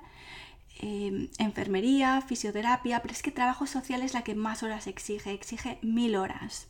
eh, 0.81 1.29
enfermería, 1.39 2.21
fisioterapia, 2.21 3.01
pero 3.03 3.13
es 3.13 3.23
que 3.23 3.31
trabajo 3.31 3.67
social 3.67 4.03
es 4.03 4.15
la 4.15 4.23
que 4.23 4.35
más 4.35 4.63
horas 4.63 4.87
exige, 4.87 5.33
exige 5.33 5.79
mil 5.83 6.17
horas. 6.17 6.69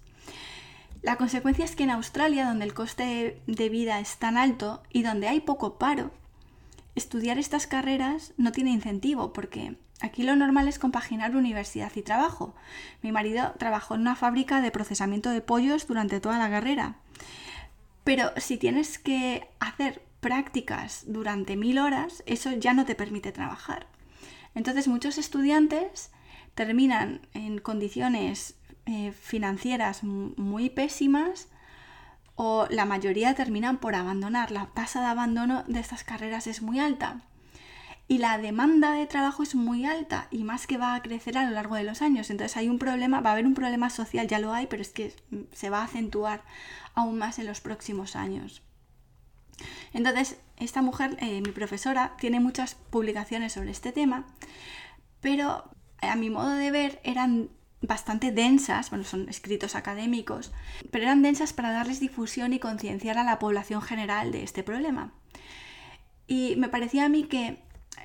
La 1.03 1.17
consecuencia 1.17 1.65
es 1.65 1.77
que 1.77 1.85
en 1.85 1.91
Australia, 1.91 2.47
donde 2.47 2.65
el 2.65 2.75
coste 2.75 3.41
de 3.47 3.69
vida 3.69 4.01
es 4.01 4.17
tan 4.17 4.37
alto 4.37 4.83
y 4.91 5.03
donde 5.03 5.29
hay 5.29 5.41
poco 5.41 5.79
paro, 5.79 6.11
estudiar 6.97 7.39
estas 7.39 7.67
carreras 7.67 8.33
no 8.37 8.51
tiene 8.51 8.71
incentivo 8.71 9.33
porque 9.33 9.77
aquí 10.01 10.25
lo 10.25 10.35
normal 10.35 10.69
es 10.69 10.79
compaginar 10.79 11.37
universidad 11.37 11.93
y 11.95 12.03
trabajo. 12.03 12.55
Mi 13.03 13.13
marido 13.13 13.55
trabajó 13.59 13.95
en 13.95 14.01
una 14.03 14.17
fábrica 14.17 14.61
de 14.61 14.71
procesamiento 14.71 15.31
de 15.31 15.41
pollos 15.41 15.87
durante 15.87 16.21
toda 16.21 16.39
la 16.39 16.51
carrera. 16.51 16.97
Pero 18.09 18.33
si 18.39 18.57
tienes 18.57 18.99
que 18.99 19.51
hacer 19.61 20.01
prácticas 20.21 21.05
durante 21.09 21.59
mil 21.59 21.79
horas, 21.79 22.23
eso 22.25 22.53
ya 22.53 22.73
no 22.73 22.87
te 22.87 22.95
permite 22.95 23.33
trabajar. 23.33 23.87
Entonces 24.55 24.89
muchos 24.89 25.19
estudiantes 25.19 26.11
terminan 26.55 27.21
en 27.35 27.59
condiciones 27.59 28.57
eh, 28.87 29.13
financieras 29.13 30.05
muy 30.05 30.71
pésimas 30.71 31.49
o 32.35 32.67
la 32.71 32.87
mayoría 32.87 33.35
terminan 33.35 33.77
por 33.77 33.95
abandonar. 33.95 34.53
La 34.53 34.69
tasa 34.69 35.03
de 35.03 35.09
abandono 35.09 35.65
de 35.69 35.81
estas 35.81 36.03
carreras 36.03 36.47
es 36.47 36.63
muy 36.63 36.81
alta 36.81 37.21
y 38.09 38.19
la 38.19 38.39
demanda 38.39 38.93
de 38.93 39.07
trabajo 39.07 39.43
es 39.43 39.55
muy 39.55 39.85
alta 39.85 40.29
y 40.31 40.43
más 40.43 40.67
que 40.67 40.79
va 40.79 40.95
a 40.95 41.03
crecer 41.03 41.37
a 41.37 41.45
lo 41.45 41.51
largo 41.51 41.75
de 41.75 41.85
los 41.85 42.01
años. 42.01 42.31
Entonces 42.31 42.57
hay 42.57 42.71
un 42.71 42.79
problema, 42.79 43.21
va 43.21 43.31
a 43.31 43.33
haber 43.35 43.47
un 43.47 43.55
problema 43.55 43.91
social, 43.91 44.27
ya 44.27 44.39
lo 44.39 44.53
hay, 44.55 44.67
pero 44.67 44.81
es 44.81 44.89
que 44.89 45.15
se 45.53 45.69
va 45.69 45.81
a 45.81 45.85
acentuar 45.85 46.43
aún 46.95 47.19
más 47.19 47.39
en 47.39 47.47
los 47.47 47.61
próximos 47.61 48.17
años. 48.17 48.63
Entonces, 49.93 50.39
esta 50.57 50.81
mujer, 50.81 51.19
eh, 51.21 51.43
mi 51.43 51.53
profesora, 51.53 52.15
tiene 52.19 52.41
muchas 52.41 52.77
publicaciones 52.77 53.53
sobre 53.53 53.73
este 53.73 53.93
tema, 53.93 54.27
pero 55.21 55.71
a 56.01 56.17
mi 56.17 56.31
modo 56.31 56.51
de 56.51 56.71
ver 56.71 57.01
eran 57.05 57.51
bastante 57.81 58.33
densas, 58.33 58.91
bueno, 58.91 59.05
son 59.05 59.29
escritos 59.29 59.75
académicos, 59.75 60.53
pero 60.91 61.05
eran 61.05 61.23
densas 61.23 61.53
para 61.53 61.73
darles 61.73 62.01
difusión 62.01 62.53
y 62.53 62.59
concienciar 62.59 63.19
a 63.19 63.25
la 63.25 63.39
población 63.39 63.83
general 63.83 64.33
de 64.33 64.45
este 64.45 64.63
problema. 64.63 65.13
Y 66.27 66.57
me 66.57 66.69
parecía 66.69 67.05
a 67.05 67.09
mí 67.09 67.25
que 67.25 67.59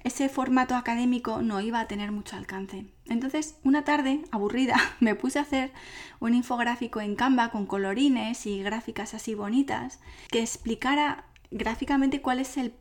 ese 0.04 0.30
formato 0.30 0.76
académico 0.76 1.42
no 1.42 1.62
iba 1.62 1.80
a 1.80 1.88
tener 1.88 2.12
mucho 2.12 2.36
alcance. 2.36 2.86
Entonces, 3.06 3.56
una 3.64 3.84
tarde, 3.84 4.24
aburrida, 4.32 4.76
me 5.00 5.16
puse 5.16 5.40
a 5.40 5.44
hacer 5.44 5.72
un 6.20 6.36
infográfico 6.36 7.02
en 7.02 7.16
Canva 7.16 7.52
con 7.52 7.66
colorines 7.66 8.46
y 8.46 8.62
gráficas 8.62 9.14
así 9.14 9.34
bonitas 9.34 10.00
que 10.30 10.42
explicara 10.42 11.26
gráficamente 11.52 12.22
cuál 12.22 12.40
es 12.40 12.58
el 12.58 12.74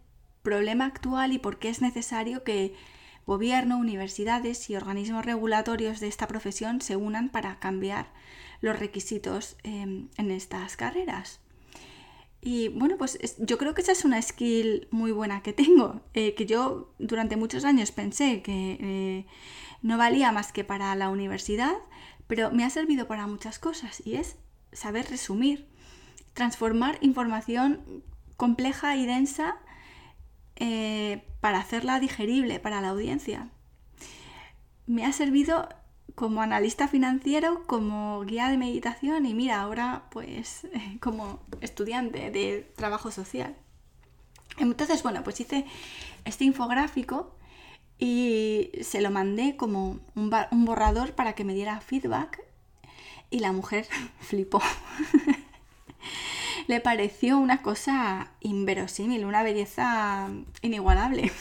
problema 0.43 0.87
actual 0.87 1.33
y 1.33 1.39
por 1.39 1.59
qué 1.59 1.69
es 1.69 1.81
necesario 1.81 2.43
que 2.43 2.75
gobierno, 3.27 3.79
universidades 3.79 4.69
y 4.69 4.77
organismos 4.77 5.25
regulatorios 5.25 6.01
de 6.01 6.09
esta 6.09 6.27
profesión 6.27 6.81
se 6.81 6.97
unan 6.97 7.29
para 7.29 7.61
cambiar 7.61 8.07
los 8.61 8.79
requisitos 8.79 9.57
em, 9.63 10.09
en 10.17 10.31
estas 10.31 10.77
carreras. 10.77 11.42
Y 12.45 12.69
bueno, 12.71 12.97
pues 12.99 13.19
yo 13.39 13.57
creo 13.57 13.73
que 13.73 13.83
esa 13.83 13.93
es 13.93 14.05
una 14.05 14.21
skill 14.21 14.89
muy 14.91 15.13
buena 15.13 15.43
que 15.43 15.53
tengo, 15.53 16.01
eh, 16.13 16.35
que 16.35 16.45
yo 16.45 16.93
durante 16.99 17.37
muchos 17.37 17.65
años 17.65 17.93
pensé 17.93 18.43
que 18.43 18.79
eh, 18.81 19.27
no 19.81 19.97
valía 19.97 20.33
más 20.33 20.51
que 20.53 20.65
para 20.65 20.93
la 20.97 21.09
universidad, 21.09 21.77
pero 22.27 22.51
me 22.51 22.65
ha 22.65 22.71
servido 22.71 23.07
para 23.07 23.29
muchas 23.29 23.61
cosas 23.61 24.05
y 24.05 24.17
es 24.17 24.37
saber 24.73 25.09
resumir, 25.09 25.69
transformar 26.35 26.99
información 27.01 28.03
compleja 28.37 28.97
y 28.97 29.07
densa 29.07 29.59
eh, 30.57 31.25
para 31.41 31.61
hacerla 31.61 32.01
digerible 32.01 32.59
para 32.59 32.81
la 32.81 32.89
audiencia. 32.89 33.51
Me 34.87 35.07
ha 35.07 35.13
servido 35.13 35.69
como 36.15 36.43
analista 36.43 36.89
financiero, 36.89 37.65
como 37.67 38.23
guía 38.23 38.49
de 38.49 38.59
meditación 38.59 39.27
y 39.27 39.35
mira, 39.35 39.61
ahora 39.61 40.05
pues 40.11 40.67
como 41.01 41.41
estudiante 41.61 42.31
de 42.31 42.73
trabajo 42.77 43.11
social. 43.11 43.57
Entonces, 44.59 45.03
bueno, 45.03 45.25
pues 45.25 45.41
hice 45.41 45.65
este 46.25 46.45
infográfico 46.45 47.35
y 47.99 48.71
se 48.83 49.01
lo 49.01 49.11
mandé 49.11 49.57
como 49.57 50.01
un, 50.15 50.31
un 50.51 50.65
borrador 50.65 51.15
para 51.15 51.35
que 51.35 51.45
me 51.45 51.55
diera 51.55 51.81
feedback 51.81 52.43
y 53.31 53.41
la 53.41 53.53
mujer 53.53 53.87
flipó. 54.21 54.63
Le 56.69 56.81
pareció 56.81 57.39
una 57.39 57.63
cosa 57.63 58.33
inverosímil, 58.41 59.25
una 59.25 59.43
belleza 59.43 60.29
inigualable 60.61 61.33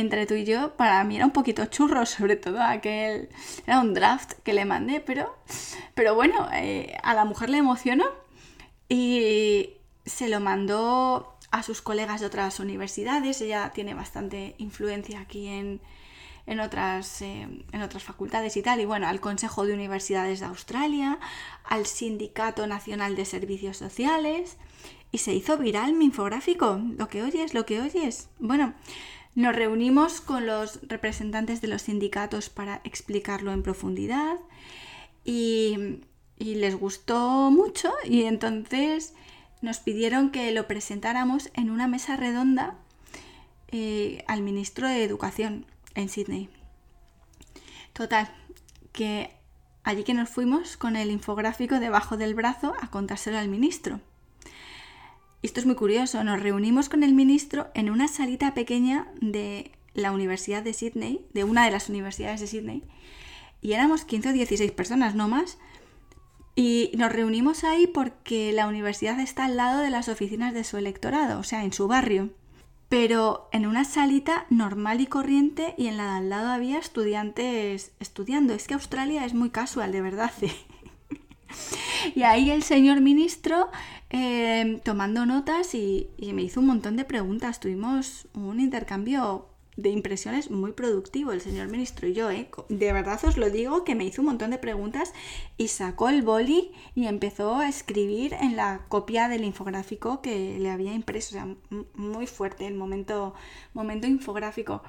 entre 0.00 0.26
tú 0.26 0.34
y 0.34 0.44
yo, 0.44 0.76
para 0.76 1.02
mí 1.04 1.16
era 1.16 1.26
un 1.26 1.32
poquito 1.32 1.64
churro, 1.66 2.06
sobre 2.06 2.36
todo 2.36 2.60
aquel, 2.60 3.28
era 3.66 3.80
un 3.80 3.94
draft 3.94 4.32
que 4.42 4.52
le 4.52 4.64
mandé, 4.64 5.00
pero, 5.00 5.36
pero 5.94 6.14
bueno, 6.14 6.48
eh, 6.52 6.96
a 7.02 7.14
la 7.14 7.24
mujer 7.24 7.50
le 7.50 7.58
emocionó 7.58 8.06
y 8.88 9.70
se 10.04 10.28
lo 10.28 10.40
mandó 10.40 11.36
a 11.50 11.62
sus 11.62 11.82
colegas 11.82 12.20
de 12.20 12.26
otras 12.26 12.60
universidades, 12.60 13.40
ella 13.40 13.70
tiene 13.74 13.94
bastante 13.94 14.54
influencia 14.58 15.20
aquí 15.20 15.48
en, 15.48 15.80
en 16.46 16.60
otras, 16.60 17.22
eh, 17.22 17.46
en 17.72 17.82
otras 17.82 18.02
facultades 18.02 18.56
y 18.56 18.62
tal, 18.62 18.80
y 18.80 18.84
bueno, 18.84 19.08
al 19.08 19.20
Consejo 19.20 19.66
de 19.66 19.74
Universidades 19.74 20.40
de 20.40 20.46
Australia, 20.46 21.18
al 21.64 21.86
Sindicato 21.86 22.66
Nacional 22.66 23.16
de 23.16 23.24
Servicios 23.24 23.76
Sociales, 23.76 24.56
y 25.12 25.18
se 25.18 25.34
hizo 25.34 25.58
viral 25.58 25.94
mi 25.94 26.06
infográfico, 26.06 26.80
lo 26.96 27.08
que 27.08 27.22
oyes, 27.22 27.54
lo 27.54 27.66
que 27.66 27.80
oyes. 27.80 28.28
Bueno, 28.38 28.74
nos 29.34 29.54
reunimos 29.54 30.20
con 30.20 30.46
los 30.46 30.80
representantes 30.82 31.60
de 31.60 31.68
los 31.68 31.82
sindicatos 31.82 32.50
para 32.50 32.80
explicarlo 32.84 33.52
en 33.52 33.62
profundidad 33.62 34.36
y, 35.24 36.00
les 36.38 36.74
gustó 36.74 37.50
mucho 37.50 37.92
y 38.02 38.22
entonces 38.22 39.12
nos 39.60 39.78
pidieron 39.78 40.30
que 40.30 40.50
lo 40.52 40.66
presentáramos 40.66 41.50
en 41.52 41.70
una 41.70 41.86
mesa 41.86 42.16
redonda 42.16 42.78
eh, 43.68 44.24
al 44.26 44.40
ministro 44.40 44.88
de 44.88 45.04
Educación 45.04 45.66
en 45.94 46.08
Sydney. 46.08 46.48
Total, 47.92 48.34
que 48.92 49.34
allí 49.84 50.02
que 50.02 50.14
nos 50.14 50.30
fuimos 50.30 50.78
con 50.78 50.96
el 50.96 51.10
infográfico 51.10 51.78
debajo 51.78 52.16
del 52.16 52.34
brazo 52.34 52.72
a 52.80 52.90
contárselo 52.90 53.36
al 53.36 53.48
ministro 53.48 54.00
esto 55.42 55.60
es 55.60 55.66
muy 55.66 55.74
curioso, 55.74 56.22
nos 56.22 56.40
reunimos 56.40 56.88
con 56.88 57.02
el 57.02 57.14
ministro 57.14 57.68
en 57.74 57.90
una 57.90 58.08
salita 58.08 58.54
pequeña 58.54 59.08
de 59.20 59.72
la 59.94 60.12
Universidad 60.12 60.62
de 60.62 60.72
Sydney, 60.72 61.26
de 61.32 61.44
una 61.44 61.64
de 61.64 61.70
las 61.70 61.88
universidades 61.88 62.40
de 62.40 62.46
Sydney, 62.46 62.84
y 63.62 63.72
éramos 63.72 64.04
15 64.04 64.30
o 64.30 64.32
16 64.32 64.72
personas, 64.72 65.14
no 65.14 65.28
más. 65.28 65.58
Y 66.56 66.92
nos 66.96 67.12
reunimos 67.12 67.64
ahí 67.64 67.86
porque 67.86 68.52
la 68.52 68.66
universidad 68.66 69.18
está 69.20 69.46
al 69.46 69.56
lado 69.56 69.80
de 69.80 69.90
las 69.90 70.08
oficinas 70.08 70.52
de 70.52 70.64
su 70.64 70.76
electorado, 70.76 71.38
o 71.38 71.44
sea, 71.44 71.64
en 71.64 71.72
su 71.72 71.86
barrio. 71.86 72.30
Pero 72.88 73.48
en 73.52 73.66
una 73.66 73.84
salita 73.84 74.46
normal 74.50 75.00
y 75.00 75.06
corriente 75.06 75.74
y 75.78 75.86
en 75.86 75.96
la 75.96 76.04
de 76.04 76.18
al 76.18 76.28
lado 76.28 76.48
había 76.50 76.78
estudiantes 76.78 77.92
estudiando. 78.00 78.52
Es 78.52 78.66
que 78.66 78.74
Australia 78.74 79.24
es 79.24 79.32
muy 79.32 79.50
casual, 79.50 79.92
de 79.92 80.00
verdad. 80.00 80.32
¿eh? 80.42 80.52
y 82.14 82.22
ahí 82.22 82.50
el 82.50 82.62
señor 82.62 83.00
ministro 83.00 83.68
eh, 84.10 84.80
tomando 84.84 85.26
notas 85.26 85.74
y, 85.74 86.08
y 86.16 86.32
me 86.32 86.42
hizo 86.42 86.60
un 86.60 86.66
montón 86.66 86.96
de 86.96 87.04
preguntas. 87.04 87.60
Tuvimos 87.60 88.28
un 88.34 88.60
intercambio 88.60 89.50
de 89.76 89.90
impresiones 89.90 90.50
muy 90.50 90.72
productivo 90.72 91.32
el 91.32 91.40
señor 91.40 91.68
ministro 91.68 92.06
y 92.06 92.12
yo, 92.12 92.30
¿eh? 92.30 92.48
De 92.68 92.92
verdad 92.92 93.20
os 93.24 93.36
lo 93.36 93.50
digo 93.50 93.84
que 93.84 93.94
me 93.94 94.04
hizo 94.04 94.22
un 94.22 94.26
montón 94.26 94.50
de 94.50 94.58
preguntas 94.58 95.12
y 95.56 95.68
sacó 95.68 96.08
el 96.08 96.22
boli 96.22 96.72
y 96.94 97.06
empezó 97.06 97.56
a 97.56 97.68
escribir 97.68 98.34
en 98.34 98.56
la 98.56 98.82
copia 98.88 99.28
del 99.28 99.44
infográfico 99.44 100.20
que 100.20 100.58
le 100.58 100.70
había 100.70 100.92
impreso. 100.92 101.36
O 101.36 101.38
sea, 101.38 101.48
muy 101.94 102.26
fuerte 102.26 102.66
el 102.66 102.74
momento, 102.74 103.34
momento 103.72 104.06
infográfico. 104.06 104.82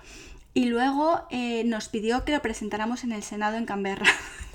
Y 0.54 0.66
luego 0.66 1.22
eh, 1.30 1.64
nos 1.64 1.88
pidió 1.88 2.26
que 2.26 2.34
lo 2.34 2.42
presentáramos 2.42 3.04
en 3.04 3.14
el 3.14 3.24
Senado 3.24 3.58
en 3.58 3.66
Canberra. 3.66 4.08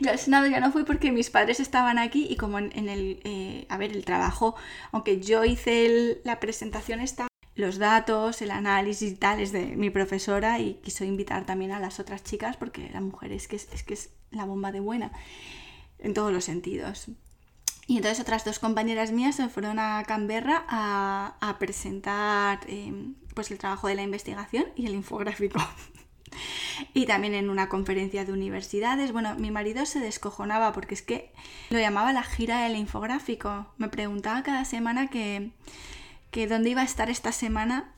Yo 0.00 0.10
al 0.10 0.18
Senado 0.18 0.46
ya 0.46 0.60
no 0.60 0.72
fui 0.72 0.84
porque 0.84 1.12
mis 1.12 1.30
padres 1.30 1.60
estaban 1.60 1.98
aquí 1.98 2.26
y 2.30 2.36
como 2.36 2.58
en, 2.58 2.88
el, 2.88 3.20
eh, 3.24 3.66
a 3.68 3.76
ver, 3.76 3.92
el 3.92 4.04
trabajo, 4.04 4.56
aunque 4.92 5.20
yo 5.20 5.44
hice 5.44 6.20
la 6.24 6.40
presentación 6.40 7.00
esta 7.00 7.28
los 7.54 7.78
datos, 7.78 8.40
el 8.42 8.50
análisis 8.50 9.12
y 9.12 9.14
tal 9.16 9.40
es 9.40 9.52
de 9.52 9.76
mi 9.76 9.90
profesora 9.90 10.58
y 10.58 10.74
quiso 10.82 11.04
invitar 11.04 11.44
también 11.44 11.72
a 11.72 11.80
las 11.80 12.00
otras 12.00 12.24
chicas 12.24 12.56
porque 12.56 12.88
la 12.90 13.00
mujer 13.00 13.32
es 13.32 13.48
que 13.48 13.56
es, 13.56 13.66
que 13.84 13.94
es 13.94 14.10
la 14.30 14.46
bomba 14.46 14.72
de 14.72 14.80
buena 14.80 15.12
en 15.98 16.14
todos 16.14 16.32
los 16.32 16.44
sentidos. 16.44 17.08
Y 17.86 17.96
entonces 17.96 18.20
otras 18.20 18.44
dos 18.44 18.58
compañeras 18.58 19.12
mías 19.12 19.34
se 19.34 19.48
fueron 19.48 19.78
a 19.78 20.04
Canberra 20.06 20.64
a, 20.68 21.56
presentar 21.58 22.60
em, 22.68 23.16
pues 23.34 23.50
el 23.50 23.58
trabajo 23.58 23.88
de 23.88 23.96
la 23.96 24.02
investigación 24.02 24.66
y 24.76 24.86
el 24.86 24.94
infográfico. 24.94 25.60
y 26.94 27.06
también 27.06 27.34
en 27.34 27.50
una 27.50 27.68
conferencia 27.68 28.24
de 28.24 28.32
universidades. 28.32 29.12
Bueno, 29.12 29.34
mi 29.36 29.50
marido 29.50 29.86
se 29.86 30.00
descojonaba 30.00 30.72
porque 30.72 30.94
es 30.94 31.02
que 31.02 31.32
lo 31.70 31.78
llamaba 31.78 32.12
la 32.12 32.22
gira 32.22 32.62
del 32.62 32.76
infográfico. 32.76 33.66
Me 33.78 33.88
preguntaba 33.88 34.42
cada 34.42 34.64
semana 34.64 35.08
que, 35.08 35.50
que 36.30 36.46
dónde 36.46 36.70
iba 36.70 36.82
a 36.82 36.84
estar 36.84 37.10
esta 37.10 37.32
semana 37.32 37.92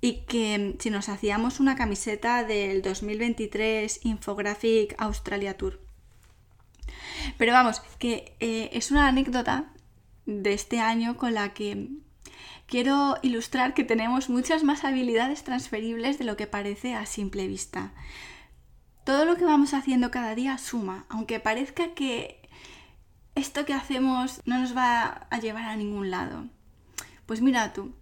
y 0.00 0.20
que 0.26 0.76
si 0.78 0.90
nos 0.90 1.08
hacíamos 1.08 1.60
una 1.60 1.74
camiseta 1.74 2.44
del 2.44 2.82
2023 2.82 4.00
Infographic 4.04 4.94
Australia 4.98 5.56
Tour. 5.56 5.80
Pero 7.36 7.52
vamos, 7.52 7.80
que 7.98 8.34
eh, 8.40 8.70
es 8.72 8.90
una 8.90 9.08
anécdota 9.08 9.72
de 10.26 10.52
este 10.52 10.80
año 10.80 11.16
con 11.16 11.34
la 11.34 11.52
que 11.52 11.88
quiero 12.68 13.16
ilustrar 13.22 13.74
que 13.74 13.82
tenemos 13.82 14.28
muchas 14.28 14.62
más 14.62 14.84
habilidades 14.84 15.42
transferibles 15.42 16.18
de 16.18 16.24
lo 16.24 16.36
que 16.36 16.46
parece 16.46 16.94
a 16.94 17.06
simple 17.06 17.48
vista. 17.48 17.92
Todo 19.04 19.24
lo 19.24 19.36
que 19.36 19.44
vamos 19.44 19.74
haciendo 19.74 20.10
cada 20.10 20.34
día 20.34 20.58
suma, 20.58 21.06
aunque 21.08 21.40
parezca 21.40 21.94
que 21.94 22.48
esto 23.34 23.64
que 23.64 23.72
hacemos 23.72 24.42
no 24.44 24.58
nos 24.58 24.76
va 24.76 25.26
a 25.30 25.40
llevar 25.40 25.64
a 25.64 25.76
ningún 25.76 26.10
lado. 26.10 26.46
Pues 27.24 27.40
mira 27.40 27.72
tú, 27.72 27.94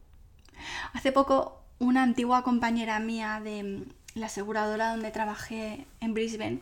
hace 0.93 1.13
poco 1.13 1.63
una 1.79 2.03
antigua 2.03 2.43
compañera 2.43 2.99
mía 2.99 3.41
de 3.43 3.87
la 4.15 4.27
aseguradora 4.27 4.91
donde 4.91 5.11
trabajé 5.11 5.87
en 6.01 6.15
Brisbane 6.15 6.61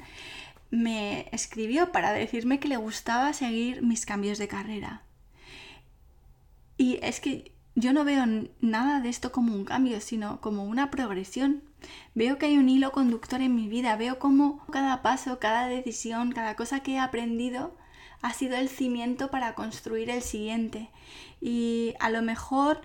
me 0.71 1.29
escribió 1.31 1.93
para 1.93 2.13
decirme 2.13 2.59
que 2.59 2.69
le 2.69 2.77
gustaba 2.77 3.33
seguir 3.33 3.83
mis 3.83 4.05
cambios 4.05 4.39
de 4.39 4.49
carrera. 4.49 5.03
Y 6.77 6.99
es 7.03 7.21
que 7.21 7.54
yo 7.77 7.93
no 7.93 8.05
veo 8.05 8.25
nada 8.61 9.01
de 9.01 9.09
esto 9.09 9.33
como 9.33 9.55
un 9.55 9.65
cambio, 9.65 10.01
sino 10.01 10.41
como 10.41 10.65
una 10.65 10.91
progresión. 10.91 11.63
Veo 12.15 12.39
que 12.39 12.47
hay 12.47 12.57
un 12.57 12.69
hilo 12.69 12.93
conductor 12.93 13.41
en 13.41 13.55
mi 13.55 13.69
vida, 13.69 13.97
veo 13.97 14.19
como 14.19 14.65
cada 14.67 15.03
paso, 15.03 15.39
cada 15.39 15.67
decisión, 15.67 16.33
cada 16.33 16.55
cosa 16.55 16.81
que 16.81 16.95
he 16.95 16.99
aprendido 16.99 17.77
ha 18.23 18.33
sido 18.33 18.57
el 18.57 18.69
cimiento 18.69 19.31
para 19.31 19.55
construir 19.55 20.09
el 20.09 20.23
siguiente. 20.23 20.91
Y 21.41 21.95
a 22.01 22.11
lo 22.11 22.23
mejor 22.23 22.81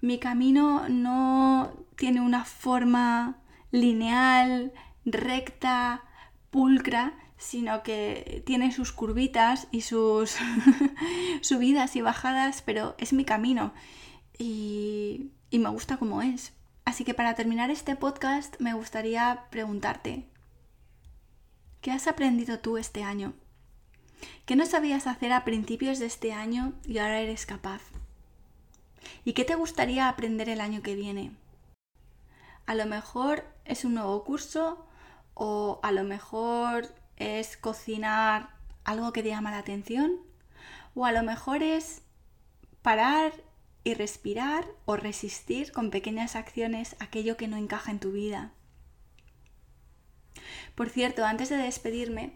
mi 0.00 0.18
camino 0.18 0.88
no 0.88 1.72
tiene 1.96 2.20
una 2.20 2.44
forma 2.44 3.38
lineal, 3.70 4.72
recta, 5.06 6.04
pulcra, 6.50 7.14
sino 7.38 7.82
que 7.82 8.42
tiene 8.46 8.70
sus 8.70 8.92
curvitas 8.92 9.66
y 9.70 9.80
sus 9.80 10.36
subidas 11.40 11.96
y 11.96 12.02
bajadas, 12.02 12.62
pero 12.62 12.94
es 12.98 13.12
mi 13.12 13.24
camino 13.24 13.72
y, 14.38 15.30
y 15.50 15.58
me 15.58 15.70
gusta 15.70 15.96
como 15.96 16.22
es. 16.22 16.52
Así 16.84 17.04
que 17.04 17.14
para 17.14 17.34
terminar 17.34 17.70
este 17.70 17.96
podcast 17.96 18.60
me 18.60 18.74
gustaría 18.74 19.46
preguntarte, 19.50 20.26
¿qué 21.80 21.90
has 21.90 22.06
aprendido 22.06 22.60
tú 22.60 22.78
este 22.78 23.02
año? 23.02 23.34
¿Qué 24.44 24.56
no 24.56 24.66
sabías 24.66 25.06
hacer 25.06 25.32
a 25.32 25.44
principios 25.44 25.98
de 25.98 26.06
este 26.06 26.32
año 26.32 26.72
y 26.86 26.98
ahora 26.98 27.20
eres 27.20 27.46
capaz? 27.46 27.82
¿Y 29.24 29.32
qué 29.32 29.44
te 29.44 29.54
gustaría 29.54 30.08
aprender 30.08 30.48
el 30.48 30.60
año 30.60 30.82
que 30.82 30.94
viene? 30.94 31.32
A 32.66 32.74
lo 32.74 32.86
mejor 32.86 33.44
es 33.64 33.84
un 33.84 33.94
nuevo 33.94 34.22
curso 34.24 34.86
o 35.34 35.80
a 35.82 35.92
lo 35.92 36.04
mejor 36.04 36.94
es 37.16 37.56
cocinar 37.56 38.50
algo 38.84 39.12
que 39.12 39.22
te 39.22 39.28
llama 39.28 39.50
la 39.50 39.58
atención 39.58 40.12
o 40.94 41.04
a 41.04 41.12
lo 41.12 41.22
mejor 41.22 41.62
es 41.62 42.02
parar 42.82 43.32
y 43.86 43.94
respirar 43.94 44.66
o 44.84 44.96
resistir 44.96 45.70
con 45.70 45.90
pequeñas 45.90 46.34
acciones 46.34 46.96
aquello 46.98 47.36
que 47.36 47.46
no 47.46 47.56
encaja 47.56 47.92
en 47.92 48.00
tu 48.00 48.10
vida. 48.10 48.50
Por 50.74 50.90
cierto, 50.90 51.24
antes 51.24 51.50
de 51.50 51.56
despedirme, 51.56 52.32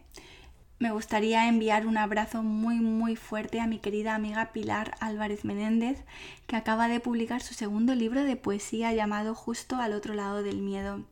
me 0.78 0.92
gustaría 0.92 1.48
enviar 1.48 1.88
un 1.88 1.98
abrazo 1.98 2.44
muy 2.44 2.76
muy 2.76 3.16
fuerte 3.16 3.59
a 3.59 3.66
mi 3.66 3.80
querida 3.80 4.14
amiga 4.14 4.53
Pilar 4.53 4.94
Álvarez 5.01 5.44
Menéndez, 5.44 6.05
que 6.46 6.55
acaba 6.55 6.86
de 6.86 7.01
publicar 7.01 7.42
su 7.42 7.53
segundo 7.53 7.96
libro 7.96 8.22
de 8.22 8.36
poesía 8.36 8.92
llamado 8.92 9.34
Justo 9.34 9.74
al 9.74 9.92
otro 9.92 10.14
lado 10.14 10.44
del 10.44 10.59
miedo, 10.62 11.05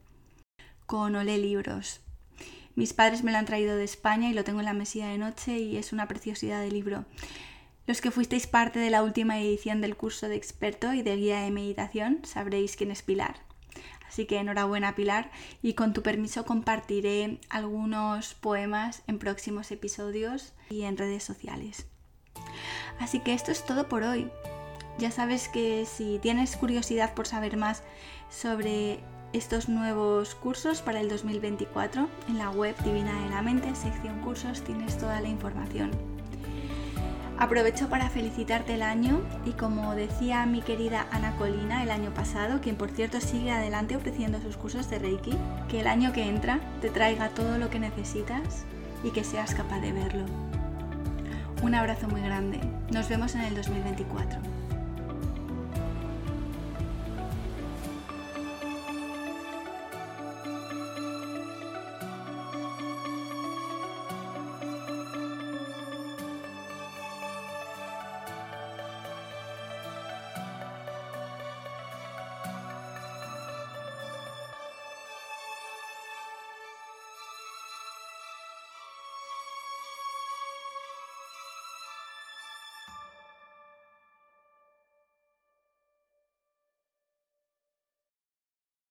con 0.85 1.17
Olé 1.17 1.37
Libros. 1.37 1.99
Mis 2.75 2.93
padres 2.93 3.25
me 3.25 3.33
lo 3.33 3.39
han 3.39 3.45
traído 3.45 3.75
de 3.75 3.83
España 3.83 4.29
y 4.29 4.33
lo 4.33 4.45
tengo 4.45 4.61
en 4.61 4.67
la 4.67 4.73
mesilla 4.73 5.09
de 5.09 5.17
noche 5.17 5.59
y 5.59 5.75
es 5.75 5.91
una 5.91 6.07
preciosidad 6.07 6.61
de 6.61 6.71
libro. 6.71 7.03
Los 7.89 8.01
que 8.01 8.11
fuisteis 8.11 8.45
parte 8.45 8.77
de 8.77 8.91
la 8.91 9.01
última 9.01 9.39
edición 9.39 9.81
del 9.81 9.97
curso 9.97 10.29
de 10.29 10.35
experto 10.35 10.93
y 10.93 11.01
de 11.01 11.15
guía 11.15 11.39
de 11.39 11.49
meditación 11.49 12.19
sabréis 12.23 12.75
quién 12.75 12.91
es 12.91 13.01
Pilar. 13.01 13.37
Así 14.07 14.27
que 14.27 14.37
enhorabuena 14.37 14.93
Pilar 14.93 15.31
y 15.63 15.73
con 15.73 15.91
tu 15.91 16.03
permiso 16.03 16.45
compartiré 16.45 17.39
algunos 17.49 18.35
poemas 18.35 19.01
en 19.07 19.17
próximos 19.17 19.71
episodios 19.71 20.53
y 20.69 20.83
en 20.83 20.97
redes 20.97 21.23
sociales. 21.23 21.87
Así 22.99 23.21
que 23.21 23.33
esto 23.33 23.51
es 23.51 23.65
todo 23.65 23.89
por 23.89 24.03
hoy. 24.03 24.29
Ya 24.99 25.09
sabes 25.09 25.47
que 25.49 25.87
si 25.87 26.19
tienes 26.19 26.57
curiosidad 26.57 27.15
por 27.15 27.25
saber 27.25 27.57
más 27.57 27.81
sobre 28.29 28.99
estos 29.33 29.67
nuevos 29.67 30.35
cursos 30.35 30.83
para 30.83 30.99
el 30.99 31.09
2024, 31.09 32.07
en 32.27 32.37
la 32.37 32.51
web 32.51 32.75
Divina 32.83 33.19
de 33.23 33.29
la 33.31 33.41
Mente, 33.41 33.73
sección 33.73 34.21
cursos, 34.21 34.63
tienes 34.63 34.95
toda 34.99 35.21
la 35.21 35.27
información. 35.27 36.18
Aprovecho 37.39 37.87
para 37.87 38.09
felicitarte 38.09 38.73
el 38.73 38.81
año 38.81 39.21
y 39.45 39.51
como 39.51 39.95
decía 39.95 40.45
mi 40.45 40.61
querida 40.61 41.07
Ana 41.09 41.37
Colina 41.37 41.81
el 41.83 41.89
año 41.89 42.13
pasado, 42.13 42.59
quien 42.59 42.75
por 42.75 42.89
cierto 42.89 43.21
sigue 43.21 43.49
adelante 43.51 43.95
ofreciendo 43.95 44.41
sus 44.41 44.57
cursos 44.57 44.89
de 44.89 44.99
Reiki, 44.99 45.37
que 45.69 45.79
el 45.79 45.87
año 45.87 46.11
que 46.11 46.27
entra 46.27 46.59
te 46.81 46.89
traiga 46.89 47.29
todo 47.29 47.57
lo 47.57 47.69
que 47.69 47.79
necesitas 47.79 48.65
y 49.05 49.11
que 49.11 49.23
seas 49.23 49.55
capaz 49.55 49.79
de 49.79 49.93
verlo. 49.93 50.25
Un 51.63 51.75
abrazo 51.75 52.09
muy 52.09 52.19
grande. 52.19 52.59
Nos 52.91 53.07
vemos 53.07 53.33
en 53.35 53.41
el 53.41 53.55
2024. 53.55 54.58